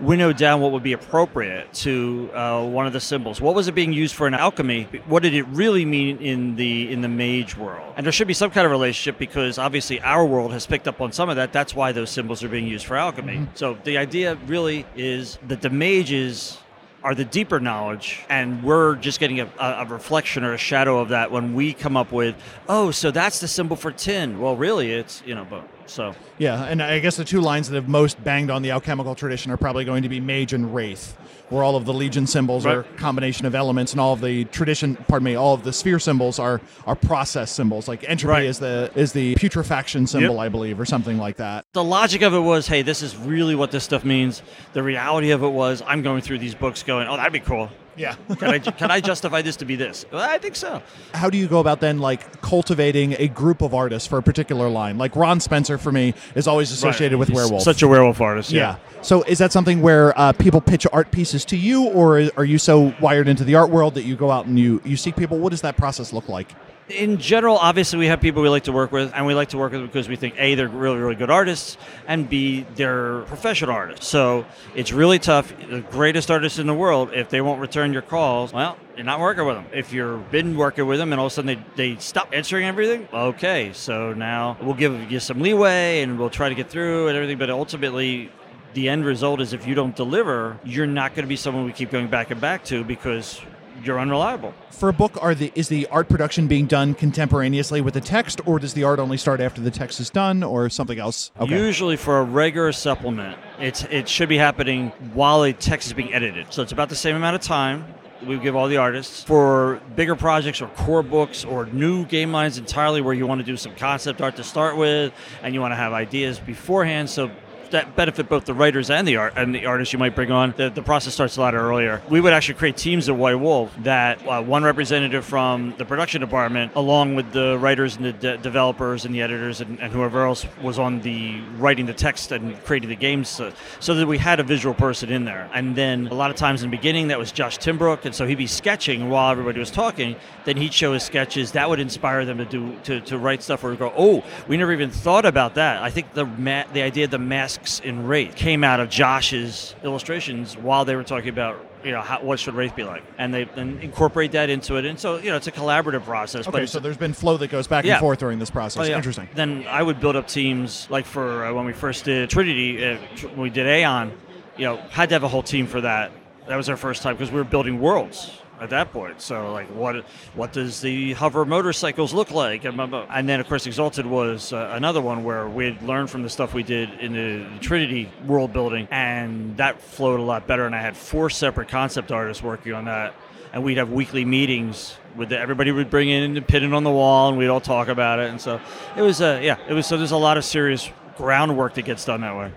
winnow 0.00 0.32
down 0.32 0.60
what 0.60 0.70
would 0.70 0.84
be 0.84 0.92
appropriate 0.92 1.72
to 1.74 2.30
uh, 2.32 2.64
one 2.64 2.86
of 2.86 2.92
the 2.92 3.00
symbols. 3.00 3.40
What 3.40 3.54
was 3.56 3.66
it 3.66 3.74
being 3.74 3.92
used 3.92 4.14
for 4.14 4.28
in 4.28 4.34
alchemy? 4.34 4.84
What 5.06 5.24
did 5.24 5.34
it 5.34 5.42
really 5.48 5.84
mean 5.84 6.18
in 6.18 6.54
the 6.54 6.92
in 6.92 7.00
the 7.00 7.08
mage 7.08 7.56
world? 7.56 7.94
And 7.96 8.06
there 8.06 8.12
should 8.12 8.28
be 8.28 8.34
some 8.34 8.50
kind 8.50 8.64
of 8.64 8.70
relationship 8.70 9.18
because 9.18 9.58
obviously 9.58 10.00
our 10.02 10.24
world 10.24 10.52
has 10.52 10.66
picked 10.66 10.86
up 10.86 11.00
on 11.00 11.10
some 11.12 11.28
of 11.28 11.36
that. 11.36 11.52
That's 11.52 11.74
why 11.74 11.90
those 11.92 12.10
symbols 12.10 12.44
are 12.44 12.48
being 12.48 12.66
used 12.68 12.86
for 12.86 12.96
alchemy. 12.96 13.48
So 13.54 13.76
the 13.84 13.98
idea 13.98 14.36
really 14.46 14.86
is 14.96 15.38
that 15.48 15.62
the 15.62 15.70
mages 15.70 16.58
are 17.04 17.14
the 17.14 17.24
deeper 17.24 17.60
knowledge, 17.60 18.24
and 18.30 18.64
we're 18.64 18.96
just 18.96 19.20
getting 19.20 19.38
a, 19.38 19.48
a, 19.60 19.84
reflection 19.84 20.42
or 20.42 20.54
a 20.54 20.58
shadow 20.58 21.00
of 21.00 21.10
that 21.10 21.30
when 21.30 21.52
we 21.52 21.74
come 21.74 21.98
up 21.98 22.10
with, 22.10 22.34
oh, 22.66 22.90
so 22.90 23.10
that's 23.10 23.40
the 23.40 23.46
symbol 23.46 23.76
for 23.76 23.92
tin. 23.92 24.40
Well, 24.40 24.56
really, 24.56 24.90
it's 24.90 25.22
you 25.26 25.34
know, 25.34 25.46
but 25.48 25.68
so 25.86 26.14
Yeah, 26.38 26.64
and 26.64 26.82
I 26.82 26.98
guess 26.98 27.16
the 27.16 27.24
two 27.24 27.40
lines 27.40 27.68
that 27.68 27.76
have 27.76 27.88
most 27.88 28.22
banged 28.24 28.50
on 28.50 28.62
the 28.62 28.70
alchemical 28.70 29.14
tradition 29.14 29.50
are 29.52 29.56
probably 29.56 29.84
going 29.84 30.02
to 30.02 30.08
be 30.08 30.20
mage 30.20 30.52
and 30.52 30.74
wraith, 30.74 31.16
where 31.50 31.62
all 31.62 31.76
of 31.76 31.84
the 31.84 31.92
legion 31.92 32.26
symbols 32.26 32.64
are 32.66 32.80
a 32.80 32.84
combination 32.96 33.46
of 33.46 33.54
elements, 33.54 33.92
and 33.92 34.00
all 34.00 34.12
of 34.14 34.20
the 34.20 34.44
tradition, 34.46 34.96
pardon 35.08 35.24
me, 35.24 35.34
all 35.34 35.54
of 35.54 35.62
the 35.62 35.72
sphere 35.72 35.98
symbols 35.98 36.38
are 36.38 36.60
are 36.86 36.96
process 36.96 37.50
symbols. 37.50 37.86
Like 37.86 38.02
entropy 38.08 38.30
Right. 38.32 38.44
is 38.46 38.58
the 38.58 38.90
is 38.94 39.12
the 39.12 39.34
putrefaction 39.36 40.06
symbol, 40.08 40.34
Yep. 40.36 40.42
I 40.44 40.48
believe, 40.48 40.80
or 40.80 40.84
something 40.86 41.18
like 41.18 41.36
that. 41.36 41.64
the 41.72 41.84
logic 41.84 42.22
of 42.22 42.34
it 42.34 42.40
was, 42.40 42.66
hey, 42.66 42.82
this 42.82 43.02
is 43.02 43.16
really 43.16 43.54
what 43.54 43.70
this 43.70 43.84
stuff 43.84 44.04
means. 44.04 44.42
The 44.72 44.82
reality 44.82 45.30
of 45.30 45.42
it 45.42 45.48
was, 45.48 45.82
I'm 45.86 46.02
going 46.02 46.22
through 46.22 46.38
these 46.38 46.54
books, 46.54 46.82
going, 46.82 47.06
oh, 47.08 47.16
that'd 47.16 47.32
be 47.32 47.40
cool. 47.40 47.68
Yeah. 47.96 48.14
Can 48.38 48.50
I 48.50 48.58
can 48.58 48.90
I 48.90 49.00
justify 49.00 49.42
this 49.42 49.56
to 49.56 49.64
be 49.64 49.76
this? 49.76 50.04
Well, 50.10 50.20
I 50.20 50.38
think 50.38 50.56
so. 50.56 50.82
How 51.12 51.30
do 51.30 51.38
you 51.38 51.46
go 51.46 51.60
about 51.60 51.80
then, 51.80 51.98
like 51.98 52.40
cultivating 52.42 53.14
a 53.18 53.28
group 53.28 53.62
of 53.62 53.74
artists 53.74 54.08
for 54.08 54.18
a 54.18 54.22
particular 54.22 54.68
line? 54.68 54.98
Like 54.98 55.14
Ron 55.14 55.40
Spencer 55.40 55.78
for 55.78 55.92
me 55.92 56.14
is 56.34 56.48
always 56.48 56.72
associated 56.72 57.18
with 57.18 57.28
He's 57.28 57.36
werewolf. 57.36 57.62
Such 57.62 57.82
a 57.82 57.88
werewolf 57.88 58.20
artist. 58.20 58.50
Yeah. 58.50 58.76
So 59.02 59.22
is 59.22 59.38
that 59.38 59.52
something 59.52 59.82
where 59.82 60.18
uh, 60.18 60.32
people 60.32 60.60
pitch 60.60 60.86
art 60.92 61.10
pieces 61.10 61.44
to 61.46 61.56
you, 61.56 61.84
or 61.88 62.30
are 62.36 62.44
you 62.44 62.58
so 62.58 62.94
wired 63.00 63.28
into 63.28 63.44
the 63.44 63.54
art 63.54 63.70
world 63.70 63.94
that 63.94 64.04
you 64.04 64.16
go 64.16 64.30
out 64.30 64.46
and 64.46 64.58
you 64.58 64.80
you 64.84 64.96
seek 64.96 65.16
people? 65.16 65.38
What 65.38 65.50
does 65.50 65.60
that 65.62 65.76
process 65.76 66.12
look 66.12 66.28
like? 66.28 66.48
In 66.88 67.18
general, 67.18 67.56
obviously, 67.56 67.98
we 67.98 68.06
have 68.06 68.20
people 68.20 68.42
we 68.42 68.48
like 68.48 68.64
to 68.64 68.72
work 68.72 68.92
with, 68.92 69.12
and 69.14 69.24
we 69.24 69.34
like 69.34 69.48
to 69.50 69.58
work 69.58 69.72
with 69.72 69.82
because 69.82 70.08
we 70.08 70.16
think 70.16 70.34
a 70.38 70.54
they're 70.54 70.68
really 70.68 70.98
really 70.98 71.14
good 71.14 71.30
artists, 71.30 71.78
and 72.06 72.28
b 72.28 72.66
they're 72.74 73.22
professional 73.22 73.70
artists. 73.70 74.06
So 74.06 74.44
it's 74.74 74.92
really 74.92 75.18
tough. 75.18 75.52
The 75.70 75.80
greatest 75.80 76.30
artists 76.30 76.58
in 76.58 76.66
the 76.66 76.74
world, 76.74 77.10
if 77.14 77.30
they 77.30 77.40
won't 77.40 77.60
return 77.60 77.92
your 77.92 78.02
calls, 78.02 78.52
well, 78.52 78.76
you're 78.96 79.06
not 79.06 79.18
working 79.18 79.46
with 79.46 79.56
them. 79.56 79.66
If 79.72 79.92
you've 79.92 80.30
been 80.30 80.56
working 80.56 80.86
with 80.86 80.98
them 80.98 81.12
and 81.12 81.20
all 81.20 81.26
of 81.26 81.32
a 81.32 81.34
sudden 81.34 81.46
they, 81.76 81.94
they 81.94 82.00
stop 82.00 82.28
answering 82.32 82.66
everything, 82.66 83.08
okay, 83.12 83.72
so 83.72 84.12
now 84.12 84.56
we'll 84.60 84.74
give 84.74 85.10
you 85.10 85.20
some 85.20 85.40
leeway 85.40 86.02
and 86.02 86.18
we'll 86.18 86.30
try 86.30 86.48
to 86.48 86.54
get 86.54 86.68
through 86.68 87.08
and 87.08 87.16
everything. 87.16 87.38
But 87.38 87.50
ultimately, 87.50 88.30
the 88.74 88.88
end 88.88 89.04
result 89.04 89.40
is 89.40 89.52
if 89.52 89.66
you 89.66 89.74
don't 89.74 89.96
deliver, 89.96 90.58
you're 90.64 90.86
not 90.86 91.14
going 91.14 91.24
to 91.24 91.28
be 91.28 91.36
someone 91.36 91.64
we 91.64 91.72
keep 91.72 91.90
going 91.90 92.08
back 92.08 92.30
and 92.30 92.40
back 92.40 92.64
to 92.66 92.84
because 92.84 93.40
you're 93.86 94.00
unreliable. 94.00 94.54
For 94.70 94.88
a 94.88 94.92
book, 94.92 95.16
are 95.22 95.34
the 95.34 95.52
is 95.54 95.68
the 95.68 95.86
art 95.88 96.08
production 96.08 96.46
being 96.46 96.66
done 96.66 96.94
contemporaneously 96.94 97.80
with 97.80 97.94
the 97.94 98.00
text, 98.00 98.40
or 98.46 98.58
does 98.58 98.74
the 98.74 98.84
art 98.84 98.98
only 98.98 99.16
start 99.16 99.40
after 99.40 99.60
the 99.60 99.70
text 99.70 100.00
is 100.00 100.10
done, 100.10 100.42
or 100.42 100.68
something 100.68 100.98
else? 100.98 101.30
Okay. 101.38 101.56
Usually 101.56 101.96
for 101.96 102.18
a 102.18 102.24
regular 102.24 102.72
supplement, 102.72 103.38
it's 103.58 103.84
it 103.84 104.08
should 104.08 104.28
be 104.28 104.38
happening 104.38 104.88
while 105.12 105.42
a 105.42 105.52
text 105.52 105.88
is 105.88 105.92
being 105.92 106.12
edited. 106.12 106.52
So 106.52 106.62
it's 106.62 106.72
about 106.72 106.88
the 106.88 106.96
same 106.96 107.16
amount 107.16 107.36
of 107.36 107.42
time 107.42 107.84
we 108.26 108.38
give 108.38 108.56
all 108.56 108.68
the 108.68 108.76
artists. 108.76 109.22
For 109.24 109.80
bigger 109.96 110.16
projects 110.16 110.60
or 110.60 110.68
core 110.68 111.02
books 111.02 111.44
or 111.44 111.66
new 111.66 112.04
game 112.06 112.32
lines 112.32 112.58
entirely 112.58 113.00
where 113.00 113.14
you 113.14 113.26
want 113.26 113.40
to 113.40 113.44
do 113.44 113.56
some 113.56 113.74
concept 113.74 114.20
art 114.20 114.36
to 114.36 114.44
start 114.44 114.76
with 114.76 115.12
and 115.42 115.54
you 115.54 115.60
want 115.60 115.72
to 115.72 115.76
have 115.76 115.92
ideas 115.92 116.38
beforehand 116.38 117.10
so 117.10 117.30
that 117.74 117.96
benefit 117.96 118.28
both 118.28 118.44
the 118.44 118.54
writers 118.54 118.88
and 118.88 119.06
the 119.06 119.16
art 119.16 119.34
and 119.36 119.54
the 119.54 119.66
artists 119.66 119.92
you 119.92 119.98
might 119.98 120.14
bring 120.14 120.30
on. 120.30 120.54
The, 120.56 120.70
the 120.70 120.82
process 120.82 121.14
starts 121.14 121.36
a 121.36 121.40
lot 121.40 121.54
earlier. 121.54 122.00
We 122.08 122.20
would 122.20 122.32
actually 122.32 122.54
create 122.54 122.76
teams 122.76 123.08
at 123.08 123.16
White 123.16 123.34
Wolf 123.34 123.74
that 123.82 124.26
uh, 124.26 124.42
one 124.42 124.62
representative 124.64 125.24
from 125.24 125.74
the 125.76 125.84
production 125.84 126.20
department, 126.20 126.72
along 126.76 127.16
with 127.16 127.32
the 127.32 127.58
writers 127.58 127.96
and 127.96 128.04
the 128.04 128.12
de- 128.12 128.38
developers 128.38 129.04
and 129.04 129.14
the 129.14 129.22
editors 129.22 129.60
and, 129.60 129.80
and 129.80 129.92
whoever 129.92 130.24
else 130.24 130.46
was 130.62 130.78
on 130.78 131.00
the 131.00 131.40
writing 131.58 131.86
the 131.86 131.94
text 131.94 132.32
and 132.32 132.62
creating 132.64 132.88
the 132.88 132.96
games, 132.96 133.28
so, 133.28 133.52
so 133.80 133.94
that 133.94 134.06
we 134.06 134.18
had 134.18 134.40
a 134.40 134.44
visual 134.44 134.74
person 134.74 135.10
in 135.10 135.24
there. 135.24 135.50
And 135.52 135.76
then 135.76 136.06
a 136.06 136.14
lot 136.14 136.30
of 136.30 136.36
times 136.36 136.62
in 136.62 136.70
the 136.70 136.76
beginning, 136.76 137.08
that 137.08 137.18
was 137.18 137.32
Josh 137.32 137.58
Timbrook, 137.58 138.04
and 138.04 138.14
so 138.14 138.26
he'd 138.26 138.38
be 138.38 138.46
sketching 138.46 139.10
while 139.10 139.32
everybody 139.32 139.58
was 139.58 139.70
talking. 139.70 140.16
Then 140.44 140.56
he'd 140.56 140.72
show 140.72 140.92
his 140.92 141.02
sketches. 141.02 141.52
That 141.52 141.68
would 141.68 141.80
inspire 141.80 142.24
them 142.24 142.38
to 142.38 142.44
do 142.44 142.78
to, 142.84 143.00
to 143.00 143.18
write 143.18 143.42
stuff 143.42 143.62
where 143.62 143.74
go, 143.74 143.92
oh, 143.96 144.24
we 144.46 144.56
never 144.56 144.72
even 144.72 144.90
thought 144.90 145.24
about 145.24 145.54
that. 145.56 145.82
I 145.82 145.90
think 145.90 146.12
the 146.12 146.24
ma- 146.24 146.64
the 146.72 146.82
idea 146.82 147.06
of 147.06 147.10
the 147.10 147.18
masks 147.64 147.80
in 147.84 148.06
Wraith 148.06 148.34
came 148.36 148.62
out 148.62 148.80
of 148.80 148.88
Josh's 148.88 149.74
illustrations 149.82 150.56
while 150.56 150.84
they 150.84 150.96
were 150.96 151.04
talking 151.04 151.30
about 151.30 151.56
you 151.82 151.90
know 151.90 152.00
how, 152.00 152.22
what 152.22 152.38
should 152.40 152.54
Wraith 152.54 152.74
be 152.74 152.84
like, 152.84 153.02
and 153.18 153.32
they 153.32 153.44
then 153.44 153.78
incorporate 153.80 154.32
that 154.32 154.48
into 154.48 154.76
it. 154.76 154.86
And 154.86 154.98
so 154.98 155.18
you 155.18 155.30
know 155.30 155.36
it's 155.36 155.46
a 155.46 155.52
collaborative 155.52 156.04
process. 156.04 156.48
Okay, 156.48 156.62
it's, 156.62 156.72
so 156.72 156.80
there's 156.80 156.96
been 156.96 157.12
flow 157.12 157.36
that 157.36 157.48
goes 157.48 157.66
back 157.66 157.84
and 157.84 158.00
forth 158.00 158.18
during 158.18 158.38
this 158.38 158.50
process. 158.50 158.86
Oh, 158.86 158.88
yeah. 158.88 158.96
Interesting. 158.96 159.28
Then 159.34 159.66
I 159.68 159.82
would 159.82 160.00
build 160.00 160.16
up 160.16 160.26
teams 160.26 160.88
like 160.90 161.04
for 161.04 161.44
uh, 161.44 161.52
when 161.52 161.66
we 161.66 161.72
first 161.72 162.04
did 162.04 162.30
Trinity, 162.30 162.84
uh, 162.84 162.98
tr- 163.16 163.28
when 163.28 163.40
we 163.40 163.50
did 163.50 163.66
Aeon, 163.66 164.12
you 164.56 164.64
know, 164.64 164.76
had 164.90 165.10
to 165.10 165.14
have 165.14 165.24
a 165.24 165.28
whole 165.28 165.42
team 165.42 165.66
for 165.66 165.80
that. 165.82 166.10
That 166.48 166.56
was 166.56 166.68
our 166.68 166.76
first 166.76 167.02
time 167.02 167.16
because 167.16 167.30
we 167.30 167.38
were 167.38 167.44
building 167.44 167.80
worlds 167.80 168.30
at 168.60 168.70
that 168.70 168.92
point. 168.92 169.20
So 169.20 169.52
like, 169.52 169.68
what 169.68 170.04
what 170.34 170.52
does 170.52 170.80
the 170.80 171.14
hover 171.14 171.44
motorcycles 171.44 172.14
look 172.14 172.30
like? 172.30 172.64
And, 172.64 173.28
then 173.28 173.40
of 173.40 173.48
course 173.48 173.66
Exalted 173.66 174.06
was 174.06 174.52
uh, 174.52 174.70
another 174.72 175.00
one 175.00 175.24
where 175.24 175.48
we'd 175.48 175.82
learned 175.82 176.10
from 176.10 176.22
the 176.22 176.30
stuff 176.30 176.54
we 176.54 176.62
did 176.62 176.90
in 177.00 177.12
the 177.12 177.46
Trinity 177.60 178.10
world 178.26 178.52
building, 178.52 178.88
and 178.90 179.56
that 179.56 179.80
flowed 179.80 180.20
a 180.20 180.22
lot 180.22 180.46
better. 180.46 180.66
And 180.66 180.74
I 180.74 180.80
had 180.80 180.96
four 180.96 181.30
separate 181.30 181.68
concept 181.68 182.12
artists 182.12 182.42
working 182.42 182.72
on 182.72 182.86
that 182.86 183.14
and 183.54 183.62
we'd 183.62 183.78
have 183.78 183.92
weekly 183.92 184.24
meetings 184.24 184.96
with 185.14 185.28
the, 185.28 185.38
everybody 185.38 185.70
would 185.70 185.88
bring 185.88 186.08
in 186.08 186.36
and 186.36 186.46
pin 186.46 186.64
it 186.64 186.74
on 186.74 186.82
the 186.82 186.90
wall 186.90 187.28
and 187.28 187.38
we'd 187.38 187.46
all 187.46 187.60
talk 187.60 187.86
about 187.86 188.18
it 188.18 188.28
and 188.28 188.40
so 188.40 188.60
it 188.96 189.00
was 189.00 189.22
uh, 189.22 189.40
yeah 189.42 189.56
it 189.68 189.72
was 189.72 189.86
so 189.86 189.96
there's 189.96 190.10
a 190.10 190.16
lot 190.16 190.36
of 190.36 190.44
serious 190.44 190.90
groundwork 191.16 191.74
that 191.74 191.82
gets 191.82 192.04
done 192.04 192.20
that 192.22 192.36
way 192.36 192.52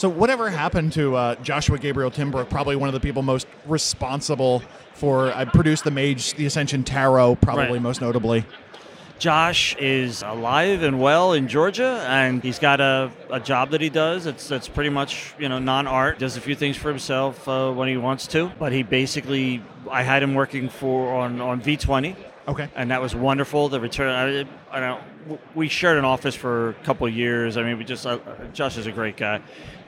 So 0.00 0.08
whatever 0.08 0.48
happened 0.48 0.94
to 0.94 1.14
uh, 1.14 1.34
Joshua 1.42 1.78
Gabriel 1.78 2.10
Timbrook, 2.10 2.48
probably 2.48 2.74
one 2.74 2.88
of 2.88 2.94
the 2.94 3.00
people 3.00 3.20
most 3.20 3.46
responsible 3.66 4.62
for 4.94 5.30
I 5.34 5.44
produced 5.44 5.84
the 5.84 5.90
Mage, 5.90 6.32
the 6.36 6.46
Ascension 6.46 6.84
Tarot, 6.84 7.34
probably 7.34 7.72
Right. 7.72 7.82
most 7.82 8.00
notably. 8.00 8.46
Josh 9.18 9.76
is 9.76 10.22
alive 10.22 10.82
and 10.82 11.02
well 11.02 11.34
in 11.34 11.48
Georgia, 11.48 12.02
and 12.08 12.42
he's 12.42 12.58
got 12.58 12.80
a, 12.80 13.12
a 13.28 13.40
job 13.40 13.72
that 13.72 13.82
he 13.82 13.90
does. 13.90 14.24
It's 14.24 14.48
that's 14.48 14.68
pretty 14.68 14.88
much 14.88 15.34
you 15.38 15.50
know 15.50 15.58
non-art. 15.58 16.18
Does 16.18 16.38
a 16.38 16.40
few 16.40 16.54
things 16.54 16.78
for 16.78 16.88
himself 16.88 17.46
uh, 17.46 17.70
when 17.70 17.86
he 17.86 17.98
wants 17.98 18.26
to, 18.28 18.50
but 18.58 18.72
he 18.72 18.82
basically 18.82 19.62
I 19.90 20.02
had 20.02 20.22
him 20.22 20.32
working 20.32 20.70
for 20.70 21.12
on 21.12 21.42
on 21.42 21.60
V20 21.60 22.16
Okay. 22.48 22.68
and 22.74 22.90
that 22.90 23.00
was 23.00 23.14
wonderful. 23.14 23.68
The 23.68 23.80
return, 23.80 24.46
I, 24.72 24.76
I 24.76 24.80
don't. 24.80 25.40
We 25.54 25.68
shared 25.68 25.98
an 25.98 26.04
office 26.04 26.34
for 26.34 26.70
a 26.70 26.74
couple 26.74 27.06
of 27.06 27.14
years. 27.14 27.56
I 27.56 27.62
mean, 27.62 27.78
we 27.78 27.84
just 27.84 28.06
uh, 28.06 28.18
Josh 28.52 28.76
is 28.76 28.86
a 28.86 28.92
great 28.92 29.16
guy, 29.16 29.40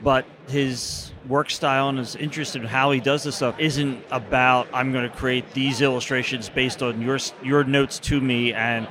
but 0.03 0.25
his 0.49 1.13
work 1.29 1.51
style 1.51 1.89
and 1.89 1.99
his 1.99 2.17
interest 2.17 2.57
in 2.57 2.65
how 2.65 2.91
he 2.91 3.01
does 3.01 3.23
this 3.23 3.37
stuff 3.37 3.59
isn't 3.59 4.05
about 4.11 4.69
I'm 4.73 4.93
going 4.93 5.09
to 5.09 5.17
create 5.17 5.53
these 5.53 5.81
illustrations 5.81 6.49
based 6.49 6.83
on 6.83 7.01
your 7.01 7.19
your 7.43 7.65
notes 7.65 7.99
to 8.01 8.21
me 8.21 8.53
and 8.53 8.89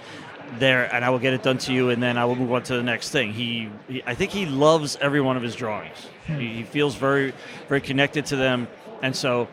there 0.60 0.94
and 0.94 1.06
I 1.06 1.10
will 1.10 1.20
get 1.20 1.34
it 1.34 1.44
done 1.44 1.58
to 1.60 1.74
you 1.74 1.90
and 1.90 2.02
then 2.02 2.18
I 2.18 2.26
will 2.26 2.36
move 2.36 2.52
on 2.52 2.64
to 2.64 2.76
the 2.76 2.84
next 2.84 3.10
thing. 3.12 3.34
He, 3.34 3.70
he 3.88 4.04
I 4.06 4.16
think 4.16 4.32
he 4.32 4.46
loves 4.46 4.98
every 5.02 5.22
one 5.22 5.38
of 5.38 5.44
his 5.44 5.56
drawings. 5.56 6.08
He, 6.26 6.48
he 6.48 6.64
feels 6.64 6.96
very 6.96 7.34
very 7.68 7.82
connected 7.82 8.26
to 8.28 8.36
them 8.36 8.68
and 9.02 9.16
so 9.16 9.48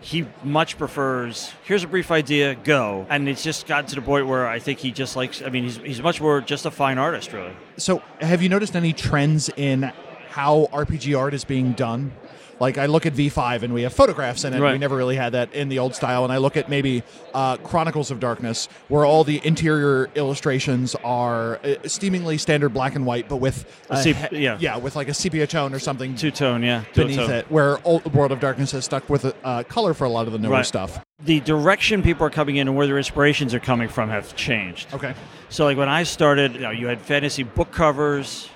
he 0.00 0.26
much 0.44 0.78
prefers 0.78 1.52
here's 1.64 1.82
a 1.82 1.88
brief 1.88 2.10
idea 2.10 2.54
go 2.54 3.04
and 3.10 3.28
it's 3.28 3.42
just 3.42 3.66
gotten 3.66 3.86
to 3.86 3.96
the 3.96 4.02
point 4.02 4.26
where 4.26 4.46
i 4.46 4.58
think 4.58 4.78
he 4.78 4.92
just 4.92 5.16
likes 5.16 5.42
i 5.42 5.48
mean 5.48 5.64
he's, 5.64 5.76
he's 5.78 6.00
much 6.02 6.20
more 6.20 6.40
just 6.40 6.64
a 6.66 6.70
fine 6.70 6.98
artist 6.98 7.32
really 7.32 7.52
So, 7.78 8.02
have 8.20 8.42
you 8.42 8.48
noticed 8.48 8.76
any 8.76 8.92
trends 8.92 9.50
in 9.56 9.92
how 10.30 10.68
RPG 10.72 11.18
art 11.18 11.32
is 11.34 11.44
being 11.44 11.72
done? 11.72 12.12
Like, 12.60 12.76
I 12.76 12.86
look 12.86 13.06
at 13.06 13.12
V5 13.14 13.62
and 13.62 13.72
we 13.72 13.82
have 13.82 13.92
photographs 13.92 14.42
in 14.44 14.52
it. 14.52 14.60
We 14.60 14.78
never 14.78 14.96
really 14.96 15.14
had 15.14 15.32
that 15.34 15.52
in 15.54 15.68
the 15.68 15.78
old 15.78 15.94
style. 15.94 16.24
And 16.24 16.32
I 16.32 16.38
look 16.38 16.56
at 16.56 16.68
maybe 16.68 17.04
uh, 17.32 17.56
Chronicles 17.58 18.10
of 18.10 18.18
Darkness, 18.18 18.68
where 18.88 19.04
all 19.04 19.22
the 19.22 19.40
interior 19.46 20.10
illustrations 20.16 20.96
are 21.04 21.60
uh, 21.64 21.74
seemingly 21.86 22.36
standard 22.36 22.70
black 22.70 22.96
and 22.96 23.06
white, 23.06 23.28
but 23.28 23.36
with 23.36 23.64
A 23.90 23.94
a 23.94 24.02
sep- 24.02 24.30
he- 24.32 24.38
yeah. 24.42 24.56
yeah, 24.60 24.76
with 24.76 24.96
like 24.96 25.08
a 25.08 25.14
sepia 25.14 25.46
tone 25.46 25.72
or 25.72 25.78
something 25.78 26.16
two-tone 26.16 26.62
yeah 26.64 26.82
dual 26.94 27.06
beneath 27.06 27.26
tone. 27.26 27.30
it. 27.30 27.50
Where 27.50 27.78
old 27.86 28.12
World 28.12 28.32
of 28.32 28.40
Darkness 28.40 28.72
has 28.72 28.84
stuck 28.84 29.08
with 29.08 29.32
uh, 29.44 29.62
color 29.64 29.94
for 29.94 30.04
a 30.04 30.10
lot 30.10 30.26
of 30.26 30.32
the 30.32 30.38
newer 30.38 30.52
Right. 30.54 30.66
stuff. 30.66 31.00
the 31.24 31.40
direction 31.40 32.02
people 32.02 32.26
are 32.26 32.30
coming 32.30 32.56
in 32.56 32.66
and 32.68 32.76
where 32.76 32.86
their 32.86 32.98
inspirations 32.98 33.52
are 33.54 33.60
coming 33.60 33.88
from 33.88 34.08
have 34.08 34.34
changed 34.36 34.86
Okay. 34.94 35.14
So 35.48 35.64
like 35.64 35.76
when 35.78 35.88
I 35.88 36.02
started, 36.02 36.54
you 36.54 36.60
know, 36.60 36.70
you 36.70 36.86
had 36.88 37.00
fantasy 37.00 37.42
book 37.44 37.70
covers, 37.72 38.48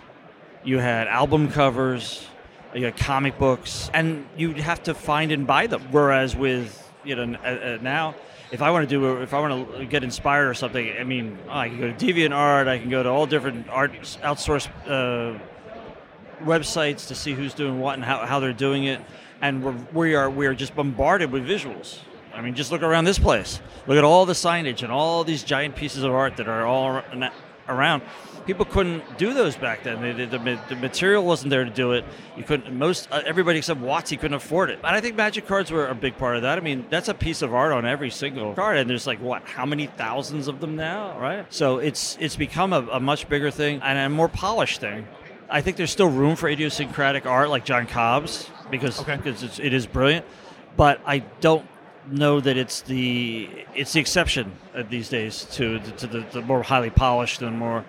you 0.65 0.79
had 0.79 1.07
album 1.09 1.51
covers, 1.51 2.27
you 2.75 2.85
had 2.85 2.97
comic 2.97 3.39
books, 3.39 3.91
and 3.93 4.27
you'd 4.37 4.59
have 4.59 4.83
to 4.85 4.95
find 4.95 5.33
and 5.33 5.47
buy 5.47 5.67
them. 5.67 5.83
Whereas 5.91 6.35
with 6.37 6.91
you 7.05 7.15
know 7.15 7.39
uh, 7.39 7.47
uh, 7.47 7.79
now, 7.83 8.15
if 8.51 8.63
I 8.63 8.71
want 8.71 8.89
to 8.89 8.95
do, 8.95 9.23
if 9.23 9.35
I 9.35 9.41
want 9.41 9.79
to 9.79 9.85
get 9.85 10.05
inspired 10.05 10.49
or 10.49 10.55
something, 10.55 10.93
I 10.99 11.05
mean, 11.05 11.39
oh, 11.49 11.53
I 11.53 11.69
can 11.69 11.79
go 11.79 11.93
to 11.93 11.95
DeviantArt, 11.95 12.69
I 12.69 12.79
can 12.79 12.91
go 12.91 13.03
to 13.03 13.09
all 13.09 13.27
different 13.27 13.69
art 13.69 13.93
outsourced 14.23 14.69
uh, 14.87 15.39
websites 16.45 17.09
to 17.09 17.15
see 17.15 17.33
who's 17.33 17.55
doing 17.55 17.81
what 17.81 17.95
and 17.95 18.05
how, 18.05 18.27
how 18.27 18.41
they're 18.41 18.53
doing 18.53 18.85
it, 18.85 19.01
and 19.41 19.63
we're, 19.63 19.77
we 19.93 20.15
are 20.15 20.31
we 20.31 20.47
are 20.47 20.55
just 20.55 20.75
bombarded 20.75 21.31
with 21.31 21.47
visuals. 21.47 21.99
I 22.35 22.41
mean, 22.41 22.55
just 22.55 22.73
look 22.73 22.83
around 22.83 23.05
this 23.05 23.19
place. 23.19 23.61
Look 23.87 23.99
at 23.99 24.05
all 24.05 24.25
the 24.25 24.33
signage 24.33 24.83
and 24.83 24.91
all 24.91 25.23
these 25.23 25.43
giant 25.43 25.77
pieces 25.77 26.03
of 26.03 26.13
art 26.13 26.39
that 26.39 26.49
are 26.49 26.65
all 26.65 27.03
around. 27.69 28.03
People 28.47 28.65
couldn't 28.65 29.19
do 29.19 29.33
those 29.35 29.55
back 29.57 29.85
then. 29.85 30.03
They, 30.03 30.27
the, 30.27 30.37
the, 30.39 30.61
the 30.69 30.75
material 30.77 31.25
wasn't 31.25 31.51
there 31.51 31.63
to 31.65 31.71
do 31.71 31.93
it. 31.93 32.05
You 32.37 32.43
couldn't. 32.43 32.77
Most 32.77 33.07
uh, 33.13 33.23
everybody 33.25 33.59
except 33.59 33.81
Watsy 33.81 34.19
couldn't 34.19 34.35
afford 34.35 34.71
it. 34.71 34.79
And 34.79 34.97
I 34.97 35.01
think 35.01 35.15
magic 35.15 35.47
cards 35.47 35.71
were 35.71 35.87
a 35.87 35.95
big 35.95 36.19
part 36.19 36.35
of 36.37 36.43
that. 36.43 36.59
I 36.59 36.61
mean, 36.61 36.87
that's 36.91 37.09
a 37.09 37.15
piece 37.15 37.43
of 37.43 37.55
art 37.55 37.73
on 37.73 37.87
every 37.87 38.11
single 38.11 38.55
card, 38.55 38.79
and 38.79 38.91
there's 38.91 39.07
like 39.07 39.21
what, 39.21 39.45
how 39.45 39.65
many 39.65 39.87
thousands 39.87 40.49
of 40.49 40.61
them 40.61 40.75
now, 40.75 41.17
right? 41.21 41.47
So 41.55 41.79
it's 41.79 42.17
it's 42.21 42.35
become 42.35 42.73
a, 42.73 42.81
a 42.93 42.99
much 43.01 43.29
bigger 43.29 43.51
thing 43.53 43.81
and 43.81 43.97
a 43.97 44.09
more 44.09 44.29
polished 44.29 44.81
thing. 44.81 45.07
I 45.49 45.61
think 45.61 45.77
there's 45.77 45.91
still 45.93 46.09
room 46.11 46.35
for 46.35 46.49
idiosyncratic 46.49 47.27
art 47.27 47.49
like 47.49 47.65
John 47.65 47.87
Cobb's 47.87 48.51
because 48.71 48.99
Okay. 49.03 49.19
because 49.19 49.43
it's, 49.45 49.59
it 49.61 49.73
is 49.73 49.87
brilliant, 49.87 50.27
but 50.77 51.01
I 51.07 51.21
don't 51.41 51.65
know 52.11 52.41
that 52.41 52.57
it's 52.57 52.81
the 52.83 53.49
it's 53.75 53.93
the 53.93 54.01
exception 54.01 54.53
uh, 54.75 54.83
these 54.89 55.09
days 55.09 55.45
to 55.53 55.79
to 55.99 56.07
the, 56.07 56.21
the 56.33 56.43
more 56.43 56.63
highly 56.63 56.91
polished 56.91 57.43
and 57.43 57.59
more. 57.59 57.85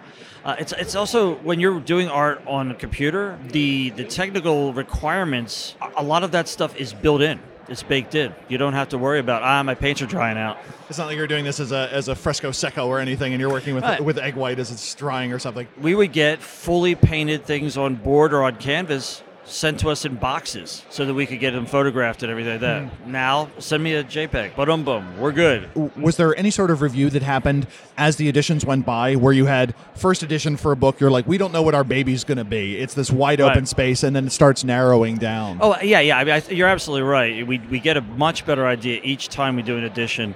Uh, 0.45 0.55
it's 0.59 0.73
it's 0.73 0.95
also 0.95 1.35
when 1.37 1.59
you're 1.59 1.79
doing 1.79 2.09
art 2.09 2.41
on 2.47 2.71
a 2.71 2.75
computer, 2.75 3.39
the 3.49 3.89
the 3.91 4.03
technical 4.03 4.73
requirements, 4.73 5.75
a- 5.81 6.01
a 6.01 6.03
lot 6.03 6.23
of 6.23 6.31
that 6.31 6.47
stuff 6.47 6.75
is 6.75 6.93
built 6.93 7.21
in. 7.21 7.39
It's 7.69 7.81
baked 7.81 8.13
in. 8.13 8.33
You 8.49 8.57
don't 8.57 8.73
have 8.73 8.89
to 8.89 8.97
worry 8.97 9.19
about 9.19 9.41
ah 9.41 9.63
my 9.63 9.73
paints 9.73 10.01
are 10.01 10.05
drying 10.05 10.37
out. 10.37 10.57
It's 10.89 10.97
not 10.97 11.07
like 11.07 11.15
you're 11.15 11.27
doing 11.27 11.45
this 11.45 11.59
as 11.61 11.71
a 11.71 11.89
as 11.93 12.09
a 12.09 12.15
fresco 12.15 12.49
secco 12.51 12.87
or 12.87 12.99
anything, 12.99 13.33
and 13.33 13.39
you're 13.39 13.49
working 13.49 13.73
with 13.73 13.83
Right. 13.85 14.03
with 14.03 14.17
egg 14.17 14.35
white 14.35 14.59
as 14.59 14.69
it's 14.69 14.93
drying 14.95 15.31
or 15.31 15.39
something. 15.39 15.65
we 15.81 15.95
would 15.95 16.11
get 16.11 16.41
fully 16.41 16.93
painted 16.95 17.45
things 17.45 17.77
on 17.77 17.95
board 17.95 18.33
or 18.33 18.43
on 18.43 18.57
canvas 18.57 19.23
sent 19.45 19.79
to 19.81 19.89
us 19.89 20.05
in 20.05 20.15
boxes 20.15 20.83
so 20.89 21.05
that 21.05 21.13
we 21.13 21.25
could 21.25 21.39
get 21.39 21.51
them 21.51 21.65
photographed 21.65 22.23
and 22.23 22.31
everything 22.31 22.53
like 22.53 22.61
that. 22.61 22.83
Hmm. 22.83 23.11
Now, 23.11 23.49
send 23.59 23.83
me 23.83 23.93
a 23.95 24.03
JPEG. 24.03 24.55
Boom, 24.55 24.85
boom. 24.85 25.17
We're 25.19 25.33
good. 25.33 25.69
was 25.97 26.15
there 26.17 26.35
any 26.37 26.49
sort 26.49 26.71
of 26.71 26.81
review 26.81 27.09
that 27.09 27.21
happened 27.23 27.67
as 27.97 28.15
the 28.15 28.29
editions 28.29 28.65
went 28.65 28.85
by 28.85 29.15
where 29.15 29.33
you 29.33 29.45
had 29.45 29.75
first 29.95 30.23
edition 30.23 30.55
for 30.57 30.71
a 30.71 30.75
book 30.75 30.99
you're 30.99 31.11
like 31.11 31.27
we 31.27 31.37
don't 31.37 31.51
know 31.51 31.61
what 31.61 31.75
our 31.75 31.83
baby's 31.83 32.23
going 32.23 32.37
to 32.37 32.43
be 32.43 32.77
it's 32.77 32.93
this 32.93 33.11
wide 33.11 33.39
open 33.41 33.59
Right. 33.59 33.67
space 33.67 34.01
and 34.03 34.15
then 34.15 34.27
it 34.27 34.31
starts 34.31 34.63
narrowing 34.63 35.17
down 35.17 35.59
Oh, 35.61 35.77
yeah, 35.81 35.99
yeah. 35.99 36.17
I 36.17 36.23
mean, 36.23 36.33
I 36.33 36.39
th- 36.39 36.57
you're 36.57 36.67
absolutely 36.69 37.07
right. 37.07 37.45
We, 37.45 37.59
we 37.59 37.79
get 37.79 37.97
a 37.97 38.01
much 38.01 38.45
better 38.45 38.65
idea 38.65 39.01
each 39.03 39.29
time 39.29 39.55
we 39.57 39.61
do 39.61 39.77
an 39.77 39.83
edition 39.83 40.35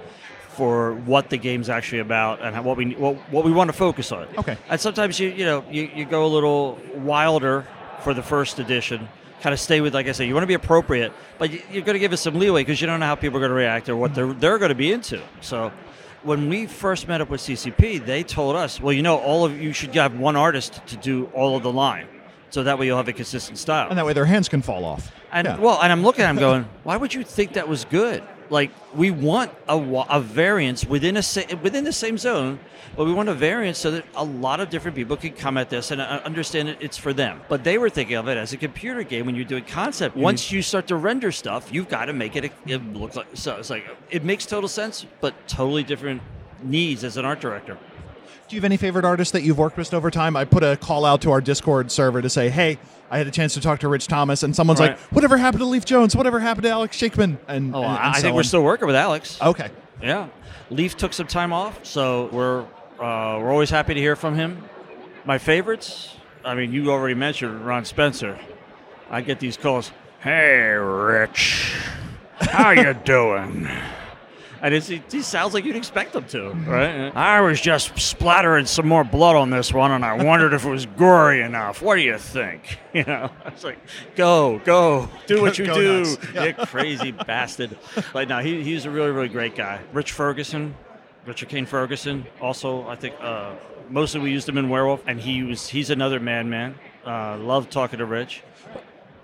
for 0.50 0.94
what 1.06 1.30
the 1.30 1.38
game's 1.38 1.70
actually 1.70 2.00
about 2.00 2.42
and 2.42 2.66
what 2.66 2.78
we 2.78 2.94
what, 2.96 3.16
what 3.32 3.46
we 3.46 3.52
want 3.52 3.70
to 3.70 3.74
focus 3.78 4.12
on. 4.12 4.28
Okay. 4.38 4.58
And 4.70 4.82
sometimes 4.82 5.20
you 5.20 5.30
you 5.30 5.46
know 5.46 5.64
you, 5.70 5.90
you 5.96 6.04
go 6.06 6.26
a 6.26 6.28
little 6.28 6.80
wilder 6.96 7.66
for 8.08 8.14
the 8.14 8.24
first 8.24 8.58
edition. 8.58 9.06
Kind 9.42 9.52
of 9.54 9.60
stay 9.60 9.82
with, 9.82 9.94
like 9.94 10.08
I 10.08 10.14
said, 10.14 10.28
you 10.30 10.34
want 10.34 10.44
to 10.44 10.48
be 10.48 10.54
appropriate, 10.54 11.12
but 11.38 11.52
you- 11.52 11.62
you're 11.70 11.82
going 11.84 11.96
to 11.96 12.00
give 12.00 12.14
us 12.14 12.22
some 12.22 12.36
leeway 12.40 12.62
because 12.62 12.80
you 12.80 12.88
don't 12.88 13.02
know 13.02 13.06
how 13.06 13.16
people 13.16 13.36
are 13.36 13.42
going 13.42 13.50
to 13.52 13.56
react 13.56 13.90
or 13.90 13.98
what 13.98 14.16
they're 14.16 14.32
they're 14.32 14.58
going 14.58 14.70
to 14.70 14.76
be 14.76 14.92
into. 14.94 15.20
So. 15.42 15.72
When 16.24 16.50
we 16.50 16.66
first 16.66 17.08
met 17.08 17.22
up 17.22 17.30
with 17.30 17.40
CCP, 17.42 18.00
they 18.04 18.24
told 18.24 18.56
us, 18.56 18.82
"Well, 18.82 18.92
you 18.92 19.04
know, 19.04 19.18
all 19.18 19.46
of 19.46 19.62
you 19.62 19.72
should 19.72 19.94
have 19.96 20.18
one 20.18 20.36
artist 20.36 20.82
to 20.88 20.98
do 20.98 21.30
all 21.34 21.56
of 21.56 21.62
the 21.64 21.72
line, 21.72 22.08
so 22.50 22.64
that 22.64 22.78
way 22.80 22.88
you'll 22.88 22.98
have 22.98 23.08
a 23.08 23.14
consistent 23.14 23.58
style." 23.60 23.88
and 23.90 23.98
that 23.98 24.06
way 24.06 24.14
their 24.14 24.26
hands 24.26 24.50
can 24.50 24.62
fall 24.62 24.84
off 24.84 25.12
And 25.32 25.46
Yeah. 25.48 25.58
well, 25.58 25.80
and 25.82 25.92
I'm 25.92 26.04
looking 26.04 26.26
at 26.26 26.32
him 26.32 26.38
going, 26.38 26.66
why 26.84 26.98
would 26.98 27.14
you 27.14 27.24
think 27.24 27.54
that 27.54 27.68
was 27.70 27.86
good? 27.86 28.24
Like 28.50 28.72
we 28.96 29.12
want 29.12 29.52
a, 29.68 29.78
a 30.10 30.20
variance 30.22 30.86
within 30.86 31.18
a 31.18 31.24
within 31.62 31.84
the 31.84 31.92
same 31.92 32.18
zone, 32.18 32.60
but 32.96 33.06
we 33.06 33.14
want 33.14 33.30
a 33.30 33.34
variance 33.34 33.78
so 33.78 33.92
that 33.92 34.06
a 34.16 34.24
lot 34.24 34.60
of 34.60 34.70
different 34.70 34.96
people 34.96 35.18
can 35.18 35.34
come 35.34 35.58
at 35.58 35.70
this 35.70 35.92
and 35.92 36.02
uh, 36.02 36.22
understand 36.24 36.70
it, 36.70 36.78
it's 36.80 36.98
for 36.98 37.14
them. 37.14 37.42
But 37.48 37.64
they 37.64 37.78
were 37.78 37.90
thinking 37.90 38.16
of 38.16 38.28
it 38.28 38.38
as 38.38 38.54
a 38.54 38.58
computer 38.58 39.04
game 39.04 39.26
when 39.26 39.36
you're 39.36 39.46
doing 39.46 39.66
concept. 39.66 40.16
Once 40.16 40.52
you 40.52 40.62
start 40.62 40.88
to 40.88 40.96
render 40.96 41.32
stuff, 41.32 41.70
you've 41.72 41.90
got 41.90 42.06
to 42.06 42.14
make 42.14 42.36
it, 42.36 42.52
it 42.66 42.94
look 42.94 43.16
like 43.16 43.28
so. 43.34 43.58
It's 43.58 43.70
like 43.70 43.86
it 44.10 44.24
makes 44.24 44.46
total 44.46 44.70
sense, 44.70 45.06
but 45.22 45.34
totally 45.48 45.84
different 45.84 46.22
needs 46.64 47.04
as 47.04 47.18
an 47.18 47.26
art 47.26 47.40
director. 47.40 47.78
Do 48.48 48.56
you 48.56 48.62
have 48.62 48.66
any 48.66 48.78
favorite 48.78 49.04
artists 49.04 49.32
that 49.34 49.42
you've 49.44 49.58
worked 49.58 49.76
with 49.78 49.94
over 49.94 50.10
time 50.10 50.36
i 50.38 50.46
put 50.46 50.64
a 50.64 50.78
call 50.78 51.04
out 51.04 51.22
to 51.22 51.32
our 51.32 51.42
discord 51.42 51.92
server 51.92 52.22
to 52.22 52.30
say 52.30 52.50
hey 52.50 52.78
i 53.12 53.18
had 53.18 53.28
a 53.28 53.32
chance 53.32 53.54
to 53.56 53.62
talk 53.62 53.80
to 53.82 53.90
rich 53.90 54.08
thomas 54.08 54.42
and 54.44 54.56
someone's 54.56 54.80
Right. 54.80 54.92
like 54.92 55.00
whatever 55.12 55.36
happened 55.38 55.60
to 55.60 55.66
leif 55.66 55.84
jones 55.84 56.16
whatever 56.16 56.40
happened 56.40 56.64
to 56.64 56.70
alex 56.70 56.96
sheikman 56.98 57.38
and, 57.50 57.76
Oh, 57.76 57.80
and- 57.84 57.88
I, 57.92 57.96
and 58.06 58.14
I 58.16 58.18
so 58.18 58.22
think 58.22 58.36
we're 58.38 58.44
still 58.44 58.64
working 58.64 58.88
with 58.88 58.96
Alex. 58.96 59.38
okay 59.42 59.70
Yeah, 60.02 60.28
Leif 60.70 60.96
took 60.96 61.12
some 61.14 61.28
time 61.28 61.52
off, 61.52 61.86
so 61.86 62.30
we're 62.32 62.62
uh, 63.00 63.38
we're 63.40 63.52
always 63.52 63.70
happy 63.70 63.94
to 63.96 64.00
hear 64.00 64.16
from 64.16 64.36
him. 64.36 64.64
My 65.26 65.38
favorites, 65.40 66.16
I 66.46 66.56
mean, 66.56 66.72
you 66.72 66.90
already 66.92 67.14
mentioned 67.16 67.66
Ron 67.66 67.84
Spencer. 67.86 68.40
I 69.10 69.22
get 69.22 69.40
these 69.40 69.56
calls. 69.58 69.92
Hey, 70.20 70.68
Rich, 70.74 71.74
how 72.40 72.72
you 72.72 72.94
doing? 73.06 73.68
And 74.62 74.74
it's, 74.74 74.88
he, 74.88 75.02
sounds 75.22 75.54
like 75.54 75.66
you'd 75.66 75.76
expect 75.76 76.16
him 76.16 76.26
to, 76.26 76.50
right? 76.52 77.16
I 77.16 77.42
was 77.42 77.60
just 77.62 77.98
splattering 78.00 78.66
some 78.66 78.88
more 78.88 79.04
blood 79.04 79.36
on 79.36 79.50
this 79.50 79.74
one, 79.74 79.92
and 79.92 80.04
I 80.04 80.24
wondered 80.24 80.54
if 80.54 80.66
it 80.66 80.70
was 80.70 80.86
gory 80.86 81.42
enough. 81.42 81.82
What 81.82 81.96
do 81.96 82.02
you 82.02 82.18
think? 82.18 82.80
You 82.98 83.04
know, 83.04 83.30
it's 83.46 83.64
like, 83.64 83.78
go, 84.16 84.60
go, 84.66 85.08
do 85.28 85.40
what 85.40 85.60
you 85.60 85.68
Go 85.68 85.76
do. 85.76 86.18
Yeah. 86.34 86.46
you 86.46 86.54
crazy 86.66 87.12
bastard. 87.12 87.78
But 88.12 88.28
no, 88.28 88.40
he, 88.40 88.64
he's 88.64 88.86
a 88.86 88.90
really, 88.90 89.12
really 89.12 89.28
great 89.28 89.56
guy. 89.56 89.82
Rich 89.94 90.14
Ferguson, 90.14 90.74
Richard 91.28 91.50
Kane 91.50 91.68
Ferguson, 91.68 92.26
also 92.42 92.88
I 92.88 92.96
think 92.96 93.14
uh, 93.22 93.54
mostly 93.90 94.20
we 94.22 94.32
used 94.32 94.50
him 94.50 94.58
in 94.58 94.70
Werewolf, 94.70 95.04
and 95.06 95.20
he 95.20 95.44
was 95.44 95.68
he's 95.68 95.92
another 95.92 96.20
madman. 96.20 96.74
Uh, 97.06 97.38
love 97.38 97.70
talking 97.70 98.00
to 98.00 98.06
Rich. 98.06 98.42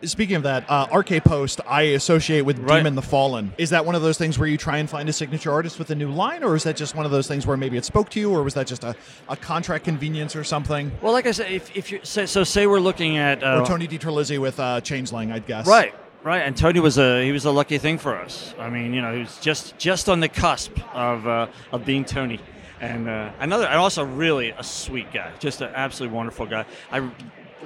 Speaking 0.06 0.36
of 0.36 0.44
that, 0.44 0.66
uh, 0.70 0.88
RK 0.94 1.24
Post 1.24 1.62
I 1.68 1.82
associate 1.84 2.42
with 2.42 2.60
Right. 2.60 2.78
Demon 2.78 2.96
the 2.96 3.02
Fallen. 3.02 3.54
Is 3.58 3.70
that 3.70 3.86
one 3.86 3.96
of 3.96 4.02
those 4.02 4.18
things 4.18 4.38
where 4.38 4.48
you 4.48 4.58
try 4.58 4.78
and 4.78 4.90
find 4.90 5.08
a 5.08 5.14
signature 5.14 5.52
artist 5.52 5.80
with 5.80 5.90
a 5.92 5.96
new 5.96 6.12
line, 6.12 6.44
or 6.44 6.56
is 6.56 6.64
that 6.64 6.76
just 6.76 6.96
one 6.96 7.06
of 7.06 7.12
those 7.12 7.28
things 7.28 7.48
where 7.48 7.58
maybe 7.58 7.78
it 7.78 7.86
spoke 7.86 8.10
to 8.12 8.20
you, 8.20 8.32
or 8.32 8.44
was 8.44 8.54
that 8.56 8.68
just 8.68 8.84
a, 8.84 8.96
a 9.30 9.36
contract 9.36 9.86
convenience 9.86 10.36
or 10.36 10.44
something? 10.44 10.92
Well, 11.02 11.14
like 11.14 11.26
I 11.26 11.32
said, 11.32 11.52
if, 11.52 11.76
if 11.76 11.92
you 11.92 12.00
say, 12.04 12.26
so, 12.26 12.44
say 12.44 12.68
we're 12.68 12.80
looking 12.80 13.18
at 13.18 13.44
uh, 13.44 13.62
or 13.62 13.66
Tony 13.66 13.88
DiTerlizzi 13.88 14.40
with 14.40 14.60
uh, 14.60 14.82
Changeling, 14.82 15.32
I'd 15.32 15.46
guess. 15.46 15.68
Right, 15.68 15.94
right. 16.24 16.40
And 16.42 16.56
Tony 16.58 16.80
was 16.80 16.98
a 16.98 17.24
he 17.24 17.32
was 17.32 17.46
a 17.46 17.52
lucky 17.52 17.78
thing 17.78 17.98
for 17.98 18.18
us. 18.18 18.54
I 18.60 18.70
mean, 18.70 18.94
you 18.94 19.02
know, 19.02 19.14
he 19.14 19.20
was 19.20 19.38
just 19.40 19.78
just 19.78 20.10
on 20.10 20.20
the 20.20 20.30
cusp 20.30 20.78
of 20.94 21.28
uh, 21.28 21.48
of 21.72 21.86
being 21.86 22.04
Tony, 22.06 22.40
and 22.82 23.08
uh, 23.08 23.32
another 23.40 23.66
and 23.68 23.76
also 23.80 24.04
really 24.04 24.50
a 24.52 24.64
sweet 24.64 25.12
guy, 25.14 25.32
just 25.40 25.62
an 25.62 25.72
absolutely 25.74 26.16
wonderful 26.16 26.46
guy. 26.46 26.66
I 26.92 27.10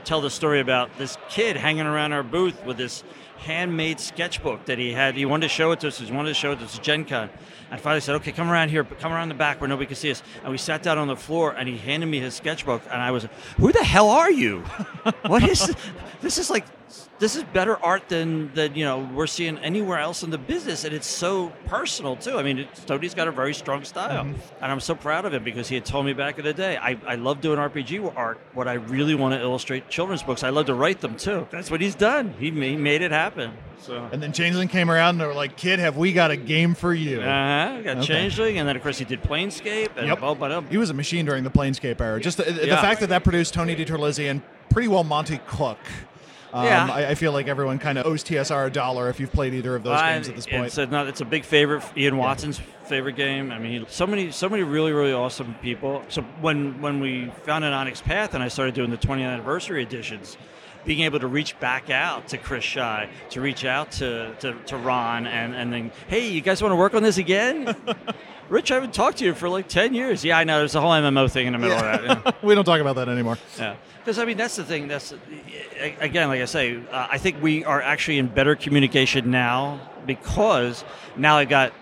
tell 0.07 0.21
the 0.21 0.29
story 0.29 0.61
about 0.61 0.89
this 0.97 1.17
kid 1.27 1.57
hanging 1.57 1.85
around 1.85 2.13
our 2.13 2.23
booth 2.23 2.63
with 2.65 2.77
this 2.77 3.03
handmade 3.39 3.99
sketchbook 3.99 4.63
that 4.65 4.79
he 4.79 4.93
had. 4.93 5.15
He 5.15 5.25
wanted 5.25 5.47
to 5.47 5.53
show 5.53 5.71
it 5.73 5.81
to 5.81 5.89
us. 5.89 5.99
He 5.99 6.09
wanted 6.13 6.29
to 6.29 6.33
show 6.33 6.53
it 6.53 6.59
to 6.59 6.65
us 6.65 6.79
Gen 6.79 7.03
Con. 7.03 7.29
And 7.69 7.81
finally 7.81 8.01
said, 8.01 8.15
okay, 8.15 8.31
come 8.31 8.49
around 8.49 8.69
here, 8.69 8.83
come 8.83 9.11
around 9.11 9.29
the 9.29 9.35
back 9.35 9.59
where 9.59 9.67
nobody 9.67 9.87
can 9.87 9.95
see 9.95 10.11
us. 10.11 10.23
And 10.43 10.51
we 10.51 10.57
sat 10.57 10.83
down 10.83 10.97
on 10.97 11.07
the 11.07 11.15
floor 11.15 11.51
and 11.51 11.67
he 11.67 11.77
handed 11.77 12.07
me 12.07 12.19
his 12.19 12.35
sketchbook 12.35 12.81
and 12.91 13.01
I 13.01 13.11
was, 13.11 13.27
who 13.57 13.71
the 13.71 13.83
hell 13.83 14.09
are 14.09 14.31
you? 14.31 14.59
what 15.25 15.43
is 15.43 15.67
this? 15.67 15.75
this 16.21 16.37
is 16.37 16.49
like 16.49 16.65
this 17.19 17.35
is 17.35 17.43
better 17.45 17.77
art 17.83 18.09
than 18.09 18.53
than 18.53 18.75
you 18.75 18.85
know 18.85 18.99
we're 19.13 19.27
seeing 19.27 19.57
anywhere 19.59 19.99
else 19.99 20.23
in 20.23 20.29
the 20.29 20.37
business, 20.37 20.83
and 20.83 20.93
it's 20.93 21.07
so 21.07 21.51
personal 21.65 22.15
too. 22.15 22.37
I 22.37 22.43
mean, 22.43 22.67
Tony's 22.85 23.13
got 23.13 23.27
a 23.27 23.31
very 23.31 23.53
strong 23.53 23.83
style, 23.83 24.25
mm-hmm. 24.25 24.39
and 24.61 24.71
I'm 24.71 24.79
so 24.79 24.95
proud 24.95 25.25
of 25.25 25.33
him 25.33 25.43
because 25.43 25.67
he 25.67 25.75
had 25.75 25.85
told 25.85 26.05
me 26.05 26.13
back 26.13 26.37
in 26.37 26.45
the 26.45 26.53
day, 26.53 26.77
I, 26.77 26.97
I 27.05 27.15
love 27.15 27.41
doing 27.41 27.57
RPG 27.59 28.13
art. 28.15 28.39
What 28.53 28.67
I 28.67 28.73
really 28.73 29.15
want 29.15 29.33
to 29.33 29.41
illustrate 29.41 29.89
children's 29.89 30.23
books. 30.23 30.43
I 30.43 30.49
love 30.49 30.67
to 30.67 30.75
write 30.75 31.01
them 31.01 31.17
too. 31.17 31.47
That's 31.49 31.71
what 31.71 31.81
he's 31.81 31.95
done. 31.95 32.35
He, 32.39 32.51
he 32.51 32.75
made 32.75 33.01
it 33.01 33.11
happen. 33.11 33.53
So. 33.79 34.09
And 34.11 34.21
then 34.21 34.33
Changeling 34.33 34.67
came 34.67 34.89
around 34.91 35.11
and 35.11 35.21
they 35.21 35.27
were 35.27 35.33
like, 35.33 35.57
"Kid, 35.57 35.79
have 35.79 35.97
we 35.97 36.13
got 36.13 36.31
a 36.31 36.37
game 36.37 36.75
for 36.75 36.93
you?" 36.93 37.21
Uh 37.21 37.25
huh. 37.57 37.81
Got 37.81 37.97
okay. 37.97 38.05
Changeling, 38.05 38.57
and 38.57 38.67
then 38.67 38.75
of 38.75 38.81
course 38.81 38.97
he 38.97 39.05
did 39.05 39.21
Planescape. 39.21 39.95
And 39.97 40.07
yep. 40.07 40.19
Blah, 40.19 40.61
He 40.61 40.77
was 40.77 40.89
a 40.89 40.93
machine 40.93 41.25
during 41.25 41.43
the 41.43 41.49
Planescape 41.49 41.99
era. 41.99 42.19
Just 42.19 42.37
the, 42.37 42.43
the 42.43 42.67
yeah. 42.67 42.81
fact 42.81 42.99
that 43.01 43.09
that 43.09 43.23
produced 43.23 43.53
Tony 43.53 43.75
DiTerlizzi 43.75 44.29
and 44.29 44.41
pretty 44.69 44.87
well 44.87 45.03
Monte 45.03 45.39
Cook. 45.47 45.79
Um, 46.53 46.65
yeah. 46.65 46.87
I, 46.89 47.09
I, 47.09 47.15
feel 47.15 47.33
like 47.33 47.47
everyone 47.47 47.77
kind 47.77 47.97
of 47.97 48.05
owes 48.05 48.23
TSR 48.23 48.67
a 48.67 48.69
dollar 48.69 49.09
if 49.09 49.19
you've 49.19 49.33
played 49.33 49.53
either 49.53 49.75
of 49.75 49.83
those 49.83 50.01
games 50.01 50.29
at 50.29 50.35
this 50.35 50.45
point. 50.47 50.67
It's 50.67 50.77
a, 50.77 50.85
not, 50.85 51.07
it's 51.07 51.19
a 51.19 51.25
big 51.25 51.43
favorite. 51.43 51.83
Ian 51.97 52.15
Watson's 52.15 52.59
yeah. 52.59 52.87
favorite 52.87 53.17
game. 53.17 53.51
I 53.51 53.59
mean, 53.59 53.85
so 53.89 54.07
many, 54.07 54.31
so 54.31 54.47
many 54.47 54.63
really, 54.63 54.93
really 54.93 55.11
awesome 55.11 55.55
people. 55.61 56.03
So 56.07 56.21
when 56.39 56.79
when 56.81 57.01
we 57.01 57.31
founded 57.43 57.73
Onyx 57.73 58.01
Path 58.01 58.33
and 58.33 58.41
I 58.41 58.47
started 58.47 58.75
doing 58.75 58.89
the 58.89 58.97
20th 58.97 59.23
anniversary 59.23 59.83
editions, 59.83 60.37
being 60.87 61.01
able 61.01 61.19
to 61.19 61.27
reach 61.27 61.59
back 61.59 61.89
out 61.89 62.29
to 62.29 62.37
Chris 62.37 62.63
Shy, 62.63 63.09
to 63.29 63.41
reach 63.41 63.65
out 63.65 63.91
to, 63.91 64.33
to, 64.39 64.53
to 64.53 64.77
Ron, 64.77 65.27
and, 65.27 65.53
and 65.53 65.71
then, 65.71 65.91
hey, 66.07 66.29
you 66.29 66.41
guys 66.41 66.61
want 66.61 66.71
to 66.71 66.77
work 66.77 66.95
on 66.95 67.03
this 67.03 67.17
again? 67.17 67.75
Rich, 68.49 68.71
I 68.71 68.75
haven't 68.75 68.93
talked 68.93 69.17
to 69.17 69.25
you 69.25 69.33
for 69.33 69.49
like 69.49 69.67
10 69.67 69.93
years. 69.93 70.23
Yeah, 70.23 70.37
I 70.37 70.45
know. 70.45 70.59
There's 70.59 70.75
a 70.75 70.79
whole 70.79 70.91
MMO 70.91 71.29
thing 71.29 71.47
in 71.47 71.53
the 71.53 71.59
middle 71.59 71.77
yeah. 71.77 71.95
of 71.95 72.23
that. 72.23 72.25
Yeah. 72.25 72.31
we 72.47 72.55
don't 72.55 72.63
talk 72.63 72.79
about 72.79 72.95
that 72.95 73.09
anymore. 73.09 73.37
Yeah. 73.59 73.75
Because, 73.99 74.19
I 74.19 74.23
mean, 74.23 74.37
that's 74.37 74.55
the 74.55 74.63
thing. 74.63 74.87
That's 74.87 75.13
Again, 75.99 76.29
like 76.29 76.41
I 76.41 76.45
say, 76.45 76.77
uh, 76.77 77.07
I 77.11 77.17
think 77.17 77.41
we 77.43 77.65
are 77.65 77.81
actually 77.81 78.19
in 78.19 78.27
better 78.27 78.55
communication 78.55 79.29
now 79.29 79.81
because 80.05 80.85
now 81.17 81.37
I've 81.37 81.49
got 81.49 81.73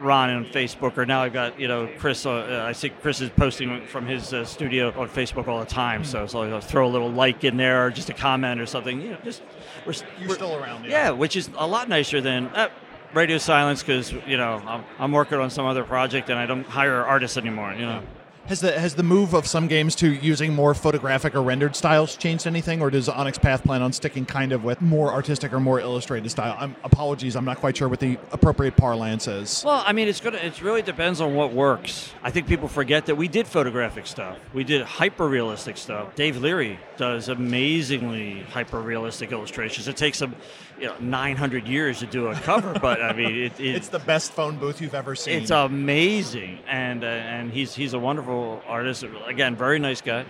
Ron 0.00 0.30
on 0.30 0.44
Facebook, 0.46 0.96
or 0.96 1.06
now 1.06 1.22
I've 1.22 1.32
got 1.32 1.58
you 1.58 1.68
know 1.68 1.88
Chris. 1.98 2.24
Uh, 2.26 2.64
I 2.66 2.72
see 2.72 2.88
Chris 2.88 3.20
is 3.20 3.30
posting 3.30 3.86
from 3.86 4.06
his 4.06 4.32
uh, 4.32 4.44
studio 4.44 4.88
on 4.98 5.08
Facebook 5.08 5.48
all 5.48 5.60
the 5.60 5.66
time. 5.66 6.04
So 6.04 6.20
like 6.22 6.52
I'll 6.52 6.60
throw 6.60 6.86
a 6.86 6.90
little 6.90 7.10
like 7.10 7.44
in 7.44 7.56
there, 7.56 7.86
or 7.86 7.90
just 7.90 8.10
a 8.10 8.14
comment 8.14 8.60
or 8.60 8.66
something. 8.66 9.00
You 9.00 9.10
know, 9.10 9.18
just 9.24 9.42
we're, 9.86 9.92
you're 10.18 10.28
we're, 10.28 10.34
still 10.34 10.56
around. 10.56 10.84
Yeah. 10.84 10.90
yeah. 10.90 11.10
which 11.10 11.36
is 11.36 11.50
a 11.56 11.66
lot 11.66 11.88
nicer 11.88 12.20
than. 12.20 12.46
Uh, 12.48 12.68
radio 13.12 13.38
silence 13.38 13.82
because 13.82 14.12
you 14.24 14.36
know 14.36 14.62
I'm, 14.64 14.84
I'm, 15.00 15.10
working 15.10 15.38
on 15.38 15.50
some 15.50 15.66
other 15.66 15.82
project 15.82 16.30
and 16.30 16.38
I 16.38 16.46
don't 16.46 16.64
hire 16.64 17.04
artists 17.04 17.36
anymore. 17.36 17.72
You 17.72 17.86
know. 17.86 18.02
Has 18.50 18.60
the 18.60 18.76
has 18.80 18.96
the 18.96 19.04
move 19.04 19.32
of 19.32 19.46
some 19.46 19.68
games 19.68 19.94
to 19.94 20.12
using 20.12 20.52
more 20.52 20.74
photographic 20.74 21.36
or 21.36 21.40
rendered 21.40 21.76
styles 21.76 22.16
changed 22.16 22.48
anything, 22.48 22.82
or 22.82 22.90
does 22.90 23.08
Onyx 23.08 23.38
Path 23.38 23.62
plan 23.62 23.80
on 23.80 23.92
sticking 23.92 24.26
kind 24.26 24.50
of 24.50 24.64
with 24.64 24.80
more 24.80 25.12
artistic 25.12 25.52
or 25.52 25.60
more 25.60 25.78
illustrated 25.78 26.28
style? 26.30 26.56
I'm, 26.58 26.74
apologies, 26.82 27.36
I'm 27.36 27.44
not 27.44 27.58
quite 27.58 27.76
sure 27.76 27.88
what 27.88 28.00
the 28.00 28.18
appropriate 28.32 28.76
parlance 28.76 29.28
is. 29.28 29.62
Well, 29.64 29.84
I 29.86 29.92
mean, 29.92 30.08
it's 30.08 30.18
gonna 30.18 30.38
it 30.38 30.60
really 30.62 30.82
depends 30.82 31.20
on 31.20 31.36
what 31.36 31.52
works. 31.52 32.12
I 32.24 32.32
think 32.32 32.48
people 32.48 32.66
forget 32.66 33.06
that 33.06 33.14
we 33.14 33.28
did 33.28 33.46
photographic 33.46 34.08
stuff, 34.08 34.36
we 34.52 34.64
did 34.64 34.82
hyper 34.82 35.28
realistic 35.28 35.76
stuff. 35.76 36.16
Dave 36.16 36.34
Leri 36.34 36.76
does 36.96 37.28
amazingly 37.28 38.40
hyper 38.50 38.80
realistic 38.80 39.30
illustrations. 39.30 39.86
It 39.86 39.96
takes 39.96 40.20
him 40.20 40.34
you 40.80 40.86
know 40.86 40.96
900 40.98 41.68
years 41.68 41.98
to 42.00 42.06
do 42.06 42.28
a 42.28 42.34
cover, 42.34 42.78
but 42.80 43.02
I 43.02 43.12
mean 43.12 43.36
it, 43.36 43.60
it, 43.60 43.74
it's 43.76 43.88
the 43.88 43.98
best 43.98 44.32
phone 44.32 44.58
booth 44.58 44.80
you've 44.80 44.94
ever 44.94 45.14
seen. 45.14 45.42
It's 45.42 45.50
amazing, 45.50 46.58
and 46.66 47.04
uh, 47.04 47.06
and 47.06 47.52
he's 47.52 47.74
he's 47.74 47.92
a 47.92 47.98
wonderful 47.98 48.62
artist. 48.66 49.04
Again, 49.26 49.56
very 49.56 49.78
nice 49.78 50.00
guy. 50.00 50.24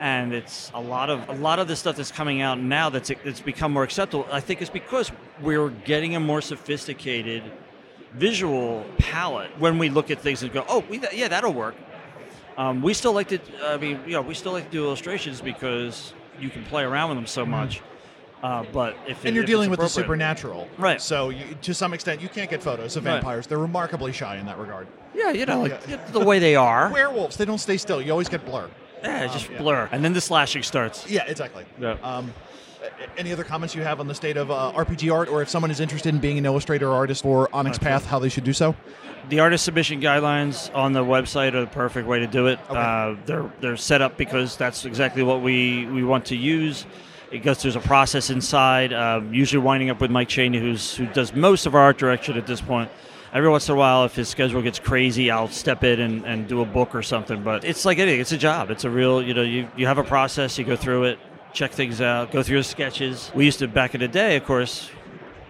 And 0.00 0.34
it's 0.34 0.72
a 0.74 0.80
lot 0.80 1.08
of 1.08 1.28
a 1.28 1.34
lot 1.34 1.60
of 1.60 1.68
the 1.68 1.76
stuff 1.76 1.96
that's 1.96 2.10
coming 2.10 2.42
out 2.42 2.58
now 2.58 2.90
that's 2.90 3.10
it's 3.10 3.40
become 3.40 3.72
more 3.72 3.84
acceptable. 3.84 4.26
I 4.30 4.40
think 4.40 4.60
it's 4.60 4.70
because 4.70 5.10
we're 5.40 5.70
getting 5.70 6.16
a 6.16 6.20
more 6.20 6.42
sophisticated 6.42 7.44
visual 8.14 8.84
palette 8.98 9.50
when 9.58 9.78
we 9.78 9.90
look 9.90 10.10
at 10.10 10.20
things 10.20 10.42
and 10.42 10.52
go, 10.52 10.64
oh, 10.68 10.84
we, 10.88 11.00
yeah, 11.12 11.28
that'll 11.28 11.52
work. 11.52 11.74
Um, 12.56 12.82
we 12.82 12.94
still 12.94 13.12
like 13.12 13.28
to, 13.28 13.40
I 13.64 13.76
mean, 13.76 14.00
you 14.06 14.12
know, 14.12 14.22
we 14.22 14.34
still 14.34 14.52
like 14.52 14.66
to 14.66 14.70
do 14.70 14.84
illustrations 14.84 15.40
because 15.40 16.14
you 16.38 16.48
can 16.48 16.64
play 16.64 16.84
around 16.84 17.10
with 17.10 17.18
them 17.18 17.26
so 17.26 17.42
mm-hmm. 17.42 17.52
Uh, 18.44 18.62
but 18.74 18.94
if 19.08 19.24
and 19.24 19.34
you're 19.34 19.42
dealing 19.42 19.70
with 19.70 19.80
the 19.80 19.88
supernatural, 19.88 20.68
right? 20.76 21.00
So 21.00 21.30
you, 21.30 21.56
to 21.62 21.72
some 21.72 21.94
extent, 21.94 22.20
you 22.20 22.28
can't 22.28 22.50
get 22.50 22.62
photos 22.62 22.94
of 22.94 23.04
vampires. 23.04 23.44
Right. 23.44 23.48
They're 23.48 23.58
remarkably 23.58 24.12
shy 24.12 24.36
in 24.36 24.44
that 24.44 24.58
regard. 24.58 24.86
Yeah, 25.14 25.30
you 25.30 25.46
know, 25.46 25.62
like, 25.62 26.12
the 26.12 26.20
way 26.20 26.38
they 26.38 26.54
are. 26.54 26.90
Werewolves, 26.92 27.38
they 27.38 27.46
don't 27.46 27.56
stay 27.56 27.78
still. 27.78 28.02
You 28.02 28.10
always 28.10 28.28
get 28.28 28.44
blur. 28.44 28.68
Yeah, 29.02 29.24
um, 29.24 29.30
just 29.30 29.48
yeah. 29.48 29.56
blur, 29.56 29.88
and 29.92 30.04
then 30.04 30.12
the 30.12 30.20
slashing 30.20 30.62
starts. 30.62 31.08
Yeah, 31.08 31.24
exactly. 31.26 31.64
Yeah. 31.80 31.96
Um, 32.02 32.34
any 33.16 33.32
other 33.32 33.44
comments 33.44 33.74
you 33.74 33.80
have 33.80 33.98
on 33.98 34.08
the 34.08 34.14
state 34.14 34.36
of 34.36 34.50
uh, 34.50 34.72
RPG 34.76 35.10
art, 35.10 35.30
or 35.30 35.40
if 35.40 35.48
someone 35.48 35.70
is 35.70 35.80
interested 35.80 36.12
in 36.12 36.20
being 36.20 36.36
an 36.36 36.44
illustrator 36.44 36.90
or 36.90 36.96
artist 36.96 37.22
for 37.22 37.48
Onyx 37.50 37.78
okay. 37.78 37.86
Path, 37.86 38.04
how 38.04 38.18
they 38.18 38.28
should 38.28 38.44
do 38.44 38.52
so? 38.52 38.76
The 39.30 39.40
artist 39.40 39.64
submission 39.64 40.02
guidelines 40.02 40.74
on 40.74 40.92
the 40.92 41.02
website 41.02 41.54
are 41.54 41.62
the 41.62 41.66
perfect 41.66 42.06
way 42.06 42.18
to 42.18 42.26
do 42.26 42.48
it. 42.48 42.58
Okay. 42.68 42.78
Uh, 42.78 43.16
they're 43.24 43.50
they're 43.60 43.76
set 43.78 44.02
up 44.02 44.18
because 44.18 44.58
that's 44.58 44.84
exactly 44.84 45.22
what 45.22 45.40
we, 45.40 45.86
we 45.86 46.04
want 46.04 46.26
to 46.26 46.36
use. 46.36 46.84
It 47.30 47.42
goes 47.42 47.58
through 47.58 47.72
a 47.72 47.80
process 47.80 48.30
inside, 48.30 48.92
uh, 48.92 49.20
usually 49.30 49.62
winding 49.62 49.90
up 49.90 50.00
with 50.00 50.10
Mike 50.10 50.28
Chaney, 50.28 50.58
who's 50.58 50.94
who 50.94 51.06
does 51.06 51.34
most 51.34 51.66
of 51.66 51.74
our 51.74 51.80
art 51.80 51.98
direction 51.98 52.36
at 52.36 52.46
this 52.46 52.60
point. 52.60 52.90
Every 53.32 53.50
once 53.50 53.68
in 53.68 53.74
a 53.74 53.78
while, 53.78 54.04
if 54.04 54.14
his 54.14 54.28
schedule 54.28 54.62
gets 54.62 54.78
crazy, 54.78 55.30
I'll 55.30 55.48
step 55.48 55.82
in 55.82 56.00
and, 56.00 56.24
and 56.24 56.46
do 56.46 56.60
a 56.60 56.64
book 56.64 56.94
or 56.94 57.02
something. 57.02 57.42
But 57.42 57.64
it's 57.64 57.84
like 57.84 57.98
anything; 57.98 58.20
it's 58.20 58.32
a 58.32 58.38
job. 58.38 58.70
It's 58.70 58.84
a 58.84 58.90
real, 58.90 59.20
you 59.20 59.34
know, 59.34 59.42
you, 59.42 59.68
you 59.76 59.86
have 59.86 59.98
a 59.98 60.04
process, 60.04 60.56
you 60.58 60.64
go 60.64 60.76
through 60.76 61.04
it, 61.04 61.18
check 61.52 61.72
things 61.72 62.00
out, 62.00 62.30
go 62.30 62.42
through 62.42 62.58
the 62.58 62.64
sketches. 62.64 63.32
We 63.34 63.44
used 63.44 63.58
to 63.60 63.68
back 63.68 63.94
in 63.94 64.00
the 64.00 64.08
day, 64.08 64.36
of 64.36 64.44
course, 64.44 64.90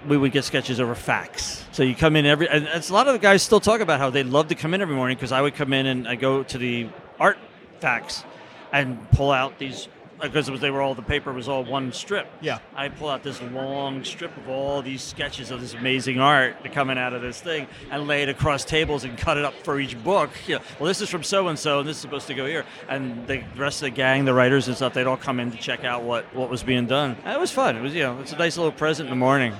we 0.08 0.16
would 0.16 0.32
get 0.32 0.44
sketches 0.44 0.80
over 0.80 0.94
fax. 0.94 1.64
So 1.72 1.82
you 1.82 1.94
come 1.94 2.16
in 2.16 2.26
every, 2.26 2.48
and 2.48 2.66
a 2.66 2.92
lot 2.92 3.06
of 3.08 3.14
the 3.14 3.18
guys 3.18 3.42
still 3.42 3.60
talk 3.60 3.80
about 3.80 3.98
how 3.98 4.10
they 4.10 4.22
love 4.22 4.48
to 4.48 4.54
come 4.54 4.74
in 4.74 4.80
every 4.80 4.94
morning 4.94 5.16
because 5.16 5.32
I 5.32 5.40
would 5.40 5.54
come 5.54 5.72
in 5.72 5.86
and 5.86 6.06
I 6.06 6.14
go 6.14 6.42
to 6.44 6.58
the 6.58 6.88
art 7.18 7.38
fax 7.80 8.24
and 8.72 9.10
pull 9.10 9.30
out 9.30 9.58
these 9.58 9.88
Uh, 10.24 10.28
because 10.28 10.50
was, 10.50 10.60
they 10.60 10.70
were 10.70 10.80
all 10.80 10.94
the 10.94 11.02
paper 11.02 11.32
was 11.32 11.48
all 11.48 11.64
one 11.64 11.92
strip. 11.92 12.26
Yeah. 12.40 12.58
I 12.74 12.88
pull 12.88 13.10
out 13.10 13.22
this 13.22 13.42
long 13.42 14.04
strip 14.04 14.34
of 14.38 14.48
all 14.48 14.80
these 14.80 15.02
sketches 15.02 15.50
of 15.50 15.60
this 15.60 15.74
amazing 15.74 16.18
art 16.18 16.56
coming 16.72 16.96
out 16.96 17.12
of 17.12 17.20
this 17.20 17.40
thing 17.40 17.66
and 17.90 18.06
lay 18.06 18.22
it 18.22 18.30
across 18.30 18.64
tables 18.64 19.04
and 19.04 19.18
cut 19.18 19.36
it 19.36 19.44
up 19.44 19.54
for 19.64 19.78
each 19.78 20.02
book. 20.02 20.30
You 20.46 20.56
know, 20.56 20.62
well, 20.78 20.88
this 20.88 21.00
is 21.00 21.10
from 21.10 21.22
so 21.22 21.48
and 21.48 21.58
so, 21.58 21.80
and 21.80 21.88
this 21.88 21.96
is 21.96 22.02
supposed 22.02 22.26
to 22.28 22.34
go 22.34 22.46
here. 22.46 22.64
And 22.88 23.26
the 23.26 23.44
rest 23.56 23.82
of 23.82 23.86
the 23.86 23.90
gang, 23.90 24.24
the 24.24 24.34
writers 24.34 24.66
and 24.66 24.76
stuff, 24.76 24.94
they'd 24.94 25.06
all 25.06 25.16
come 25.16 25.40
in 25.40 25.50
to 25.50 25.58
check 25.58 25.84
out 25.84 26.02
what 26.02 26.24
what 26.34 26.48
was 26.48 26.62
being 26.62 26.86
done. 26.86 27.16
And 27.24 27.34
it 27.34 27.40
was 27.40 27.50
fun. 27.50 27.76
It 27.76 27.82
was 27.82 27.94
you 27.94 28.02
know, 28.02 28.18
it's 28.20 28.32
a 28.32 28.36
nice 28.36 28.56
little 28.56 28.72
present 28.72 29.08
in 29.08 29.10
the 29.10 29.16
morning. 29.16 29.54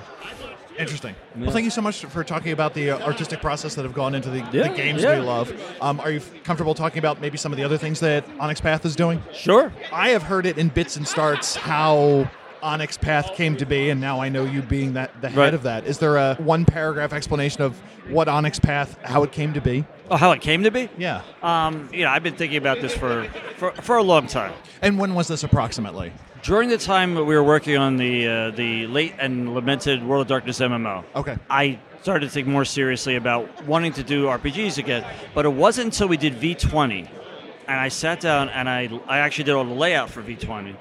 Interesting. 0.77 1.15
Yeah. 1.35 1.43
Well, 1.43 1.51
thank 1.51 1.63
you 1.63 1.71
so 1.71 1.81
much 1.81 2.05
for 2.05 2.23
talking 2.23 2.51
about 2.51 2.73
the 2.73 2.91
uh, 2.91 3.05
artistic 3.05 3.41
process 3.41 3.75
that 3.75 3.83
have 3.83 3.93
gone 3.93 4.13
into 4.13 4.29
the, 4.29 4.39
yeah, 4.51 4.67
the 4.67 4.75
games 4.75 5.03
yeah. 5.03 5.19
we 5.19 5.25
love. 5.25 5.53
Um, 5.81 5.99
are 5.99 6.11
you 6.11 6.21
comfortable 6.43 6.75
talking 6.75 6.99
about 6.99 7.21
maybe 7.21 7.37
some 7.37 7.51
of 7.51 7.57
the 7.57 7.63
other 7.63 7.77
things 7.77 7.99
that 8.01 8.25
Onyx 8.39 8.61
Path 8.61 8.85
is 8.85 8.95
doing? 8.95 9.23
Sure. 9.33 9.71
I 9.91 10.09
have 10.09 10.23
heard 10.23 10.45
it 10.45 10.57
in 10.57 10.69
bits 10.69 10.97
and 10.97 11.07
starts 11.07 11.55
how 11.55 12.29
Onyx 12.65 12.97
Path 12.97 13.35
came 13.35 13.55
to 13.57 13.65
be, 13.65 13.91
and 13.91 14.01
now 14.01 14.19
I 14.19 14.29
know 14.29 14.43
you 14.43 14.63
being 14.63 14.93
that 14.93 15.21
the 15.21 15.29
head 15.29 15.37
right. 15.37 15.53
of 15.53 15.63
that. 15.63 15.85
Is 15.85 15.99
there 15.99 16.17
a 16.17 16.35
one 16.35 16.65
paragraph 16.65 17.13
explanation 17.13 17.61
of 17.61 17.77
what 18.09 18.27
Onyx 18.27 18.59
Path, 18.59 18.97
how 19.03 19.21
it 19.21 19.31
came 19.31 19.53
to 19.53 19.61
be? 19.61 19.85
Oh, 20.09 20.17
how 20.17 20.31
it 20.31 20.41
came 20.41 20.63
to 20.63 20.71
be? 20.71 20.89
Yeah. 20.97 21.21
Um, 21.43 21.89
yeah, 21.93 22.11
I've 22.11 22.23
been 22.23 22.35
thinking 22.35 22.57
about 22.57 22.81
this 22.81 22.95
for, 22.95 23.25
for, 23.57 23.71
for 23.73 23.97
a 23.97 24.03
long 24.03 24.25
time. 24.25 24.53
And 24.81 24.97
when 24.97 25.13
was 25.13 25.27
this 25.27 25.43
approximately? 25.43 26.11
During 26.41 26.69
the 26.69 26.77
time 26.77 27.13
that 27.15 27.23
we 27.23 27.35
were 27.35 27.43
working 27.43 27.77
on 27.77 27.97
the 27.97 28.27
uh, 28.27 28.51
the 28.51 28.87
late 28.87 29.13
and 29.19 29.53
lamented 29.53 30.03
World 30.03 30.23
of 30.23 30.27
Darkness 30.27 30.59
MMO, 30.59 31.03
okay, 31.15 31.37
I 31.49 31.79
started 32.01 32.27
to 32.27 32.31
think 32.31 32.47
more 32.47 32.65
seriously 32.65 33.15
about 33.15 33.65
wanting 33.65 33.93
to 33.93 34.03
do 34.03 34.25
RPGs 34.25 34.77
again. 34.77 35.03
But 35.33 35.45
it 35.45 35.53
wasn't 35.53 35.85
until 35.85 36.07
we 36.07 36.17
did 36.17 36.33
V20, 36.35 37.09
and 37.67 37.79
I 37.79 37.89
sat 37.89 38.19
down 38.19 38.49
and 38.49 38.69
I 38.69 38.89
I 39.07 39.19
actually 39.19 39.45
did 39.45 39.55
all 39.55 39.65
the 39.65 39.73
layout 39.73 40.11
for 40.11 40.21
V20, 40.21 40.75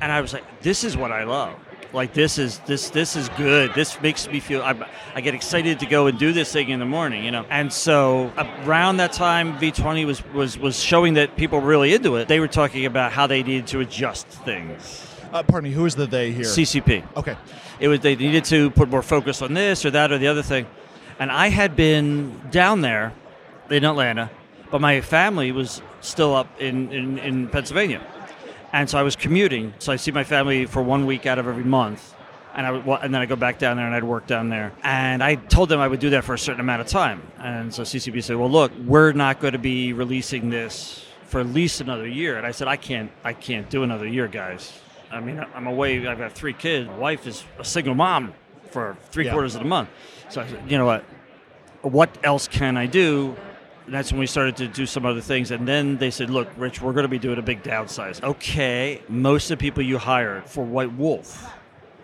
and 0.00 0.12
I 0.12 0.20
was 0.20 0.32
like, 0.32 0.62
this 0.62 0.84
is 0.84 0.96
what 0.96 1.12
I 1.12 1.24
love 1.24 1.58
like 1.94 2.12
this 2.12 2.38
is 2.38 2.58
this 2.60 2.90
this 2.90 3.16
is 3.16 3.28
good. 3.30 3.72
This 3.74 4.00
makes 4.02 4.28
me 4.28 4.40
feel 4.40 4.62
I, 4.62 4.74
I 5.14 5.20
get 5.20 5.34
excited 5.34 5.80
to 5.80 5.86
go 5.86 6.08
and 6.08 6.18
do 6.18 6.32
this 6.32 6.52
thing 6.52 6.68
in 6.68 6.80
the 6.80 6.84
morning, 6.86 7.24
you 7.24 7.30
know. 7.30 7.46
And 7.48 7.72
so 7.72 8.32
around 8.66 8.98
that 8.98 9.12
time, 9.12 9.56
V20 9.58 10.04
was 10.04 10.24
was 10.32 10.58
was 10.58 10.78
showing 10.78 11.14
that 11.14 11.36
people 11.36 11.60
were 11.60 11.66
really 11.66 11.94
into 11.94 12.16
it. 12.16 12.28
They 12.28 12.40
were 12.40 12.48
talking 12.48 12.84
about 12.84 13.12
how 13.12 13.26
they 13.26 13.42
needed 13.42 13.68
to 13.68 13.80
adjust 13.80 14.26
things. 14.26 15.06
Uh, 15.32 15.42
pardon 15.42 15.70
me, 15.70 15.74
who 15.74 15.86
is 15.86 15.94
the 15.94 16.06
they 16.06 16.32
here? 16.32 16.44
CCP. 16.44 17.04
Okay. 17.16 17.36
It 17.80 17.88
was 17.88 18.00
they 18.00 18.16
needed 18.16 18.44
to 18.46 18.70
put 18.70 18.88
more 18.88 19.02
focus 19.02 19.40
on 19.40 19.54
this 19.54 19.84
or 19.84 19.90
that 19.92 20.12
or 20.12 20.18
the 20.18 20.28
other 20.28 20.42
thing, 20.42 20.66
and 21.18 21.30
I 21.30 21.48
had 21.48 21.76
been 21.76 22.40
down 22.50 22.80
there 22.80 23.12
in 23.70 23.84
Atlanta, 23.84 24.30
but 24.70 24.80
my 24.80 25.00
family 25.00 25.52
was 25.52 25.80
still 26.00 26.34
up 26.34 26.60
in, 26.60 26.92
in, 26.92 27.18
in 27.18 27.48
Pennsylvania 27.48 28.02
And 28.74 28.90
so 28.90 28.98
I 28.98 29.02
was 29.02 29.14
commuting. 29.14 29.72
So 29.78 29.92
I 29.92 29.96
see 29.96 30.10
my 30.10 30.24
family 30.24 30.66
for 30.66 30.82
one 30.82 31.06
week 31.06 31.26
out 31.26 31.38
of 31.38 31.46
every 31.46 31.62
month. 31.62 32.12
And, 32.56 32.66
I 32.66 32.72
would, 32.72 32.84
and 33.02 33.14
then 33.14 33.22
I 33.22 33.26
go 33.26 33.36
back 33.36 33.58
down 33.60 33.76
there 33.76 33.86
and 33.86 33.94
I'd 33.94 34.02
work 34.02 34.26
down 34.26 34.48
there. 34.48 34.72
And 34.82 35.22
I 35.22 35.36
told 35.36 35.68
them 35.68 35.78
I 35.78 35.86
would 35.86 36.00
do 36.00 36.10
that 36.10 36.24
for 36.24 36.34
a 36.34 36.38
certain 36.38 36.60
amount 36.60 36.80
of 36.80 36.88
time. 36.88 37.22
And 37.38 37.72
so 37.72 37.82
CCP 37.82 38.20
said, 38.24 38.36
well, 38.36 38.50
look, 38.50 38.72
we're 38.84 39.12
not 39.12 39.38
going 39.38 39.52
to 39.52 39.60
be 39.60 39.92
releasing 39.92 40.50
this 40.50 41.04
for 41.28 41.38
at 41.40 41.46
least 41.46 41.80
another 41.80 42.06
year. 42.08 42.36
And 42.36 42.44
I 42.44 42.50
said, 42.50 42.66
I 42.66 42.74
can't, 42.76 43.12
I 43.22 43.32
can't 43.32 43.70
do 43.70 43.84
another 43.84 44.08
year, 44.08 44.26
guys. 44.26 44.72
I 45.12 45.20
mean, 45.20 45.44
I'm 45.54 45.68
away. 45.68 46.04
I've 46.04 46.18
got 46.18 46.32
three 46.32 46.52
kids. 46.52 46.88
My 46.88 46.98
wife 46.98 47.28
is 47.28 47.44
a 47.60 47.64
single 47.64 47.94
mom 47.94 48.34
for 48.72 48.96
three 49.10 49.26
Yeah. 49.26 49.32
quarters 49.34 49.54
of 49.54 49.62
the 49.62 49.68
month. 49.68 49.88
So 50.30 50.40
I 50.40 50.48
said, 50.48 50.68
you 50.68 50.78
know 50.78 50.86
what? 50.86 51.04
What 51.82 52.10
else 52.24 52.48
can 52.48 52.76
I 52.76 52.86
do? 52.86 53.36
And 53.86 53.94
that's 53.94 54.10
when 54.10 54.18
we 54.18 54.26
started 54.26 54.56
to 54.56 54.68
do 54.68 54.86
some 54.86 55.04
other 55.04 55.20
things. 55.20 55.50
And 55.50 55.68
then 55.68 55.98
they 55.98 56.10
said, 56.10 56.30
look, 56.30 56.48
Rich, 56.56 56.80
we're 56.80 56.92
going 56.92 57.04
to 57.04 57.08
be 57.08 57.18
doing 57.18 57.38
a 57.38 57.42
big 57.42 57.62
downsize. 57.62 58.22
Okay, 58.22 59.02
most 59.08 59.50
of 59.50 59.58
the 59.58 59.62
people 59.62 59.82
you 59.82 59.98
hired 59.98 60.48
for 60.48 60.64
White 60.64 60.92
Wolf 60.94 61.46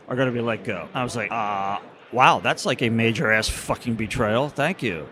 are 0.09 0.17
going 0.17 0.29
to 0.29 0.33
be 0.33 0.41
let 0.41 0.65
go. 0.65 0.89
I 0.93 1.05
was 1.05 1.17
like, 1.17 1.31
uh, 1.33 1.79
wow, 2.13 2.41
that's 2.41 2.67
like 2.67 2.83
a 2.83 2.91
major 2.91 3.31
ass 3.31 3.49
fucking 3.49 3.95
betrayal. 3.95 4.49
Thank 4.49 4.83
you. 4.83 5.07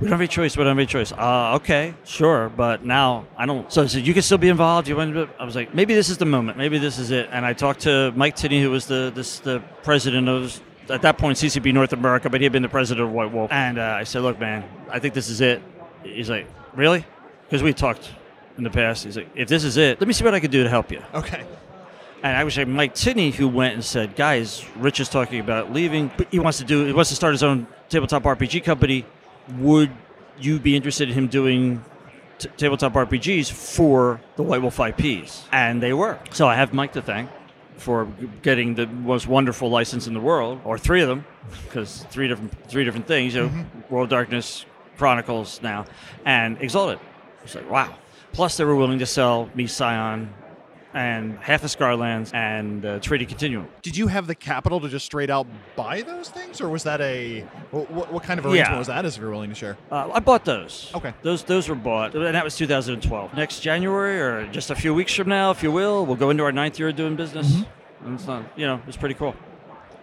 We 0.00 0.08
don't 0.08 0.18
have 0.18 0.20
a 0.20 0.28
choice. 0.28 0.56
We 0.56 0.64
don't 0.64 0.76
have 0.76 0.84
a 0.84 0.90
choice. 0.90 1.12
Uh, 1.12 1.54
okay, 1.56 1.94
sure, 2.04 2.48
but 2.48 2.84
now 2.84 3.26
I 3.36 3.46
don't. 3.46 3.72
So 3.72 3.82
I 3.82 3.86
said, 3.86 4.04
you 4.04 4.12
can 4.12 4.22
still 4.22 4.38
be 4.38 4.48
involved. 4.48 4.88
You 4.88 4.96
want 4.96 5.14
to? 5.14 5.28
I 5.38 5.44
was 5.44 5.54
like, 5.54 5.72
maybe 5.72 5.94
this 5.94 6.08
is 6.08 6.18
the 6.18 6.24
moment. 6.24 6.58
Maybe 6.58 6.78
this 6.78 6.98
is 6.98 7.12
it. 7.12 7.28
And 7.30 7.46
I 7.46 7.52
talked 7.52 7.80
to 7.82 8.12
Mike 8.16 8.34
Tinney, 8.34 8.60
who 8.60 8.70
was 8.70 8.86
the 8.86 9.12
this, 9.14 9.38
the 9.38 9.60
president 9.84 10.28
of 10.28 10.60
at 10.90 11.02
that 11.02 11.16
point 11.16 11.38
CCP 11.38 11.72
North 11.72 11.92
America, 11.92 12.28
but 12.28 12.40
he 12.40 12.44
had 12.44 12.52
been 12.52 12.62
the 12.62 12.68
president 12.68 13.06
of 13.06 13.12
White 13.12 13.32
Wolf. 13.32 13.52
And 13.52 13.78
uh, 13.78 13.96
I 13.98 14.04
said, 14.04 14.22
look, 14.22 14.38
man, 14.40 14.64
I 14.90 14.98
think 14.98 15.14
this 15.14 15.28
is 15.28 15.40
it. 15.40 15.62
He's 16.04 16.30
like, 16.30 16.46
really? 16.74 17.04
Because 17.44 17.62
we 17.62 17.72
talked 17.72 18.10
in 18.56 18.64
the 18.64 18.70
past. 18.70 19.04
He's 19.04 19.16
like, 19.16 19.30
if 19.34 19.48
this 19.48 19.64
is 19.64 19.76
it, 19.76 20.00
let 20.00 20.06
me 20.06 20.12
see 20.14 20.24
what 20.24 20.34
I 20.34 20.40
can 20.40 20.50
do 20.50 20.62
to 20.62 20.70
help 20.70 20.92
you. 20.92 21.02
Okay. 21.12 21.44
And 22.24 22.34
I 22.34 22.42
was 22.42 22.56
like 22.56 22.68
Mike 22.68 22.94
Tinney, 22.94 23.30
who 23.32 23.46
went 23.46 23.74
and 23.74 23.84
said, 23.84 24.16
"Guys, 24.16 24.64
Rich 24.76 24.98
is 24.98 25.10
talking 25.10 25.40
about 25.40 25.74
leaving, 25.74 26.10
but 26.16 26.26
he 26.30 26.38
wants 26.38 26.56
to 26.56 26.64
do. 26.64 26.86
He 26.86 26.92
wants 26.92 27.10
to 27.10 27.16
start 27.16 27.34
his 27.34 27.42
own 27.42 27.66
tabletop 27.90 28.22
RPG 28.22 28.64
company. 28.64 29.04
Would 29.58 29.90
you 30.40 30.58
be 30.58 30.74
interested 30.74 31.10
in 31.10 31.14
him 31.14 31.26
doing 31.26 31.84
t- 32.38 32.48
tabletop 32.56 32.94
RPGs 32.94 33.52
for 33.52 34.22
the 34.36 34.42
White 34.42 34.62
Wolf 34.62 34.80
IPs?" 34.80 35.44
And 35.52 35.82
they 35.82 35.92
were. 35.92 36.18
So 36.30 36.48
I 36.48 36.54
have 36.54 36.72
Mike 36.72 36.94
to 36.94 37.02
thank 37.02 37.28
for 37.76 38.08
getting 38.40 38.74
the 38.74 38.86
most 38.86 39.26
wonderful 39.26 39.68
license 39.68 40.06
in 40.06 40.14
the 40.14 40.20
world, 40.20 40.62
or 40.64 40.78
three 40.78 41.02
of 41.02 41.08
them, 41.08 41.26
because 41.64 42.06
three 42.08 42.26
different 42.26 42.54
three 42.70 42.84
different 42.84 43.06
things. 43.06 43.34
You 43.34 43.42
know, 43.42 43.48
mm-hmm. 43.48 43.94
World 43.94 44.08
Darkness, 44.08 44.64
Chronicles 44.96 45.60
now, 45.62 45.84
and 46.24 46.56
Exalted. 46.60 46.98
It's 47.42 47.54
like 47.54 47.70
wow. 47.70 47.94
Plus, 48.32 48.56
they 48.56 48.64
were 48.64 48.74
willing 48.76 48.98
to 48.98 49.06
sell 49.06 49.48
me 49.54 49.66
Scion 49.66 50.32
and 50.92 51.36
half 51.38 51.64
of 51.64 51.70
Scarred 51.70 51.98
Lands 51.98 52.30
and 52.34 52.84
uh, 52.86 53.00
Trinity 53.00 53.26
Continuum. 53.26 53.66
Did 53.82 53.96
you 53.96 54.06
have 54.06 54.26
the 54.28 54.34
capital 54.34 54.80
to 54.80 54.88
just 54.88 55.04
straight 55.04 55.28
out 55.30 55.46
buy 55.76 56.02
those 56.02 56.28
things, 56.30 56.60
or 56.60 56.68
was 56.68 56.84
that 56.84 57.00
a 57.00 57.40
what, 57.72 58.12
what 58.12 58.22
kind 58.22 58.38
of 58.38 58.46
arrangement 58.46 58.70
Yeah. 58.72 58.78
was 58.78 58.86
that? 58.86 59.04
As 59.04 59.16
If 59.16 59.20
you're 59.20 59.30
willing 59.30 59.50
to 59.50 59.54
share. 59.56 59.76
Uh, 59.90 60.10
I 60.12 60.20
bought 60.20 60.44
those. 60.44 60.90
Okay. 60.94 61.12
Those 61.22 61.42
those 61.44 61.68
were 61.68 61.74
bought, 61.74 62.14
and 62.14 62.34
that 62.34 62.44
was 62.44 62.56
2012. 62.56 63.34
Next 63.34 63.60
January, 63.60 64.20
or 64.20 64.46
just 64.52 64.70
a 64.70 64.74
few 64.76 64.94
weeks 64.94 65.14
from 65.14 65.28
now, 65.28 65.50
if 65.50 65.62
you 65.62 65.70
will, 65.72 66.06
we'll 66.06 66.16
go 66.16 66.30
into 66.30 66.44
our 66.44 66.52
ninth 66.52 66.78
year 66.78 66.88
of 66.88 66.96
doing 66.96 67.16
business. 67.16 67.62
And 68.04 68.14
it's 68.14 68.26
not, 68.26 68.44
you 68.56 68.66
know, 68.66 68.80
it's 68.86 68.96
pretty 68.96 69.14
cool. 69.16 69.34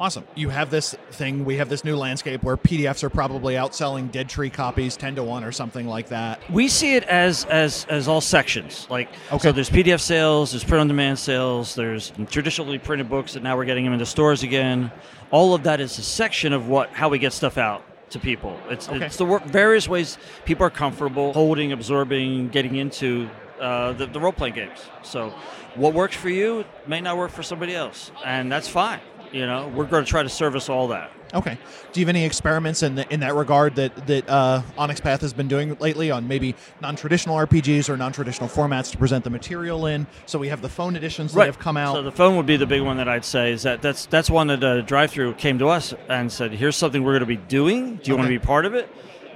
Awesome. 0.01 0.25
You 0.33 0.49
have 0.49 0.71
this 0.71 0.95
thing. 1.11 1.45
We 1.45 1.57
have 1.57 1.69
this 1.69 1.83
new 1.83 1.95
landscape 1.95 2.41
where 2.41 2.57
PDFs 2.57 3.03
are 3.03 3.11
probably 3.11 3.53
outselling 3.53 4.11
Dead 4.11 4.27
Tree 4.27 4.49
copies 4.49 4.97
ten 4.97 5.13
to 5.13 5.23
one 5.23 5.43
or 5.43 5.51
something 5.51 5.85
like 5.85 6.07
that. 6.09 6.41
We 6.49 6.69
see 6.69 6.95
it 6.95 7.03
as 7.03 7.45
as 7.45 7.85
as 7.87 8.07
all 8.07 8.19
sections. 8.19 8.87
Like, 8.89 9.09
Okay. 9.31 9.37
so 9.49 9.51
there's 9.51 9.69
PDF 9.69 9.99
sales, 9.99 10.53
there's 10.53 10.63
print-on-demand 10.63 11.19
sales, 11.19 11.75
there's 11.75 12.13
traditionally 12.31 12.79
printed 12.79 13.09
books 13.09 13.33
that 13.33 13.43
now 13.43 13.55
we're 13.55 13.65
getting 13.65 13.83
them 13.83 13.93
into 13.93 14.07
stores 14.07 14.41
again. 14.41 14.91
All 15.29 15.53
of 15.53 15.61
that 15.63 15.79
is 15.79 15.99
a 15.99 16.01
section 16.01 16.51
of 16.51 16.67
what 16.67 16.89
how 16.89 17.07
we 17.07 17.19
get 17.19 17.31
stuff 17.31 17.59
out 17.59 17.83
to 18.09 18.17
people. 18.17 18.59
It's 18.71 18.89
Okay. 18.89 19.05
it's 19.05 19.17
the 19.17 19.25
wor- 19.25 19.43
various 19.45 19.87
ways 19.87 20.17
people 20.45 20.65
are 20.65 20.71
comfortable 20.71 21.31
holding, 21.31 21.73
absorbing, 21.73 22.49
getting 22.49 22.75
into 22.75 23.29
uh, 23.59 23.93
the, 23.93 24.07
the 24.07 24.19
role-playing 24.19 24.55
games. 24.55 24.79
So, 25.03 25.29
what 25.75 25.93
works 25.93 26.15
for 26.15 26.29
you 26.29 26.65
may 26.87 26.99
not 26.99 27.15
work 27.15 27.29
for 27.29 27.43
somebody 27.43 27.75
else, 27.75 28.09
and 28.25 28.51
that's 28.51 28.67
fine. 28.67 28.99
You 29.31 29.45
know, 29.45 29.71
we're 29.73 29.85
going 29.85 30.03
to 30.03 30.09
try 30.09 30.23
to 30.23 30.29
service 30.29 30.67
all 30.67 30.89
that. 30.89 31.11
Okay. 31.33 31.57
Do 31.93 31.99
you 31.99 32.05
have 32.05 32.09
any 32.09 32.25
experiments 32.25 32.83
in 32.83 32.95
the, 32.95 33.11
in 33.13 33.21
that 33.21 33.33
regard 33.35 33.75
that 33.75 34.07
that 34.07 34.29
uh, 34.29 34.61
Onyx 34.77 34.99
Path 34.99 35.21
has 35.21 35.31
been 35.31 35.47
doing 35.47 35.75
lately 35.79 36.11
on 36.11 36.27
maybe 36.27 36.55
non-traditional 36.81 37.37
RPGs 37.37 37.89
or 37.89 37.95
non-traditional 37.95 38.49
formats 38.49 38.91
to 38.91 38.97
present 38.97 39.23
the 39.23 39.29
material 39.29 39.85
in? 39.85 40.07
So 40.25 40.37
we 40.37 40.49
have 40.49 40.61
the 40.61 40.69
phone 40.69 40.95
editions 40.97 41.33
that 41.33 41.45
have 41.45 41.59
come 41.59 41.77
out. 41.77 41.95
So 41.95 42.03
the 42.03 42.11
phone 42.11 42.35
would 42.35 42.45
be 42.45 42.57
the 42.57 42.65
big 42.65 42.81
one 42.81 42.97
that 42.97 43.07
I'd 43.07 43.23
say 43.23 43.53
is 43.53 43.63
that 43.63 43.81
that's 43.81 44.05
that's 44.07 44.29
one 44.29 44.47
that 44.47 44.63
uh, 44.63 44.81
drive 44.81 45.11
through 45.11 45.35
came 45.35 45.57
to 45.59 45.69
us 45.69 45.93
and 46.09 46.29
said, 46.29 46.51
"Here's 46.51 46.75
something 46.75 47.03
we're 47.03 47.13
going 47.13 47.21
to 47.21 47.25
be 47.25 47.37
doing. 47.37 47.95
Do 47.97 48.11
you 48.11 48.17
want 48.17 48.27
to 48.27 48.39
be 48.39 48.39
part 48.39 48.65
of 48.65 48.73
it?" 48.73 48.89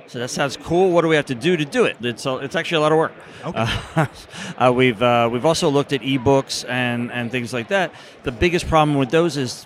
So 0.07 0.19
that 0.19 0.29
sounds 0.29 0.55
cool. 0.57 0.91
What 0.91 1.01
do 1.01 1.07
we 1.07 1.15
have 1.15 1.25
to 1.27 1.35
do 1.35 1.57
to 1.57 1.65
do 1.65 1.85
it? 1.85 1.97
It's 2.01 2.25
a, 2.25 2.37
it's 2.37 2.55
actually 2.55 2.77
a 2.77 2.81
lot 2.81 2.91
of 2.91 2.97
work. 2.97 3.13
Okay. 3.43 3.65
Uh, 3.95 4.05
uh, 4.57 4.71
we've 4.71 5.01
uh, 5.01 5.29
we've 5.31 5.45
also 5.45 5.69
looked 5.69 5.93
at 5.93 6.01
ebooks 6.01 6.67
and 6.67 7.11
and 7.11 7.31
things 7.31 7.53
like 7.53 7.69
that. 7.69 7.93
The 8.23 8.31
biggest 8.31 8.67
problem 8.67 8.97
with 8.97 9.09
those 9.09 9.37
is 9.37 9.65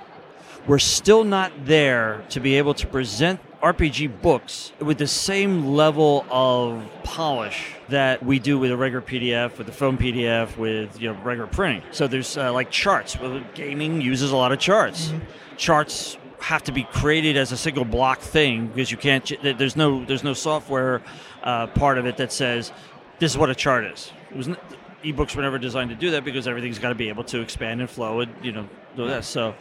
we're 0.68 0.80
still 0.80 1.24
not 1.24 1.52
there 1.66 2.24
to 2.30 2.40
be 2.40 2.56
able 2.58 2.74
to 2.76 2.88
present 2.88 3.40
RPG 3.62 4.22
books 4.22 4.72
with 4.80 4.98
the 4.98 5.08
same 5.08 5.68
level 5.68 6.26
of 6.30 6.88
polish 7.04 7.74
that 7.90 8.24
we 8.24 8.40
do 8.40 8.58
with 8.58 8.72
a 8.72 8.78
regular 8.78 9.02
PDF, 9.02 9.58
with 9.58 9.68
the 9.68 9.74
phone 9.74 9.98
PDF, 9.98 10.56
with 10.58 11.02
you 11.02 11.12
know 11.12 11.20
regular 11.22 11.48
printing. 11.48 11.84
So 11.92 12.08
there's 12.08 12.38
uh, 12.38 12.54
like 12.54 12.72
charts. 12.72 13.20
Well, 13.20 13.42
gaming 13.56 14.02
uses 14.02 14.32
a 14.32 14.38
lot 14.38 14.52
of 14.52 14.60
charts. 14.60 15.12
Charts 15.58 16.18
have 16.40 16.64
to 16.64 16.72
be 16.72 16.84
created 16.84 17.36
as 17.36 17.52
a 17.52 17.58
single 17.58 17.84
block 17.84 18.20
thing 18.20 18.68
because 18.68 18.92
you 18.92 18.98
can't. 18.98 19.30
There's 19.42 19.76
no 19.76 20.06
there's 20.06 20.24
no 20.24 20.34
software 20.34 21.02
uh, 21.44 21.68
part 21.68 21.98
of 21.98 22.06
it 22.06 22.18
that 22.18 22.32
says 22.32 22.72
this 23.20 23.32
is 23.32 23.38
what 23.38 23.50
a 23.50 23.56
chart 23.56 23.84
is. 23.86 24.12
It 24.32 24.38
was 24.38 24.48
n- 24.48 24.58
ebooks 25.04 25.36
were 25.36 25.42
never 25.42 25.58
designed 25.58 25.90
to 25.90 25.96
do 25.96 26.12
that 26.12 26.24
because 26.24 26.48
everything's 26.48 26.80
got 26.80 26.90
to 26.90 26.96
be 26.96 27.10
able 27.10 27.24
to 27.26 27.42
expand 27.42 27.82
and 27.82 27.90
flow 27.90 28.22
and 28.22 28.34
you 28.42 28.54
know 28.54 28.70
do 28.96 29.08
that. 29.08 29.26
So 29.26 29.54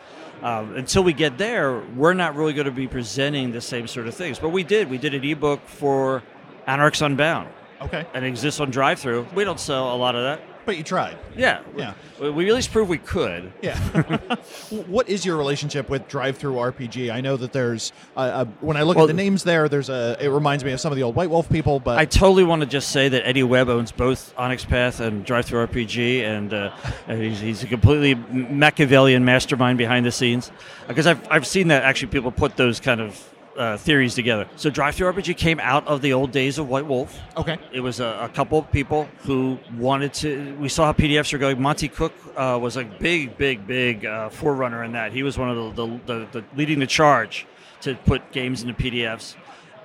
um, 0.43 0.76
until 0.76 1.03
we 1.03 1.12
get 1.12 1.39
there, 1.39 1.80
we're 1.97 2.14
not 2.14 2.36
really 2.36 2.53
going 2.53 2.66
to 2.66 2.70
be 2.70 2.89
presenting 2.89 3.53
the 3.53 3.61
same 3.61 3.86
sort 3.86 4.07
of 4.07 4.14
things. 4.14 4.39
But 4.39 4.51
we 4.51 4.62
did. 4.62 4.91
We 4.91 4.99
did 4.99 5.14
an 5.14 5.24
ebook 5.24 5.66
for 5.66 6.22
Anarchs 6.66 7.01
Unbound, 7.01 7.49
okay. 7.80 8.07
and 8.14 8.24
it 8.24 8.28
exists 8.28 8.61
on 8.61 8.70
drive-through. 8.70 9.26
We 9.34 9.45
don't 9.45 9.61
sell 9.61 9.95
a 9.95 9.97
lot 9.97 10.14
of 10.14 10.22
that. 10.22 10.41
But 10.68 10.76
you 10.76 10.82
tried. 10.82 11.16
Yeah, 11.34 11.60
Yeah. 11.78 11.94
We, 12.20 12.28
we 12.28 12.48
at 12.50 12.54
least 12.54 12.72
proved 12.72 12.90
we 12.90 12.98
could. 12.98 13.50
Yeah. 13.62 13.78
what 14.86 15.08
is 15.08 15.24
your 15.24 15.38
relationship 15.38 15.88
with 15.88 16.06
DriveThruRPG? 16.08 17.10
I 17.10 17.22
know 17.22 17.38
that 17.38 17.54
there's 17.54 17.90
uh, 18.14 18.20
uh, 18.20 18.44
when 18.60 18.76
I 18.76 18.82
look 18.82 18.96
Well- 18.96 19.06
at 19.06 19.08
the 19.08 19.14
names 19.14 19.44
there, 19.44 19.70
there's 19.70 19.88
a. 19.88 20.18
It 20.20 20.28
reminds 20.28 20.64
me 20.64 20.72
of 20.72 20.80
some 20.80 20.92
of 20.92 20.96
the 20.96 21.04
old 21.04 21.14
White 21.14 21.30
Wolf 21.30 21.48
people, 21.48 21.80
but 21.80 21.98
I 21.98 22.04
totally 22.04 22.44
want 22.44 22.60
to 22.60 22.66
just 22.66 22.90
say 22.90 23.08
that 23.08 23.26
Eddie 23.26 23.44
Webb 23.44 23.70
owns 23.70 23.92
both 23.92 24.34
Onyx 24.36 24.66
Path 24.66 25.00
and 25.00 25.24
DriveThruRPG, 25.24 26.20
and 26.20 26.52
uh, 26.52 26.70
he's, 27.06 27.40
he's 27.40 27.62
a 27.62 27.66
completely 27.66 28.14
Machiavellian 28.14 29.24
mastermind 29.24 29.78
behind 29.78 30.04
the 30.04 30.12
scenes. 30.12 30.52
Because 30.86 31.06
I've, 31.06 31.26
I've 31.30 31.46
seen 31.46 31.68
that 31.68 31.82
actually 31.82 32.08
people 32.08 32.30
put 32.30 32.56
those 32.56 32.78
kind 32.78 33.00
of 33.00 33.26
uh, 33.59 33.76
theories 33.76 34.14
together. 34.14 34.48
So 34.56 34.70
DriveThruRPG 34.70 35.36
came 35.36 35.61
out 35.61 35.86
of 35.86 36.00
the 36.00 36.12
old 36.12 36.30
days 36.30 36.59
of 36.59 36.68
White 36.68 36.86
Wolf. 36.86 37.18
okay. 37.36 37.59
It 37.72 37.80
was 37.80 38.00
a, 38.00 38.18
a 38.22 38.28
couple 38.28 38.59
of 38.59 38.70
people 38.70 39.09
who 39.18 39.59
wanted 39.76 40.14
to. 40.14 40.54
We 40.59 40.68
saw 40.68 40.86
how 40.86 40.92
PDFs 40.92 41.32
are 41.34 41.38
going. 41.38 41.61
Monte 41.61 41.88
Cook 41.88 42.12
uh, 42.36 42.59
was 42.61 42.76
a 42.76 42.84
big, 42.84 43.36
big, 43.36 43.66
big 43.66 44.06
uh, 44.06 44.28
forerunner 44.30 44.84
in 44.84 44.92
that. 44.92 45.12
He 45.12 45.22
was 45.22 45.36
one 45.36 45.50
of 45.50 45.76
the, 45.76 45.86
the, 45.86 46.00
the, 46.06 46.28
the 46.32 46.44
leading 46.56 46.78
the 46.78 46.86
charge 46.86 47.46
to 47.82 47.94
put 47.94 48.32
games 48.32 48.62
into 48.62 48.74
PDFs. 48.74 49.34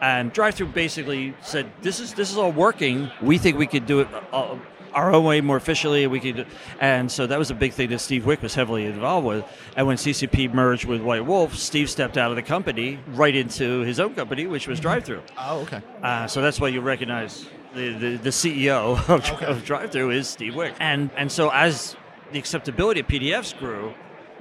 And 0.02 0.34
DriveThru 0.34 0.74
basically 0.74 1.34
said, 1.42 1.72
"This 1.82 2.02
is 2.02 2.14
this 2.14 2.30
is 2.30 2.38
all 2.38 2.52
working. 2.52 3.10
We 3.22 3.38
think 3.38 3.58
we 3.58 3.68
could 3.68 3.86
do 3.86 4.02
it 4.02 4.08
uh, 4.34 4.58
our 4.94 5.14
own 5.14 5.24
way 5.24 5.42
more 5.42 5.58
efficiently. 5.58 6.08
We 6.08 6.20
could." 6.20 6.48
And 6.80 7.12
so 7.12 7.28
that 7.28 7.40
was 7.40 7.52
a 7.52 7.56
big 7.56 7.74
thing 7.74 7.90
that 7.90 8.00
Steve 8.00 8.26
Wieck 8.26 8.42
was 8.42 8.56
heavily 8.56 8.86
involved 8.86 9.28
with. 9.28 9.46
And 9.76 9.88
when 9.88 9.98
CCP 9.98 10.54
merged 10.54 10.86
with 10.86 11.02
White 11.02 11.26
Wolf, 11.26 11.56
Steve 11.56 11.90
stepped 11.90 12.18
out 12.18 12.30
of 12.30 12.36
the 12.36 12.44
company 12.44 13.00
right 13.08 13.36
into 13.36 13.82
his 13.82 14.00
own 14.00 14.16
company, 14.16 14.48
which 14.48 14.68
was 14.68 14.80
DriveThru. 14.80 15.22
Oh, 15.38 15.62
okay. 15.62 15.82
Uh, 16.02 16.28
so 16.28 16.42
that's 16.42 16.60
why 16.60 16.68
you 16.70 16.82
recognize 16.82 17.46
the, 17.74 17.94
the, 17.94 18.18
the 18.18 18.30
CEO 18.30 18.98
of, 19.10 19.42
of 19.42 19.64
DriveThru 19.64 20.14
is 20.14 20.28
Steve 20.28 20.56
Wieck. 20.56 20.76
And, 20.80 21.10
and 21.18 21.32
so 21.32 21.50
as 21.50 21.96
the 22.32 22.40
acceptability 22.40 23.00
of 23.02 23.08
PDFs 23.08 23.58
grew, 23.58 23.94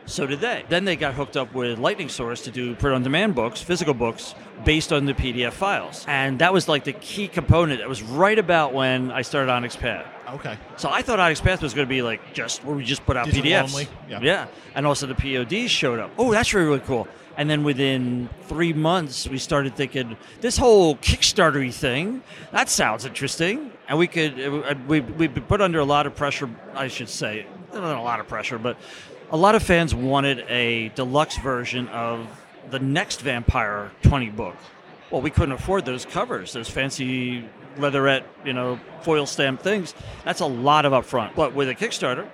so 0.05 0.26
did 0.26 0.40
they. 0.40 0.64
Then 0.68 0.84
they 0.84 0.96
got 0.96 1.14
hooked 1.14 1.36
up 1.36 1.55
with 1.55 1.78
Lightning 1.78 2.09
Source 2.09 2.42
to 2.42 2.50
do 2.50 2.74
print 2.74 2.94
on 2.96 3.03
demand 3.03 3.34
books, 3.34 3.62
physical 3.62 3.94
books, 3.94 4.34
based 4.64 4.92
on 4.92 5.07
the 5.07 5.14
PDF 5.14 5.53
files. 5.53 6.05
And 6.09 6.38
that 6.40 6.53
was 6.53 6.68
like 6.68 6.84
the 6.84 6.92
key 6.92 7.28
component. 7.28 7.80
That 7.80 7.88
was 7.88 8.03
right 8.03 8.38
about 8.38 8.72
when 8.72 9.11
I 9.11 9.22
started 9.22 9.50
Onyx 9.53 9.76
Path. 9.76 10.07
Okay. 10.29 10.57
So 10.77 10.89
I 10.89 11.03
thought 11.03 11.20
Onyx 11.20 11.41
Path 11.41 11.62
was 11.62 11.75
going 11.75 11.87
to 11.87 11.91
be 11.91 12.03
like 12.03 12.33
just 12.33 12.64
where 12.64 12.77
we 12.77 12.85
just 12.85 13.05
put 13.05 13.16
out 13.16 13.27
Digital 13.27 13.51
PDFs. 13.51 13.70
only, 13.70 13.89
yeah. 14.09 14.20
yeah. 14.23 14.47
And 14.75 14.87
also 14.87 15.07
the 15.07 15.14
PODs 15.14 15.70
showed 15.70 15.99
up. 15.99 16.11
Oh, 16.18 16.31
that's 16.31 16.55
really, 16.55 16.68
really 16.68 16.81
cool. 16.81 17.09
And 17.37 17.49
then 17.49 17.64
within 17.64 18.29
three 18.43 18.73
months, 18.73 19.27
we 19.27 19.39
started 19.39 19.75
thinking 19.75 20.16
this 20.41 20.57
whole 20.57 20.97
Kickstarter 20.97 21.73
thing. 21.73 22.23
That 22.53 22.68
sounds 22.68 23.05
interesting. 23.05 23.73
And 23.89 23.99
we 23.99 24.07
could 24.07 24.39
uh, 24.39 24.57
uh, 24.59 24.75
we 24.87 25.01
we've 25.01 25.33
been 25.33 25.45
put 25.45 25.61
under 25.61 25.79
a 25.81 25.85
lot 25.85 26.07
of 26.07 26.14
pressure, 26.14 26.49
I 26.75 26.89
should 26.89 27.09
say, 27.09 27.47
not 27.73 27.97
a 27.97 28.01
lot 28.01 28.20
of 28.20 28.29
pressure, 28.29 28.59
but 28.59 28.77
a 29.31 29.37
lot 29.37 29.55
of 29.55 29.62
fans 29.62 29.95
wanted 29.95 30.41
a 30.49 30.91
deluxe 30.91 31.39
version 31.39 31.89
of 31.89 32.27
the 32.70 32.79
next 32.79 33.23
Vampire 33.23 33.91
20 34.03 34.31
book. 34.31 34.57
Well, 35.11 35.20
we 35.23 35.31
couldn't 35.31 35.53
afford 35.53 35.85
those 35.85 36.05
covers, 36.05 36.53
those 36.53 36.68
fancy 36.68 37.45
leatherette, 37.79 38.27
you 38.45 38.53
know, 38.53 38.79
foil 39.03 39.27
stamp 39.27 39.61
things. 39.62 39.95
That's 40.25 40.41
a 40.41 40.47
lot 40.47 40.85
of 40.85 40.93
upfront. 40.93 41.35
But 41.35 41.55
with 41.55 41.68
a 41.68 41.75
Kickstarter, 41.75 42.27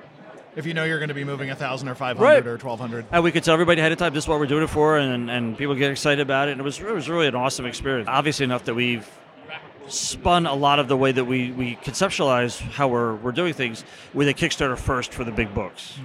If 0.57 0.67
you 0.67 0.75
know 0.75 0.85
you're 0.85 0.99
going 0.99 1.09
to 1.11 1.15
be 1.15 1.25
moving 1.25 1.51
a 1.51 1.55
thousand 1.55 1.89
or 1.89 1.95
500 1.95 2.21
Right. 2.25 2.47
or 2.47 2.59
twelve 2.59 2.81
hundred. 2.81 3.07
and 3.13 3.23
we 3.23 3.31
could 3.31 3.45
tell 3.45 3.55
everybody 3.55 3.81
ahead 3.81 3.93
of 3.93 3.99
time 3.99 4.13
this 4.15 4.25
is 4.25 4.29
what 4.29 4.41
we're 4.41 4.47
doing 4.47 4.65
it 4.65 4.71
for, 4.71 4.97
and, 4.99 5.31
and 5.31 5.57
people 5.57 5.75
get 5.77 5.91
excited 5.91 6.21
about 6.21 6.49
it. 6.49 6.53
And 6.53 6.61
it 6.61 6.65
was 6.65 6.81
it 6.81 6.93
was 6.93 7.09
really 7.09 7.27
an 7.29 7.35
awesome 7.37 7.65
experience. 7.67 8.09
Obviously 8.11 8.45
enough 8.45 8.65
that 8.65 8.75
we've 8.75 9.09
spun 9.89 10.47
a 10.47 10.55
lot 10.55 10.79
of 10.79 10.89
the 10.89 10.97
way 10.97 11.13
that 11.13 11.25
we, 11.25 11.53
we 11.53 11.77
conceptualize 11.77 12.59
how 12.61 12.89
we're, 12.89 13.15
we're 13.17 13.33
doing 13.33 13.53
things 13.55 13.85
with 14.15 14.29
a 14.29 14.35
Kickstarter 14.35 14.77
first 14.79 15.13
for 15.13 15.25
the 15.25 15.33
big 15.33 15.55
books. 15.55 15.99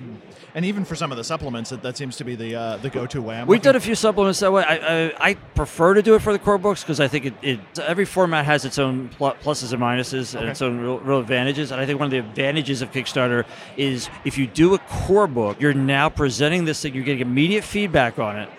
And 0.56 0.66
even 0.66 0.86
for 0.86 0.96
some 0.96 1.12
of 1.12 1.18
the 1.18 1.24
supplements, 1.24 1.72
that, 1.72 1.82
that 1.82 1.98
seems 1.98 2.16
to 2.18 2.24
be 2.24 2.36
the 2.36 2.56
uh, 2.56 2.78
the 2.78 2.90
go 2.92 3.08
to 3.08 3.22
way. 3.24 3.40
I'm 3.40 3.48
We've 3.48 3.62
done 3.62 3.76
a 3.76 3.80
few 3.80 3.96
supplements 3.96 4.40
that 4.42 4.52
way. 4.54 4.64
I, 4.64 4.76
I, 5.08 5.14
I 5.30 5.34
prefer 5.34 5.96
to 5.96 6.04
do 6.04 6.14
it 6.14 6.22
for 6.22 6.32
the 6.32 6.38
core 6.38 6.60
books 6.60 6.84
because 6.84 7.00
I 7.00 7.08
think 7.08 7.26
it, 7.26 7.34
it 7.42 7.60
every 7.80 8.06
format 8.06 8.46
has 8.46 8.64
its 8.64 8.78
own 8.78 9.10
pl- 9.10 9.36
pluses 9.44 9.74
and 9.74 9.82
minuses 9.82 10.36
and 10.36 10.44
Okay. 10.44 10.52
its 10.52 10.62
own 10.62 10.80
real, 10.80 11.00
real 11.00 11.20
advantages. 11.20 11.72
And 11.72 11.82
I 11.82 11.88
think 11.88 12.00
one 12.00 12.06
of 12.06 12.12
the 12.12 12.20
advantages 12.20 12.84
of 12.84 12.92
Kickstarter 12.92 13.46
is 13.78 14.10
if 14.26 14.38
you 14.38 14.46
do 14.46 14.76
a 14.76 14.78
core 14.78 15.26
book, 15.26 15.60
you're 15.60 15.74
now 15.74 16.08
presenting 16.08 16.66
this 16.66 16.80
thing, 16.84 16.94
you're 16.94 17.04
getting 17.04 17.22
immediate 17.22 17.64
feedback 17.64 18.20
on 18.20 18.38
it, 18.38 18.50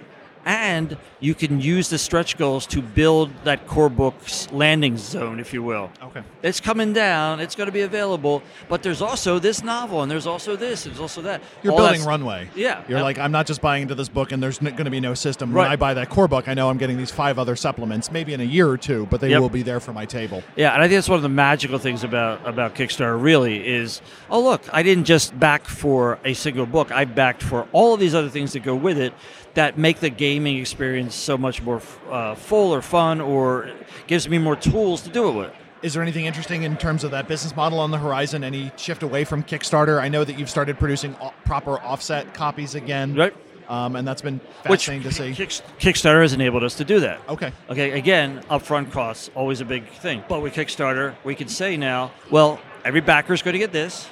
and 0.44 0.96
you 1.20 1.34
can 1.34 1.60
use 1.60 1.88
the 1.88 1.98
stretch 1.98 2.36
goals 2.36 2.66
to 2.66 2.82
build 2.82 3.30
that 3.44 3.66
core 3.66 3.88
book's 3.88 4.50
landing 4.52 4.96
zone, 4.96 5.40
if 5.40 5.52
you 5.52 5.62
will. 5.62 5.90
Okay. 6.02 6.22
It's 6.42 6.60
coming 6.60 6.92
down. 6.92 7.40
It's 7.40 7.54
going 7.54 7.66
to 7.66 7.72
be 7.72 7.80
available, 7.82 8.42
but 8.68 8.82
there's 8.82 9.00
also 9.00 9.38
this 9.38 9.62
novel, 9.62 10.02
and 10.02 10.10
there's 10.10 10.26
also 10.26 10.56
this, 10.56 10.84
and 10.84 10.94
there's 10.94 11.00
also 11.00 11.22
that. 11.22 11.42
You're 11.62 11.72
All 11.72 11.78
building 11.78 12.04
runway. 12.04 12.48
Yeah. 12.54 12.82
You're 12.88 13.02
like, 13.02 13.18
I'm 13.18 13.32
not 13.32 13.46
just 13.46 13.60
buying 13.60 13.82
into 13.82 13.94
this 13.94 14.08
book 14.08 14.32
and 14.32 14.42
there's 14.42 14.58
going 14.58 14.76
to 14.76 14.90
be 14.90 15.00
no 15.00 15.14
system. 15.14 15.52
When 15.52 15.66
I 15.66 15.76
buy 15.76 15.94
that 15.94 16.10
core 16.10 16.28
book, 16.28 16.48
I 16.48 16.54
know 16.54 16.68
I'm 16.68 16.78
getting 16.78 16.96
these 16.98 17.10
five 17.10 17.38
other 17.38 17.56
supplements, 17.56 18.10
maybe 18.12 18.34
in 18.34 18.40
a 18.40 18.44
year 18.44 18.68
or 18.68 18.76
two, 18.76 19.06
but 19.10 19.20
they 19.20 19.30
Yep. 19.30 19.40
will 19.40 19.48
be 19.48 19.62
there 19.62 19.80
for 19.80 19.92
my 19.92 20.04
table. 20.06 20.42
Yeah, 20.56 20.74
and 20.74 20.82
I 20.82 20.86
think 20.88 20.98
that's 20.98 21.08
one 21.08 21.16
of 21.16 21.22
the 21.22 21.28
magical 21.28 21.78
things 21.78 22.04
about 22.04 22.46
about 22.46 22.74
Kickstarter. 22.74 23.20
Really, 23.20 23.66
is 23.66 24.00
oh 24.30 24.40
look, 24.40 24.62
I 24.72 24.82
didn't 24.82 25.04
just 25.04 25.38
back 25.38 25.64
for 25.66 26.18
a 26.24 26.34
single 26.34 26.66
book. 26.66 26.92
I 26.92 27.04
backed 27.04 27.42
for 27.42 27.66
all 27.72 27.94
of 27.94 28.00
these 28.00 28.14
other 28.14 28.28
things 28.28 28.52
that 28.52 28.62
go 28.62 28.74
with 28.74 28.98
it 28.98 29.12
that 29.54 29.78
make 29.78 30.00
the 30.00 30.10
gaming 30.10 30.58
experience 30.58 31.14
so 31.14 31.38
much 31.38 31.62
more 31.62 31.80
uh, 32.10 32.34
full 32.34 32.74
or 32.74 32.82
fun, 32.82 33.20
or 33.20 33.70
gives 34.06 34.28
me 34.28 34.38
more 34.38 34.56
tools 34.56 35.02
to 35.02 35.10
do 35.10 35.28
it 35.28 35.32
with. 35.32 35.52
Is 35.82 35.92
there 35.94 36.02
anything 36.02 36.24
interesting 36.24 36.62
in 36.62 36.76
terms 36.76 37.04
of 37.04 37.10
that 37.10 37.28
business 37.28 37.54
model 37.54 37.78
on 37.78 37.90
the 37.90 37.98
horizon? 37.98 38.42
Any 38.42 38.72
shift 38.76 39.02
away 39.02 39.24
from 39.24 39.42
Kickstarter? 39.42 40.00
I 40.00 40.08
know 40.08 40.24
that 40.24 40.38
you've 40.38 40.48
started 40.50 40.78
producing 40.78 41.14
proper 41.44 41.78
offset 41.80 42.32
copies 42.34 42.74
again, 42.74 43.14
Right. 43.14 43.34
Um, 43.68 43.96
and 43.96 44.06
that's 44.06 44.20
been 44.20 44.40
Which 44.66 44.86
fascinating 44.86 45.08
to 45.08 45.14
see. 45.14 45.32
Kick- 45.34 45.48
Kickstarter 45.78 46.20
has 46.20 46.34
enabled 46.34 46.64
us 46.64 46.74
to 46.76 46.84
do 46.84 47.00
that. 47.00 47.20
Okay. 47.30 47.50
Okay, 47.70 47.92
again, 47.92 48.42
upfront 48.50 48.92
costs 48.92 49.30
always 49.34 49.62
a 49.62 49.64
big 49.64 49.88
thing. 49.88 50.22
But 50.28 50.42
with 50.42 50.52
Kickstarter, 50.54 51.14
we 51.24 51.34
can 51.34 51.48
say 51.48 51.76
now, 51.78 52.12
well, 52.30 52.60
every 52.84 53.00
backer 53.00 53.32
is 53.32 53.40
going 53.40 53.54
to 53.54 53.58
get 53.58 53.72
this, 53.72 54.06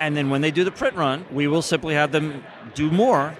and 0.00 0.16
then 0.16 0.30
when 0.30 0.40
they 0.40 0.50
do 0.50 0.64
the 0.64 0.70
print 0.70 0.96
run, 0.96 1.26
we 1.30 1.46
will 1.46 1.60
simply 1.62 1.94
have 1.94 2.10
them 2.12 2.42
do 2.74 2.90
more, 2.90 3.34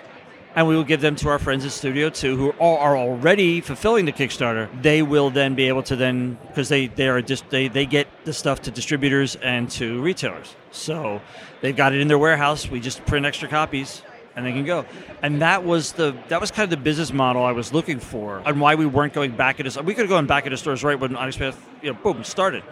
and 0.56 0.66
we 0.66 0.74
will 0.74 0.84
give 0.84 1.02
them 1.02 1.14
to 1.16 1.28
our 1.28 1.38
friends 1.38 1.64
at 1.64 1.70
Studio 1.70 2.10
Two 2.10 2.36
who 2.36 2.50
are, 2.58 2.78
are 2.78 2.96
already 2.96 3.60
fulfilling 3.60 4.06
the 4.06 4.12
Kickstarter. 4.12 4.68
They 4.82 5.02
will 5.02 5.30
then 5.30 5.54
be 5.54 5.68
able 5.68 5.82
to 5.84 5.94
then 5.94 6.38
because 6.48 6.68
they 6.68 6.88
they 6.88 7.08
are 7.08 7.22
just 7.22 7.48
they 7.50 7.68
they 7.68 7.86
get 7.86 8.08
the 8.24 8.32
stuff 8.32 8.62
to 8.62 8.70
distributors 8.70 9.36
and 9.36 9.70
to 9.72 10.02
retailers. 10.02 10.56
So 10.72 11.20
they've 11.60 11.76
got 11.76 11.94
it 11.94 12.00
in 12.00 12.08
their 12.08 12.18
warehouse. 12.18 12.68
We 12.68 12.80
just 12.80 13.04
print 13.06 13.26
extra 13.26 13.48
copies 13.48 14.02
and 14.34 14.44
they 14.44 14.52
can 14.52 14.64
go. 14.64 14.84
And 15.22 15.42
that 15.42 15.64
was 15.64 15.92
the 15.92 16.16
that 16.28 16.40
was 16.40 16.50
kind 16.50 16.64
of 16.64 16.70
the 16.70 16.82
business 16.82 17.12
model 17.12 17.42
I 17.44 17.52
was 17.52 17.72
looking 17.72 18.00
for, 18.00 18.42
and 18.44 18.60
why 18.60 18.74
we 18.74 18.86
weren't 18.86 19.12
going 19.12 19.36
back 19.36 19.60
into. 19.60 19.82
We 19.82 19.94
could 19.94 20.02
have 20.02 20.10
gone 20.10 20.26
back 20.26 20.46
into 20.46 20.56
stores 20.56 20.82
right 20.82 20.98
when 20.98 21.14
Path, 21.14 21.66
you 21.82 21.92
know, 21.92 21.98
boom, 22.02 22.24
started, 22.24 22.62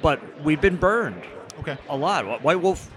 but 0.00 0.20
we've 0.42 0.60
been 0.60 0.76
burned 0.76 1.22
Okay. 1.60 1.76
a 1.88 1.96
lot. 1.96 2.42
White 2.42 2.60
Wolf 2.60 2.90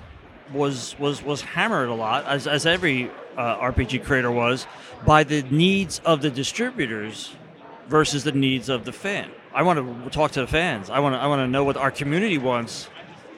was 0.54 0.96
was 1.00 1.24
was 1.24 1.42
hammered 1.42 1.90
a 1.90 1.94
lot, 1.94 2.26
as 2.26 2.48
as 2.48 2.66
every 2.66 3.10
uh, 3.38 3.58
RPG 3.58 4.04
creator 4.04 4.32
was, 4.32 4.68
by 5.06 5.24
the 5.24 5.44
needs 5.44 6.00
of 6.06 6.22
the 6.22 6.30
distributors 6.30 7.34
versus 7.88 8.24
the 8.24 8.32
needs 8.32 8.70
of 8.70 8.86
the 8.86 8.92
fan. 8.92 9.30
I 9.54 9.64
want 9.64 9.80
to 9.80 10.10
talk 10.10 10.32
to 10.32 10.42
the 10.42 10.48
fans. 10.48 10.90
I 10.90 11.00
want 11.00 11.16
to 11.16 11.20
I 11.20 11.28
want 11.28 11.40
to 11.40 11.48
know 11.48 11.64
what 11.64 11.78
our 11.78 11.92
community 11.92 12.38
wants. 12.38 12.90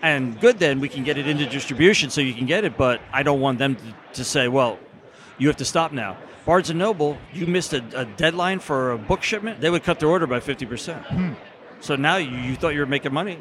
And 0.01 0.39
good, 0.39 0.59
then 0.59 0.79
we 0.79 0.89
can 0.89 1.03
get 1.03 1.17
it 1.17 1.27
into 1.27 1.45
distribution 1.45 2.09
so 2.09 2.21
you 2.21 2.33
can 2.33 2.45
get 2.45 2.63
it. 2.63 2.77
But 2.77 3.01
I 3.11 3.23
don't 3.23 3.39
want 3.39 3.59
them 3.59 3.75
to, 3.75 3.83
to 4.13 4.23
say, 4.23 4.47
"Well, 4.47 4.79
you 5.37 5.47
have 5.47 5.57
to 5.57 5.65
stop 5.65 5.91
now." 5.91 6.17
Barnes 6.45 6.69
and 6.69 6.79
Noble, 6.79 7.17
you 7.33 7.45
missed 7.45 7.73
a, 7.73 7.83
a 7.93 8.05
deadline 8.05 8.59
for 8.59 8.91
a 8.91 8.97
book 8.97 9.21
shipment. 9.21 9.59
They 9.59 9.69
would 9.69 9.83
cut 9.83 9.99
their 9.99 10.09
order 10.09 10.25
by 10.27 10.39
fifty 10.39 10.65
percent. 10.65 11.05
So 11.81 11.95
now 11.95 12.17
you, 12.17 12.35
you 12.37 12.55
thought 12.55 12.73
you 12.73 12.79
were 12.79 12.85
making 12.87 13.13
money, 13.13 13.37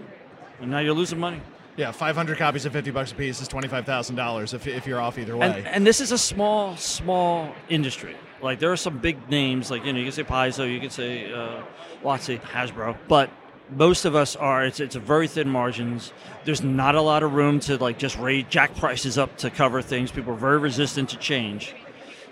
and 0.61 0.71
now 0.71 0.81
you're 0.81 0.95
losing 0.95 1.19
money. 1.19 1.41
Yeah, 1.77 1.93
500 1.93 2.39
copies 2.39 2.65
at 2.65 2.73
50 2.73 2.91
bucks 2.91 3.13
a 3.13 3.15
piece 3.15 3.41
is 3.41 3.49
$25,000 3.49 4.55
if, 4.55 4.67
if 4.67 4.87
you're 4.87 5.01
off 5.01 5.19
either 5.19 5.37
way. 5.37 5.47
And, 5.47 5.67
and 5.67 5.87
this 5.87 6.01
is 6.01 6.11
a 6.11 6.19
small, 6.19 6.77
small 6.77 7.53
industry. 7.69 8.17
Like 8.41 8.61
there 8.61 8.73
are 8.73 8.77
some 8.77 8.99
big 8.99 9.29
names, 9.29 9.71
like 9.71 9.85
you 9.85 9.93
know, 9.93 9.99
you 9.99 10.07
can 10.07 10.13
say 10.13 10.25
Paizo, 10.25 10.71
you 10.73 10.81
can 10.81 10.91
say 10.91 11.33
uh, 11.33 11.63
Watsy, 12.03 12.41
Hasbro, 12.41 12.97
but 13.09 13.31
most 13.71 14.05
of 14.05 14.15
us 14.15 14.37
are. 14.37 14.65
It's 14.65 14.79
it's 14.79 14.95
a 14.95 15.01
very 15.01 15.27
thin 15.27 15.49
margins. 15.49 16.13
There's 16.45 16.63
not 16.63 16.95
a 16.95 17.01
lot 17.01 17.23
of 17.23 17.33
room 17.33 17.61
to 17.61 17.77
like 17.79 17.99
just 17.99 18.17
raise 18.19 18.45
jack 18.49 18.77
prices 18.77 19.19
up 19.19 19.37
to 19.39 19.51
cover 19.51 19.83
things. 19.83 20.11
People 20.11 20.35
are 20.35 20.39
very 20.39 20.59
resistant 20.59 21.09
to 21.11 21.17
change. 21.17 21.75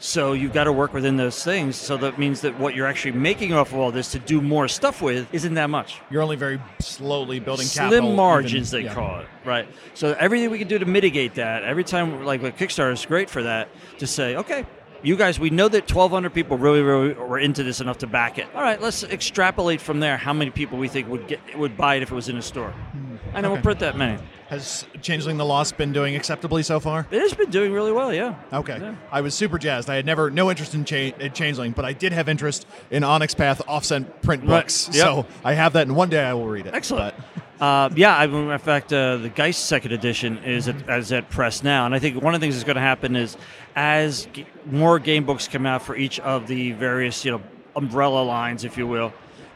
So 0.04 0.34
you've 0.34 0.52
got 0.52 0.64
to 0.64 0.72
work 0.72 0.92
within 0.92 1.16
those 1.16 1.42
things. 1.42 1.76
So 1.76 1.96
that 1.96 2.18
means 2.18 2.42
that 2.42 2.60
what 2.60 2.74
you're 2.74 2.86
actually 2.86 3.12
making 3.12 3.54
off 3.54 3.72
of 3.72 3.78
all 3.78 3.90
this 3.90 4.12
to 4.12 4.18
do 4.18 4.42
more 4.42 4.68
stuff 4.68 5.00
with 5.00 5.26
isn't 5.32 5.54
that 5.54 5.70
much. 5.70 5.98
you're 6.10 6.20
only 6.20 6.36
very 6.36 6.60
slowly 6.78 7.40
building 7.40 7.66
capital. 7.66 7.88
Slim 7.88 8.04
even- 8.04 8.16
margins, 8.16 8.70
they 8.70 8.82
yeah. 8.82 8.92
call 8.92 9.20
it, 9.20 9.26
right? 9.46 9.66
So 9.94 10.14
everything 10.20 10.50
we 10.50 10.58
can 10.58 10.68
do 10.68 10.78
to 10.78 10.84
mitigate 10.84 11.36
that, 11.36 11.64
every 11.64 11.84
time, 11.84 12.22
like 12.22 12.42
with 12.42 12.54
Kickstarter 12.58 12.92
is 12.92 13.06
great 13.06 13.30
for 13.30 13.44
that, 13.44 13.70
to 13.98 14.06
say, 14.06 14.36
okay, 14.36 14.66
you 15.04 15.16
guys, 15.16 15.38
we 15.38 15.50
know 15.50 15.68
that 15.68 15.90
1,200 15.90 16.32
people 16.34 16.56
really, 16.56 16.80
really 16.82 17.12
were 17.12 17.38
into 17.38 17.62
this 17.62 17.80
enough 17.80 17.98
to 17.98 18.06
back 18.06 18.38
it. 18.38 18.46
All 18.54 18.62
right, 18.62 18.80
let's 18.80 19.04
extrapolate 19.04 19.80
from 19.80 20.00
there 20.00 20.16
how 20.16 20.32
many 20.32 20.50
people 20.50 20.78
we 20.78 20.88
think 20.88 21.08
would 21.08 21.28
get 21.28 21.40
would 21.58 21.76
buy 21.76 21.96
it 21.96 22.02
if 22.02 22.10
it 22.10 22.14
was 22.14 22.28
in 22.28 22.36
a 22.36 22.42
store, 22.42 22.72
and 23.34 23.44
then 23.44 23.50
we'll 23.50 23.56
Hmm. 23.56 23.62
Print 23.62 23.80
that 23.80 23.96
many. 23.96 24.18
Has 24.48 24.86
Changeling 25.00 25.38
the 25.38 25.44
Lost 25.44 25.76
been 25.78 25.92
doing 25.92 26.14
acceptably 26.16 26.62
so 26.62 26.78
far? 26.78 27.06
It 27.10 27.18
has 27.18 27.32
been 27.32 27.50
doing 27.50 27.72
really 27.72 27.92
well, 27.92 28.12
yeah. 28.12 28.34
Okay. 28.52 28.78
Yeah. 28.78 28.94
I 29.10 29.22
was 29.22 29.34
super 29.34 29.58
jazzed. 29.58 29.88
I 29.88 29.96
had 29.96 30.04
never 30.04 30.30
no 30.30 30.50
interest 30.50 30.74
in, 30.74 30.84
cha- 30.84 31.16
in 31.18 31.32
Changeling, 31.32 31.72
but 31.72 31.84
I 31.86 31.94
did 31.94 32.12
have 32.12 32.28
interest 32.28 32.66
in 32.90 33.02
Onyx 33.04 33.34
Path 33.34 33.62
offset 33.66 34.20
print 34.22 34.42
Right. 34.42 34.60
books. 34.60 34.90
Yep. 34.92 35.02
So 35.02 35.26
I 35.42 35.54
have 35.54 35.72
that, 35.72 35.86
and 35.86 35.96
one 35.96 36.10
day 36.10 36.22
I 36.22 36.34
will 36.34 36.46
read 36.46 36.66
it. 36.66 36.74
Excellent. 36.74 37.14
But- 37.16 37.33
Uh, 37.60 37.88
yeah, 37.94 38.16
I 38.16 38.26
mean, 38.26 38.50
in 38.50 38.58
fact, 38.58 38.92
uh, 38.92 39.16
the 39.18 39.28
Geist 39.28 39.66
second 39.66 39.92
edition 39.92 40.38
is 40.38 40.66
at, 40.68 40.88
is 40.88 41.12
at 41.12 41.30
press 41.30 41.62
now, 41.62 41.86
and 41.86 41.94
I 41.94 42.00
think 42.00 42.20
one 42.20 42.34
of 42.34 42.40
the 42.40 42.44
things 42.44 42.56
that's 42.56 42.64
going 42.64 42.74
to 42.74 42.80
happen 42.80 43.14
is 43.14 43.36
as 43.76 44.26
g- 44.32 44.46
more 44.66 44.98
game 44.98 45.24
books 45.24 45.46
come 45.46 45.64
out 45.64 45.82
for 45.82 45.94
each 45.96 46.18
of 46.20 46.48
the 46.48 46.72
various, 46.72 47.24
you 47.24 47.30
know, 47.30 47.42
umbrella 47.76 48.22
lines, 48.22 48.64
if 48.64 48.76
you 48.76 48.86
will, 48.86 49.12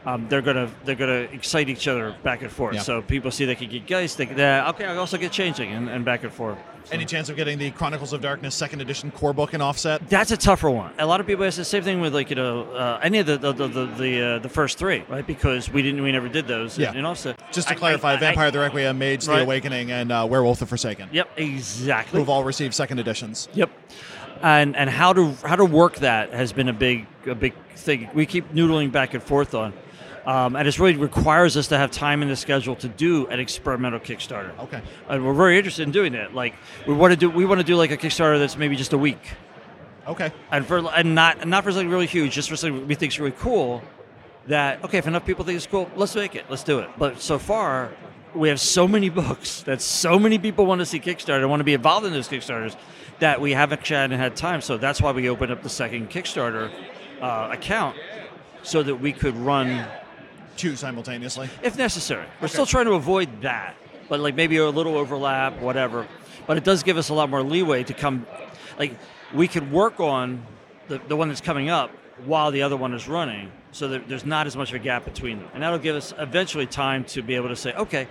um, 0.08 0.26
they're 0.28 0.42
gonna 0.42 0.70
they're 0.84 0.94
gonna 0.94 1.28
excite 1.32 1.68
each 1.68 1.86
other 1.86 2.14
back 2.22 2.40
and 2.42 2.50
forth. 2.50 2.74
Yeah. 2.76 2.80
So 2.82 3.02
people 3.02 3.30
see 3.30 3.44
they 3.44 3.54
can 3.54 3.68
get 3.68 3.86
Geist, 3.86 4.16
they 4.18 4.26
can, 4.26 4.40
uh, 4.40 4.70
okay, 4.74 4.84
I 4.86 4.96
also 4.96 5.18
get 5.18 5.32
Changeling, 5.32 5.72
and, 5.72 5.88
and 5.88 6.04
back 6.04 6.22
and 6.24 6.32
forth. 6.32 6.58
So- 6.84 6.94
Any 6.94 7.04
chance 7.04 7.28
of 7.28 7.36
getting 7.36 7.58
the 7.58 7.70
Chronicles 7.72 8.14
of 8.14 8.22
Darkness 8.22 8.54
second 8.54 8.80
edition 8.80 9.10
core 9.10 9.34
book 9.34 9.52
in 9.52 9.60
offset? 9.60 10.08
That's 10.08 10.30
a 10.30 10.36
tougher 10.38 10.70
one. 10.70 10.92
A 10.98 11.04
lot 11.04 11.20
of 11.20 11.26
people 11.26 11.44
ask 11.44 11.58
the 11.58 11.64
same 11.64 11.82
thing 11.82 12.00
with 12.00 12.14
like 12.14 12.30
you 12.30 12.36
know 12.36 12.62
uh, 12.72 13.00
any 13.02 13.18
of 13.18 13.26
the 13.26 13.36
the 13.36 13.52
the 13.52 13.68
the, 13.68 13.86
the, 13.86 14.22
uh, 14.22 14.38
the 14.38 14.48
first 14.48 14.78
three, 14.78 15.04
right? 15.08 15.26
Because 15.26 15.70
we 15.70 15.82
didn't 15.82 16.02
we 16.02 16.10
never 16.12 16.28
did 16.30 16.46
those. 16.48 16.78
Yeah. 16.78 16.92
And 16.94 17.06
also, 17.06 17.34
Just 17.52 17.68
to 17.68 17.74
I- 17.74 17.76
clarify, 17.76 18.12
I- 18.12 18.14
I- 18.14 18.20
Vampire 18.20 18.50
the 18.50 18.60
Requiem, 18.60 18.96
Mage 18.98 19.26
the 19.26 19.42
Awakening, 19.42 19.90
and 19.92 20.10
uh, 20.10 20.26
Werewolf 20.30 20.60
the 20.60 20.66
Forsaken, 20.66 21.10
Yep, 21.12 21.28
exactly. 21.36 22.18
who've 22.18 22.30
all 22.30 22.44
received 22.44 22.72
second 22.72 22.98
editions. 22.98 23.48
Yep. 23.52 23.70
And 24.40 24.74
and 24.76 24.88
how 24.88 25.12
to 25.12 25.32
how 25.44 25.56
to 25.56 25.64
work 25.66 25.96
that 25.96 26.32
has 26.32 26.52
been 26.54 26.68
a 26.68 26.72
big 26.72 27.06
a 27.26 27.34
big 27.34 27.52
thing. 27.74 28.08
We 28.14 28.24
keep 28.24 28.54
noodling 28.54 28.90
back 28.92 29.12
and 29.12 29.22
forth 29.22 29.54
on. 29.54 29.72
Um, 30.28 30.56
and 30.56 30.68
it 30.68 30.78
really 30.78 30.94
requires 30.94 31.56
us 31.56 31.68
to 31.68 31.78
have 31.78 31.90
time 31.90 32.20
in 32.20 32.28
the 32.28 32.36
schedule 32.36 32.76
to 32.76 32.88
do 32.88 33.26
an 33.28 33.40
experimental 33.40 33.98
Kickstarter. 33.98 34.56
Okay. 34.58 34.82
And 35.08 35.24
we're 35.24 35.32
very 35.32 35.56
interested 35.56 35.84
in 35.84 35.90
doing 35.90 36.12
that. 36.12 36.34
Like 36.34 36.54
we 36.86 36.92
want 36.92 37.12
to 37.12 37.16
do 37.16 37.30
we 37.30 37.46
want 37.46 37.60
to 37.60 37.66
do 37.66 37.76
like 37.76 37.92
a 37.92 37.96
Kickstarter 37.96 38.38
that's 38.38 38.58
maybe 38.58 38.76
just 38.76 38.92
a 38.92 38.98
week. 38.98 39.22
Okay. 40.06 40.30
And 40.52 40.66
for 40.66 40.86
and 40.94 41.14
not 41.14 41.48
not 41.48 41.64
for 41.64 41.72
something 41.72 41.88
really 41.88 42.06
huge, 42.06 42.32
just 42.32 42.50
for 42.50 42.56
something 42.56 42.86
we 42.86 42.94
think 42.94 43.12
is 43.12 43.18
really 43.18 43.36
cool. 43.38 43.82
That 44.48 44.84
okay, 44.84 44.98
if 44.98 45.06
enough 45.06 45.24
people 45.24 45.46
think 45.46 45.56
it's 45.56 45.66
cool, 45.66 45.90
let's 45.96 46.14
make 46.14 46.34
it, 46.34 46.44
let's 46.50 46.62
do 46.62 46.80
it. 46.80 46.90
But 46.98 47.22
so 47.22 47.38
far, 47.38 47.90
we 48.34 48.50
have 48.50 48.60
so 48.60 48.86
many 48.86 49.08
books 49.22 49.62
that 49.62 49.80
so 49.80 50.18
many 50.18 50.38
people 50.38 50.66
want 50.66 50.82
to 50.82 50.86
see 50.86 51.00
Kickstarter, 51.00 51.48
want 51.48 51.60
to 51.60 51.64
be 51.64 51.72
involved 51.72 52.04
in 52.04 52.12
those 52.12 52.28
Kickstarters, 52.28 52.76
that 53.20 53.40
we 53.40 53.52
haven't 53.52 53.90
and 53.90 54.12
had 54.12 54.36
time. 54.36 54.60
So 54.60 54.76
that's 54.76 55.00
why 55.00 55.12
we 55.12 55.30
opened 55.30 55.52
up 55.52 55.62
the 55.62 55.70
second 55.70 56.10
Kickstarter 56.10 56.70
uh, 57.22 57.48
account, 57.50 57.96
so 58.62 58.82
that 58.82 58.96
we 58.96 59.14
could 59.14 59.34
run 59.34 59.86
Two 60.58 60.76
simultaneously. 60.76 61.48
if 61.62 61.78
necessary. 61.78 62.26
We're 62.40 62.44
Okay. 62.46 62.52
still 62.52 62.66
trying 62.66 62.84
to 62.86 62.92
avoid 62.92 63.42
that, 63.42 63.76
but 64.10 64.20
like 64.20 64.34
maybe 64.34 64.56
a 64.58 64.68
little 64.68 64.96
overlap, 64.98 65.58
whatever. 65.60 66.06
but 66.46 66.56
it 66.56 66.64
does 66.64 66.82
give 66.82 66.96
us 66.98 67.08
a 67.10 67.14
lot 67.14 67.28
more 67.30 67.42
leeway 67.42 67.84
to 67.84 67.94
come. 67.94 68.26
Like 68.78 68.92
we 69.34 69.48
could 69.48 69.70
work 69.72 70.00
on 70.00 70.42
the, 70.88 70.98
the 71.08 71.14
one 71.16 71.28
that's 71.28 71.40
coming 71.40 71.68
up 71.70 71.90
while 72.24 72.50
the 72.50 72.62
other 72.62 72.76
one 72.76 72.92
is 72.94 73.06
running, 73.06 73.52
so 73.70 73.88
that 73.88 74.08
there's 74.08 74.24
not 74.26 74.46
as 74.46 74.56
much 74.56 74.70
of 74.70 74.74
a 74.74 74.78
gap 74.78 75.04
between 75.04 75.38
them, 75.38 75.48
and 75.54 75.62
that'll 75.62 75.78
give 75.78 75.94
us 75.94 76.12
eventually 76.18 76.66
time 76.66 77.04
to 77.04 77.22
be 77.22 77.34
able 77.36 77.48
to 77.48 77.56
say, 77.56 77.72
okay, 77.74 78.08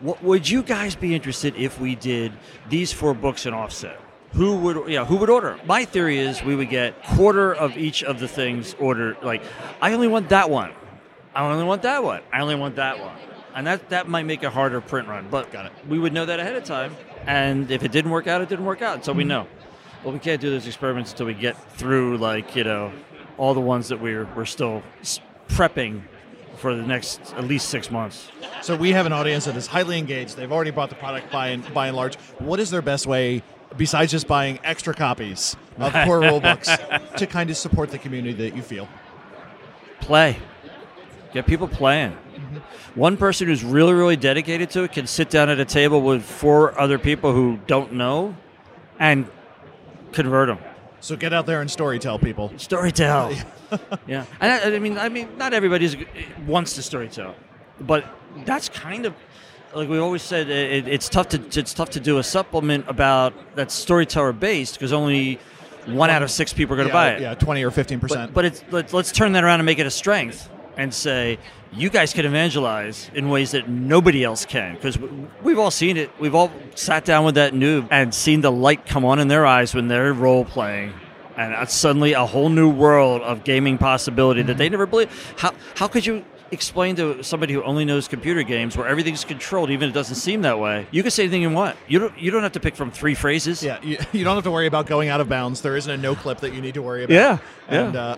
what 0.00 0.22
would 0.24 0.48
you 0.48 0.62
guys 0.62 0.96
be 0.96 1.14
interested 1.14 1.54
if 1.56 1.78
we 1.80 1.94
did 1.94 2.32
these 2.68 2.92
four 2.92 3.14
books 3.14 3.46
in 3.46 3.54
offset? 3.54 4.00
Who 4.32 4.56
would 4.56 4.88
yeah? 4.88 5.04
Who 5.04 5.16
would 5.18 5.30
order? 5.30 5.58
My 5.66 5.84
theory 5.84 6.18
is 6.18 6.42
we 6.42 6.56
would 6.56 6.68
get 6.70 7.00
quarter 7.04 7.54
of 7.54 7.76
each 7.78 8.02
of 8.02 8.18
the 8.20 8.26
things 8.28 8.74
ordered. 8.80 9.16
Like, 9.22 9.42
I 9.80 9.92
only 9.92 10.08
want 10.08 10.30
that 10.30 10.50
one. 10.50 10.72
I 11.36 11.52
only 11.52 11.64
want 11.64 11.82
that 11.82 12.02
one. 12.02 12.22
I 12.32 12.40
only 12.40 12.54
want 12.54 12.76
that 12.76 12.98
one. 12.98 13.14
And 13.54 13.66
that 13.66 13.90
that 13.90 14.08
might 14.08 14.24
make 14.24 14.42
a 14.42 14.48
harder 14.48 14.80
print 14.80 15.06
run, 15.06 15.28
but 15.30 15.52
Got 15.52 15.66
it. 15.66 15.72
we 15.86 15.98
would 15.98 16.14
know 16.14 16.24
that 16.24 16.40
ahead 16.40 16.56
of 16.56 16.64
time. 16.64 16.96
And 17.26 17.70
if 17.70 17.82
it 17.84 17.92
didn't 17.92 18.10
work 18.10 18.26
out, 18.26 18.40
it 18.40 18.48
didn't 18.48 18.64
work 18.64 18.80
out. 18.80 19.04
So 19.04 19.12
we 19.12 19.22
mm-hmm. 19.22 19.28
know. 19.28 19.46
But 20.02 20.14
we 20.14 20.18
can't 20.18 20.40
do 20.40 20.48
those 20.48 20.66
experiments 20.66 21.10
until 21.10 21.26
we 21.26 21.34
get 21.34 21.56
through, 21.72 22.16
like 22.16 22.56
you 22.56 22.64
know, 22.64 22.90
all 23.36 23.52
the 23.52 23.60
ones 23.60 23.88
that 23.88 24.00
we're 24.00 24.24
we're 24.34 24.46
still 24.46 24.82
prepping 25.48 26.02
for 26.56 26.74
the 26.74 26.82
next 26.82 27.20
at 27.34 27.44
least 27.44 27.68
six 27.68 27.90
months. 27.90 28.30
So 28.62 28.74
we 28.74 28.92
have 28.92 29.04
an 29.04 29.12
audience 29.12 29.44
that 29.44 29.56
is 29.56 29.66
highly 29.66 29.98
engaged. 29.98 30.38
They've 30.38 30.50
already 30.50 30.70
bought 30.70 30.88
the 30.88 30.96
product 30.96 31.30
by 31.30 31.48
and 31.48 31.74
by 31.74 31.88
and 31.88 31.96
large. 31.96 32.16
What 32.38 32.60
is 32.60 32.70
their 32.70 32.82
best 32.82 33.06
way, 33.06 33.42
besides 33.76 34.10
just 34.10 34.26
buying 34.26 34.58
extra 34.64 34.94
copies 34.94 35.54
of 35.76 35.92
core 36.06 36.20
rule 36.20 36.40
books, 36.40 36.70
to 37.18 37.26
kind 37.26 37.50
of 37.50 37.58
support 37.58 37.90
the 37.90 37.98
community 37.98 38.32
that 38.48 38.56
you 38.56 38.62
feel? 38.62 38.88
play. 40.06 40.38
Get 41.36 41.46
people 41.46 41.68
playing. 41.68 42.12
One 42.94 43.18
person 43.18 43.46
who's 43.46 43.62
really, 43.62 43.92
really 43.92 44.16
dedicated 44.16 44.70
to 44.70 44.84
it 44.84 44.92
can 44.92 45.06
sit 45.06 45.28
down 45.28 45.50
at 45.50 45.60
a 45.60 45.66
table 45.66 46.00
with 46.00 46.24
four 46.24 46.80
other 46.80 46.98
people 46.98 47.34
who 47.34 47.58
don't 47.66 47.92
know 47.92 48.34
and 48.98 49.28
convert 50.12 50.48
them. 50.48 50.58
So 51.00 51.14
get 51.14 51.34
out 51.34 51.44
there 51.44 51.60
and 51.60 51.70
story 51.70 51.98
tell 51.98 52.18
people. 52.18 52.48
Storytell. 52.56 53.36
yeah. 54.06 54.24
And 54.40 54.50
I, 54.50 54.76
I 54.76 54.78
mean, 54.78 54.96
I 54.96 55.10
mean, 55.10 55.36
not 55.36 55.52
everybody 55.52 55.86
uh, 55.86 56.04
wants 56.46 56.72
to 56.76 56.80
storytell, 56.80 57.34
but 57.80 58.06
that's 58.46 58.70
kind 58.70 59.04
of 59.04 59.12
like 59.74 59.90
we 59.90 59.98
always 59.98 60.22
said. 60.22 60.48
It, 60.48 60.88
it's 60.88 61.10
tough 61.10 61.28
to 61.28 61.60
it's 61.60 61.74
tough 61.74 61.90
to 61.90 62.00
do 62.00 62.16
a 62.16 62.22
supplement 62.22 62.88
about 62.88 63.34
that's 63.54 63.74
storyteller 63.74 64.32
based 64.32 64.76
because 64.76 64.94
only 64.94 65.38
one 65.84 66.08
out 66.08 66.22
of 66.22 66.30
six 66.30 66.54
people 66.54 66.72
are 66.72 66.78
going 66.78 66.88
to 66.88 66.94
yeah, 66.94 67.10
buy 67.10 67.10
it. 67.10 67.20
Yeah, 67.20 67.34
twenty 67.34 67.62
or 67.62 67.70
fifteen 67.70 68.00
percent. 68.00 68.32
But, 68.32 68.34
but 68.34 68.44
it's 68.46 68.64
let's, 68.70 68.92
let's 68.94 69.12
turn 69.12 69.32
that 69.32 69.44
around 69.44 69.60
and 69.60 69.66
make 69.66 69.78
it 69.78 69.86
a 69.86 69.90
strength 69.90 70.48
and 70.76 70.92
say 70.92 71.38
you 71.72 71.90
guys 71.90 72.12
can 72.12 72.24
evangelize 72.24 73.10
in 73.14 73.28
ways 73.28 73.50
that 73.52 73.68
nobody 73.68 74.24
else 74.24 74.44
can 74.44 74.74
because 74.74 74.98
we've 75.42 75.58
all 75.58 75.70
seen 75.70 75.96
it. 75.96 76.10
We've 76.18 76.34
all 76.34 76.50
sat 76.74 77.04
down 77.04 77.24
with 77.24 77.34
that 77.34 77.52
noob 77.52 77.88
and 77.90 78.14
seen 78.14 78.40
the 78.40 78.52
light 78.52 78.86
come 78.86 79.04
on 79.04 79.18
in 79.18 79.28
their 79.28 79.46
eyes 79.46 79.74
when 79.74 79.88
they're 79.88 80.12
role 80.12 80.44
playing. 80.44 80.92
And 81.36 81.68
suddenly 81.68 82.14
a 82.14 82.24
whole 82.24 82.48
new 82.48 82.70
world 82.70 83.20
of 83.20 83.44
gaming 83.44 83.76
possibility 83.76 84.40
that 84.42 84.56
they 84.56 84.70
never 84.70 84.86
believed. 84.86 85.12
How, 85.36 85.52
how 85.74 85.86
could 85.86 86.06
you 86.06 86.24
explain 86.50 86.96
to 86.96 87.22
somebody 87.22 87.54
who 87.54 87.62
only 87.62 87.84
knows 87.84 88.08
computer 88.08 88.42
games 88.42 88.76
where 88.76 88.86
everything's 88.86 89.24
controlled, 89.24 89.70
even 89.70 89.88
if 89.88 89.94
it 89.94 89.98
doesn't 89.98 90.16
seem 90.16 90.42
that 90.42 90.58
way? 90.58 90.86
You 90.90 91.02
can 91.02 91.10
say 91.10 91.24
anything 91.24 91.42
you 91.42 91.50
want. 91.50 91.76
You 91.88 91.98
don't, 91.98 92.18
you 92.18 92.30
don't 92.30 92.42
have 92.42 92.52
to 92.52 92.60
pick 92.60 92.76
from 92.76 92.90
three 92.90 93.14
phrases. 93.14 93.62
yeah, 93.62 93.78
you, 93.82 93.98
you 94.12 94.24
don't 94.24 94.34
have 94.34 94.44
to 94.44 94.50
worry 94.50 94.66
about 94.66 94.86
going 94.86 95.08
out 95.08 95.20
of 95.20 95.28
bounds. 95.28 95.60
There 95.60 95.76
isn't 95.76 95.90
a 95.90 95.96
no 95.96 96.14
clip 96.14 96.40
that 96.40 96.54
you 96.54 96.60
need 96.60 96.74
to 96.74 96.82
worry 96.82 97.04
about. 97.04 97.14
Yeah, 97.14 97.38
and 97.68 97.94
yeah. 97.94 98.16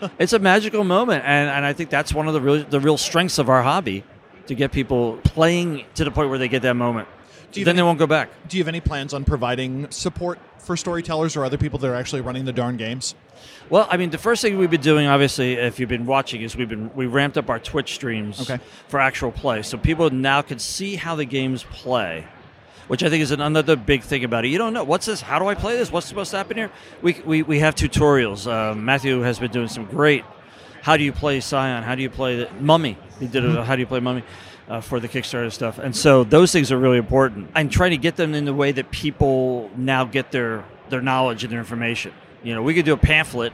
uh, 0.00 0.08
it's 0.18 0.32
a 0.32 0.38
magical 0.38 0.84
moment, 0.84 1.24
and, 1.24 1.50
and 1.50 1.64
I 1.64 1.72
think 1.72 1.90
that's 1.90 2.12
one 2.12 2.28
of 2.28 2.34
the 2.34 2.40
real 2.40 2.64
the 2.64 2.80
real 2.80 2.96
strengths 2.96 3.38
of 3.38 3.48
our 3.48 3.62
hobby 3.62 4.04
to 4.46 4.54
get 4.54 4.72
people 4.72 5.18
playing 5.24 5.84
to 5.94 6.04
the 6.04 6.10
point 6.10 6.30
where 6.30 6.38
they 6.38 6.48
get 6.48 6.62
that 6.62 6.74
moment. 6.74 7.08
Do 7.56 7.60
you 7.60 7.64
then 7.64 7.74
have 7.76 7.82
they 7.82 7.86
won't 7.86 7.98
go 7.98 8.06
back. 8.06 8.30
do 8.48 8.56
you 8.56 8.62
have 8.62 8.68
any 8.68 8.80
plans 8.80 9.12
on 9.12 9.24
providing 9.24 9.90
support 9.90 10.38
for 10.58 10.76
storytellers 10.76 11.36
or 11.36 11.44
other 11.44 11.58
people 11.58 11.78
that 11.80 11.88
are 11.88 11.94
actually 11.94 12.20
running 12.22 12.44
the 12.44 12.52
darn 12.52 12.76
games? 12.76 13.14
Well, 13.68 13.86
I 13.90 13.96
mean, 13.96 14.10
the 14.10 14.18
first 14.18 14.42
thing 14.42 14.58
we've 14.58 14.70
been 14.70 14.80
doing, 14.80 15.06
obviously, 15.06 15.54
if 15.54 15.80
you've 15.80 15.88
been 15.88 16.06
watching, 16.06 16.42
is 16.42 16.56
we've 16.56 16.68
been 16.68 16.90
we 16.94 17.06
ramped 17.06 17.36
up 17.36 17.50
our 17.50 17.58
Twitch 17.58 17.94
streams 17.94 18.40
Okay. 18.40 18.62
for 18.88 19.00
actual 19.00 19.32
play, 19.32 19.62
so 19.62 19.76
people 19.76 20.08
now 20.10 20.42
can 20.42 20.58
see 20.58 20.96
how 20.96 21.16
the 21.16 21.24
games 21.24 21.64
play. 21.64 22.26
Which 22.88 23.02
I 23.02 23.10
think 23.10 23.20
is 23.22 23.32
another 23.32 23.74
big 23.74 24.02
thing 24.02 24.22
about 24.22 24.44
it. 24.44 24.48
You 24.48 24.58
don't 24.58 24.72
know 24.72 24.84
what's 24.84 25.06
this. 25.06 25.20
How 25.20 25.40
do 25.40 25.48
I 25.48 25.56
play 25.56 25.76
this? 25.76 25.90
What's 25.90 26.06
supposed 26.06 26.30
to 26.30 26.36
happen 26.36 26.56
here? 26.56 26.70
We, 27.02 27.20
we, 27.24 27.42
we 27.42 27.58
have 27.58 27.74
tutorials. 27.74 28.46
Uh, 28.46 28.76
Matthew 28.76 29.22
has 29.22 29.40
been 29.40 29.50
doing 29.50 29.66
some 29.66 29.86
great. 29.86 30.24
How 30.82 30.96
do 30.96 31.02
you 31.02 31.10
play 31.12 31.40
Scion? 31.40 31.82
How 31.82 31.96
do 31.96 32.02
you 32.02 32.10
play 32.10 32.36
the 32.36 32.48
Mummy? 32.60 32.96
He 33.20 33.26
did 33.26 33.44
a 33.44 33.64
how 33.64 33.76
do 33.76 33.80
you 33.80 33.86
play 33.86 34.00
Mummy 34.00 34.22
uh, 34.68 34.80
for 34.80 35.00
the 35.00 35.08
Kickstarter 35.08 35.52
stuff, 35.52 35.78
and 35.78 35.94
so 35.94 36.24
those 36.24 36.52
things 36.52 36.70
are 36.72 36.78
really 36.78 36.98
important. 36.98 37.50
And 37.54 37.70
trying 37.70 37.92
to 37.92 37.96
get 37.96 38.16
them 38.16 38.34
in 38.34 38.44
the 38.44 38.54
way 38.54 38.72
that 38.72 38.90
people 38.90 39.70
now 39.76 40.04
get 40.04 40.30
their 40.32 40.64
their 40.90 41.00
knowledge 41.00 41.44
and 41.44 41.52
their 41.52 41.60
information. 41.60 42.12
You 42.42 42.54
know, 42.54 42.62
we 42.62 42.74
could 42.74 42.84
do 42.84 42.92
a 42.92 42.98
pamphlet 42.98 43.52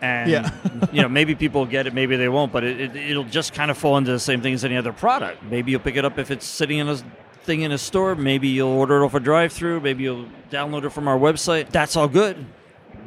and 0.00 0.30
Yeah. 0.30 0.50
you 0.92 1.02
know 1.02 1.08
maybe 1.08 1.34
people 1.34 1.62
will 1.62 1.70
get 1.70 1.86
it 1.86 1.94
maybe 1.94 2.16
they 2.16 2.28
won't 2.28 2.52
but 2.52 2.62
it, 2.62 2.80
it, 2.80 2.96
it'll 2.96 3.24
just 3.24 3.52
kind 3.52 3.68
of 3.68 3.76
fall 3.76 3.96
into 3.96 4.12
the 4.12 4.20
same 4.20 4.40
thing 4.40 4.54
as 4.54 4.64
any 4.64 4.76
other 4.76 4.92
product. 4.92 5.42
Maybe 5.42 5.72
you'll 5.72 5.80
pick 5.80 5.96
it 5.96 6.04
up 6.04 6.18
if 6.18 6.30
it's 6.30 6.46
sitting 6.46 6.78
in 6.78 6.88
a 6.88 6.96
thing 7.42 7.62
in 7.62 7.72
a 7.72 7.78
store. 7.78 8.14
Maybe 8.14 8.48
you'll 8.48 8.68
order 8.68 9.02
it 9.02 9.04
off 9.04 9.14
a 9.14 9.20
drive 9.20 9.52
through 9.52 9.80
maybe 9.80 10.04
you'll 10.04 10.26
download 10.50 10.84
it 10.84 10.90
from 10.90 11.08
our 11.08 11.18
website. 11.18 11.70
That's 11.70 11.96
all 11.96 12.08
good. 12.08 12.46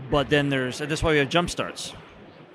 But 0.10 0.30
then 0.30 0.50
there's 0.50 0.82
and 0.82 0.92
that's 0.92 1.02
why 1.02 1.12
we 1.12 1.18
have 1.20 1.30
jump 1.30 1.50
starts 1.50 1.94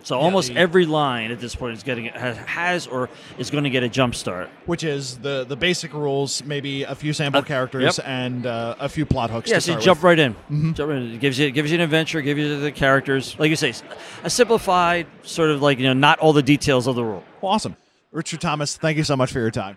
so 0.07 0.18
almost 0.18 0.48
the- 0.48 0.57
every 0.57 0.86
line 0.86 1.30
at 1.30 1.40
this 1.40 1.54
point 1.54 1.76
is 1.76 1.82
getting 1.82 2.04
has, 2.07 2.36
has 2.38 2.86
or 2.86 3.09
is 3.38 3.50
going 3.50 3.64
to 3.64 3.70
get 3.70 3.82
a 3.82 3.88
jump 3.88 4.14
start 4.14 4.48
Which 4.66 4.84
is 4.84 5.18
the 5.18 5.44
the 5.44 5.57
basic 5.57 5.92
rules, 5.92 6.42
maybe 6.44 6.84
a 6.84 6.94
few 6.94 7.12
sample 7.12 7.40
Uh, 7.40 7.44
characters 7.44 7.98
yep. 7.98 8.07
and 8.09 8.46
uh, 8.46 8.76
a 8.78 8.88
few 8.88 9.04
plot 9.04 9.30
hooks. 9.30 9.50
Yeah, 9.50 9.57
to 9.57 9.61
so 9.61 9.72
you 9.72 9.80
jump 9.80 9.98
with. 9.98 10.04
right 10.04 10.18
in. 10.18 10.74
Jump 10.74 10.88
right 10.90 10.98
in. 11.02 11.12
It 11.14 11.20
gives 11.20 11.38
you 11.38 11.46
it 11.48 11.52
gives 11.59 11.70
you 11.70 11.76
an 11.78 11.82
adventure, 11.82 12.22
gives 12.22 12.38
you 12.40 12.61
the 12.61 12.72
characters. 12.72 13.36
Like 13.38 13.50
you 13.50 13.57
say, 13.57 13.74
a 14.24 14.30
simplified 14.30 15.07
sort 15.22 15.50
of 15.50 15.61
like 15.62 15.78
you 15.78 15.84
know 15.86 15.92
not 16.09 16.18
all 16.20 16.32
the 16.32 16.42
details 16.54 16.86
of 16.86 16.94
the 16.94 17.04
rule. 17.04 17.24
Well, 17.42 17.52
awesome. 17.52 17.76
Richard 18.12 18.40
Thomas, 18.40 18.76
thank 18.76 18.96
you 18.96 19.04
so 19.04 19.16
much 19.16 19.30
for 19.32 19.40
your 19.40 19.50
time. 19.50 19.76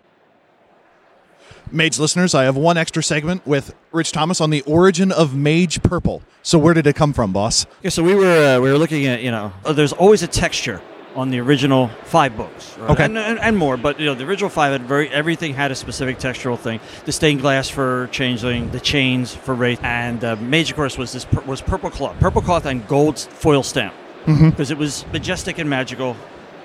Mage 1.71 1.99
listeners, 1.99 2.33
I 2.33 2.43
have 2.43 2.57
one 2.57 2.77
extra 2.77 3.03
segment 3.03 3.45
with 3.45 3.75
Rich 3.91 4.11
Thomas 4.11 4.41
on 4.41 4.49
the 4.49 4.61
origin 4.61 5.11
of 5.11 5.35
Mage 5.35 5.81
Purple. 5.83 6.21
So, 6.41 6.57
where 6.57 6.73
did 6.73 6.87
it 6.87 6.95
come 6.95 7.13
from, 7.13 7.31
boss? 7.31 7.65
Yeah, 7.83 7.89
so 7.89 8.03
we 8.03 8.15
were 8.15 8.57
uh, 8.57 8.59
we 8.59 8.71
were 8.71 8.77
looking 8.77 9.05
at 9.05 9.21
you 9.21 9.31
know 9.31 9.51
uh, 9.65 9.73
there's 9.73 9.93
always 9.93 10.23
a 10.23 10.27
texture 10.27 10.81
on 11.15 11.29
the 11.31 11.39
original 11.39 11.89
five 12.05 12.37
books, 12.37 12.77
right? 12.77 12.91
Okay. 12.91 13.05
and, 13.05 13.17
and, 13.17 13.39
and 13.39 13.57
more. 13.57 13.77
But 13.77 13.99
you 13.99 14.05
know 14.05 14.15
the 14.15 14.25
original 14.25 14.49
five 14.49 14.71
had 14.71 14.83
very 14.83 15.09
everything 15.09 15.53
had 15.53 15.71
a 15.71 15.75
specific 15.75 16.17
textural 16.17 16.57
thing. 16.57 16.79
The 17.05 17.11
stained 17.11 17.41
glass 17.41 17.69
for 17.69 18.07
Changeling, 18.11 18.71
the 18.71 18.79
chains 18.79 19.35
for 19.35 19.53
Wraith, 19.53 19.83
and 19.83 20.23
uh, 20.23 20.35
Mage 20.37 20.69
of 20.71 20.75
course 20.75 20.97
was 20.97 21.11
this 21.11 21.25
pur- 21.25 21.41
was 21.41 21.61
purple 21.61 21.89
cloth, 21.89 22.19
purple 22.19 22.41
cloth 22.41 22.65
and 22.65 22.87
gold 22.87 23.19
foil 23.19 23.63
stamp 23.63 23.93
because 24.25 24.69
it 24.71 24.77
was 24.77 25.05
majestic 25.11 25.57
and 25.57 25.69
magical, 25.69 26.15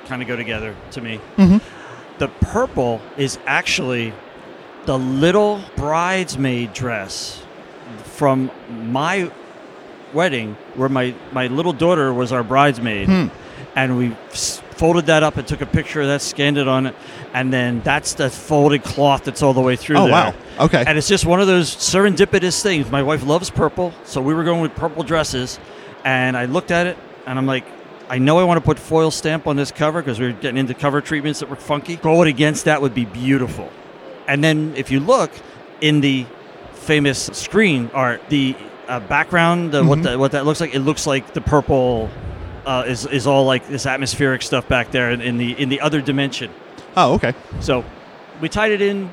kind 0.06 0.20
of 0.22 0.28
go 0.28 0.36
together 0.36 0.76
to 0.92 1.00
me. 1.00 1.20
The 2.18 2.28
purple 2.40 3.00
is 3.16 3.38
actually 3.46 4.12
the 4.86 4.98
little 4.98 5.60
bridesmaid 5.76 6.72
dress 6.72 7.42
from 8.04 8.50
my 8.70 9.30
wedding 10.12 10.56
where 10.74 10.88
my, 10.88 11.14
my 11.32 11.46
little 11.48 11.72
daughter 11.72 12.12
was 12.12 12.32
our 12.32 12.42
bridesmaid. 12.44 13.08
Hmm. 13.08 13.26
And 13.76 13.98
we 13.98 14.10
folded 14.30 15.06
that 15.06 15.22
up 15.24 15.36
and 15.36 15.46
took 15.48 15.60
a 15.60 15.66
picture 15.66 16.00
of 16.00 16.06
that, 16.06 16.22
scanned 16.22 16.58
it 16.58 16.68
on 16.68 16.86
it, 16.86 16.94
and 17.32 17.52
then 17.52 17.80
that's 17.80 18.14
the 18.14 18.30
folded 18.30 18.84
cloth 18.84 19.24
that's 19.24 19.42
all 19.42 19.52
the 19.52 19.60
way 19.60 19.74
through 19.74 19.96
Oh, 19.96 20.04
there. 20.04 20.12
wow. 20.12 20.34
Okay. 20.60 20.84
And 20.86 20.96
it's 20.96 21.08
just 21.08 21.26
one 21.26 21.40
of 21.40 21.48
those 21.48 21.74
serendipitous 21.74 22.62
things. 22.62 22.88
My 22.90 23.02
wife 23.02 23.24
loves 23.24 23.50
purple, 23.50 23.92
so 24.04 24.20
we 24.20 24.32
were 24.32 24.44
going 24.44 24.60
with 24.60 24.76
purple 24.76 25.02
dresses, 25.02 25.58
and 26.04 26.36
I 26.36 26.44
looked 26.44 26.70
at 26.70 26.86
it 26.86 26.96
and 27.26 27.36
I'm 27.36 27.46
like, 27.46 27.64
I 28.08 28.18
know 28.18 28.38
I 28.38 28.44
want 28.44 28.58
to 28.58 28.64
put 28.64 28.78
foil 28.78 29.10
stamp 29.10 29.46
on 29.48 29.56
this 29.56 29.72
cover 29.72 30.00
because 30.02 30.20
we 30.20 30.26
are 30.26 30.32
getting 30.32 30.58
into 30.58 30.74
cover 30.74 31.00
treatments 31.00 31.40
that 31.40 31.48
were 31.50 31.56
funky. 31.56 31.96
Gold 31.96 32.26
against 32.28 32.66
that 32.66 32.80
would 32.82 32.94
be 32.94 33.06
beautiful. 33.06 33.72
And 34.26 34.42
then 34.42 34.74
if 34.76 34.90
you 34.90 35.00
look 35.00 35.30
in 35.80 36.00
the 36.00 36.26
famous 36.72 37.26
screen 37.32 37.90
art, 37.94 38.20
the 38.28 38.56
uh, 38.88 39.00
background, 39.00 39.72
what 39.72 39.82
Mm-hmm. 39.82 40.02
that 40.02 40.18
what 40.18 40.32
that 40.32 40.44
looks 40.44 40.60
like, 40.60 40.74
it 40.74 40.80
looks 40.80 41.06
like 41.06 41.32
the 41.34 41.40
purple 41.40 42.10
uh, 42.66 42.84
is 42.86 43.06
is 43.06 43.26
all 43.26 43.44
like 43.44 43.66
this 43.68 43.86
atmospheric 43.86 44.42
stuff 44.42 44.66
back 44.68 44.90
there 44.90 45.10
in, 45.10 45.20
in 45.20 45.36
the 45.38 45.52
in 45.52 45.68
the 45.68 45.80
other 45.80 46.00
dimension. 46.00 46.50
Oh, 46.96 47.14
okay. 47.14 47.34
So 47.60 47.84
we 48.40 48.48
tied 48.48 48.72
it 48.72 48.80
in, 48.82 49.12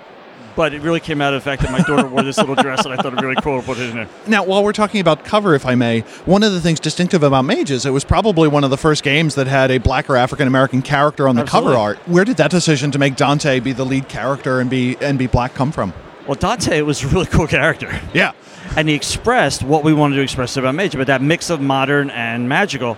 but 0.56 0.74
it 0.74 0.82
really 0.82 1.00
came 1.00 1.22
out 1.22 1.34
of 1.34 1.44
the 1.44 1.50
fact 1.50 1.62
that 1.62 1.72
my 1.72 1.80
daughter 1.80 2.08
wore 2.08 2.24
this 2.24 2.38
little 2.38 2.56
dress, 2.56 2.86
and 2.86 2.94
I 2.94 2.98
thought 3.02 3.16
be 3.16 3.22
really 3.26 3.42
cool 3.42 3.60
to 3.60 3.66
put 3.66 3.78
it 3.78 3.90
in 3.90 3.96
there. 3.96 4.10
Now, 4.28 4.44
while 4.44 4.64
we're 4.64 4.74
talking 4.74 5.02
about 5.02 5.24
cover, 5.26 5.56
if 5.56 5.66
I 5.66 5.76
may, 5.76 6.02
one 6.26 6.44
of 6.44 6.52
the 6.52 6.62
things 6.62 6.80
distinctive 6.80 7.24
about 7.24 7.46
Mages, 7.46 7.86
it 7.86 7.92
was 7.92 8.04
probably 8.04 8.48
one 8.48 8.64
of 8.64 8.70
the 8.70 8.78
first 8.78 9.04
games 9.04 9.36
that 9.36 9.48
had 9.48 9.72
a 9.72 9.78
black 9.78 10.10
or 10.10 10.18
African 10.18 10.48
American 10.48 10.82
character 10.82 11.28
on 11.28 11.36
the 11.36 11.42
Absolutely. 11.42 11.72
cover 11.74 11.80
art. 11.82 11.98
Where 12.08 12.26
did 12.26 12.38
that 12.38 12.52
decision 12.52 12.92
to 12.92 13.00
make 13.00 13.16
Dante 13.16 13.60
be 13.60 13.74
the 13.74 13.86
lead 13.86 14.08
character 14.08 14.60
and 14.60 14.70
be 14.70 14.98
and 14.98 15.18
be 15.20 15.28
black 15.28 15.54
come 15.54 15.72
from? 15.72 15.94
Well, 16.28 16.36
Dante 16.36 16.82
was 16.82 17.04
a 17.04 17.08
really 17.08 17.26
cool 17.26 17.48
character. 17.48 18.00
Yeah. 18.14 18.34
and 18.78 18.88
he 18.88 18.96
expressed 18.96 19.64
what 19.64 19.84
we 19.84 19.94
wanted 19.94 20.16
to 20.18 20.22
express 20.22 20.56
about 20.56 20.76
Mage, 20.76 20.96
but 20.96 21.08
that 21.08 21.22
mix 21.22 21.50
of 21.50 21.60
modern 21.60 22.10
and 22.12 22.48
magical 22.48 22.98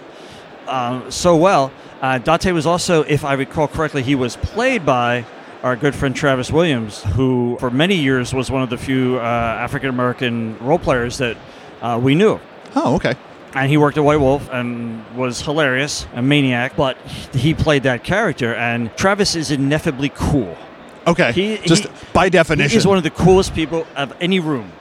um, 0.67 1.09
so 1.09 1.35
well. 1.35 1.71
Uh, 2.01 2.17
Dante 2.17 2.51
was 2.51 2.65
also, 2.65 3.03
if 3.03 3.23
I 3.23 3.33
recall 3.33 3.67
correctly, 3.67 4.03
he 4.03 4.13
was 4.13 4.35
played 4.35 4.85
by 4.85 5.25
our 5.63 5.75
good 5.75 5.95
friend 5.95 6.15
Travis 6.15 6.51
Williams, 6.51 7.01
who 7.03 7.57
for 7.59 7.71
many 7.71 7.95
years 7.95 8.33
was 8.33 8.51
one 8.51 8.61
of 8.63 8.69
the 8.69 8.77
few 8.77 9.17
uh, 9.17 9.21
African 9.21 9.89
American 9.89 10.57
role 10.59 10.79
players 10.79 11.17
that 11.19 11.37
uh, 11.81 11.99
we 12.01 12.15
knew. 12.15 12.39
Oh, 12.75 12.95
okay. 12.95 13.15
And 13.55 13.69
he 13.69 13.77
worked 13.77 13.97
at 13.97 14.03
White 14.03 14.19
Wolf 14.19 14.49
and 14.51 15.05
was 15.15 15.41
hilarious, 15.41 16.07
a 16.15 16.21
maniac, 16.21 16.75
but 16.75 16.97
he 17.33 17.53
played 17.53 17.83
that 17.83 18.03
character. 18.03 18.53
And 18.55 18.95
Travis 18.97 19.35
is 19.35 19.51
ineffably 19.51 20.09
cool. 20.15 20.57
Okay. 21.05 21.31
He- 21.33 21.57
Just 21.59 21.83
he- 21.83 21.89
by 22.13 22.25
He 22.25 22.29
definition. 22.31 22.77
is 22.77 22.87
one 22.87 22.97
of 22.97 23.03
the 23.03 23.11
coolest 23.11 23.53
people 23.53 23.85
of 23.95 24.11
any 24.19 24.39
room. 24.39 24.71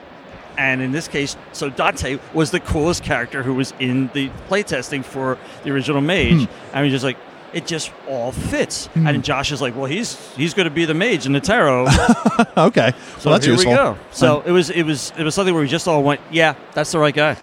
And 0.57 0.81
in 0.83 0.91
this 0.93 1.07
case, 1.09 1.37
so 1.53 1.69
Dante 1.71 2.19
was 2.35 2.51
the 2.51 2.61
coolest 2.61 3.03
character 3.05 3.43
who 3.43 3.55
was 3.55 3.73
in 3.79 4.11
the 4.15 4.31
playtesting 4.49 5.05
for 5.05 5.37
the 5.65 5.71
original 5.71 6.01
Mage. 6.01 6.49
I 6.73 6.83
mean, 6.83 6.91
just 6.91 7.05
like 7.05 7.17
it 7.53 7.67
just 7.67 7.93
all 8.09 8.33
fits. 8.33 8.87
Hmm. 8.87 9.07
And 9.07 9.25
Josh 9.25 9.53
is 9.53 9.61
like, 9.61 9.77
well, 9.77 9.87
he's 9.87 10.19
he's 10.37 10.55
going 10.55 10.69
to 10.69 10.75
be 10.75 10.85
the 10.85 10.95
mage 10.95 11.27
in 11.27 11.33
the 11.33 11.41
tarot. 11.41 11.83
okay. 12.57 12.93
So 13.19 13.31
well, 13.31 13.35
that's 13.35 13.47
here 13.47 13.55
useful. 13.55 13.73
we 13.73 13.77
go. 13.77 13.99
So 14.11 14.41
it 14.43 14.53
was 14.53 14.71
it 14.71 14.85
was 14.85 15.13
it 15.19 15.25
was 15.25 15.35
something 15.35 15.55
where 15.55 15.63
we 15.63 15.69
just 15.69 15.87
all 15.89 16.03
went, 16.03 16.21
yeah, 16.31 16.55
that's 16.73 16.93
the 16.93 16.99
right 16.99 17.15
guy. 17.15 17.37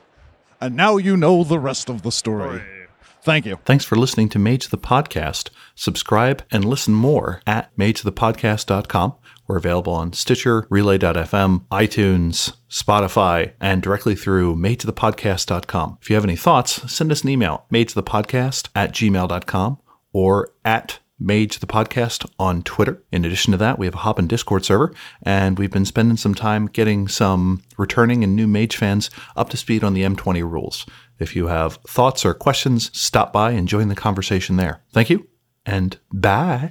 And 0.61 0.75
now 0.75 0.97
you 0.97 1.15
know 1.15 1.43
the 1.43 1.59
rest 1.59 1.89
of 1.89 2.01
the 2.01 2.11
story. 2.11 2.61
Thank 3.21 3.45
you. 3.45 3.59
Thanks 3.65 3.85
for 3.85 3.95
listening 3.95 4.29
to 4.29 4.39
Mage 4.39 4.69
the 4.69 4.77
Podcast. 4.77 5.49
Subscribe 5.75 6.43
and 6.51 6.63
listen 6.63 6.93
more 6.93 7.41
at 7.45 7.75
magethepodcast.com. 7.77 9.15
We're 9.45 9.57
available 9.57 9.93
on 9.93 10.13
Stitcher, 10.13 10.65
Relay.fm, 10.69 11.65
iTunes, 11.67 12.53
Spotify, 12.69 13.53
and 13.59 13.81
directly 13.81 14.15
through 14.15 14.55
magethepodcast.com. 14.55 15.97
If 16.01 16.09
you 16.09 16.15
have 16.15 16.23
any 16.23 16.35
thoughts, 16.35 16.91
send 16.91 17.11
us 17.11 17.23
an 17.23 17.29
email, 17.29 17.65
magethepodcast 17.71 18.69
at 18.75 18.93
gmail.com 18.93 19.79
or 20.13 20.51
at 20.63 20.99
Mage 21.19 21.59
the 21.59 21.67
Podcast 21.67 22.29
on 22.39 22.63
Twitter. 22.63 23.03
In 23.11 23.25
addition 23.25 23.51
to 23.51 23.57
that, 23.57 23.77
we 23.77 23.85
have 23.85 23.95
a 23.95 23.99
Hop 23.99 24.19
and 24.19 24.29
Discord 24.29 24.63
server, 24.63 24.93
and 25.21 25.59
we've 25.59 25.71
been 25.71 25.85
spending 25.85 26.17
some 26.17 26.33
time 26.33 26.67
getting 26.67 27.07
some 27.07 27.61
returning 27.77 28.23
and 28.23 28.35
new 28.35 28.47
Mage 28.47 28.77
fans 28.77 29.09
up 29.35 29.49
to 29.49 29.57
speed 29.57 29.83
on 29.83 29.93
the 29.93 30.03
M20 30.03 30.49
rules. 30.49 30.85
If 31.19 31.35
you 31.35 31.47
have 31.47 31.75
thoughts 31.87 32.25
or 32.25 32.33
questions, 32.33 32.89
stop 32.97 33.33
by 33.33 33.51
and 33.51 33.67
join 33.67 33.89
the 33.89 33.95
conversation 33.95 34.55
there. 34.55 34.81
Thank 34.93 35.09
you, 35.09 35.27
and 35.65 35.97
bye. 36.13 36.67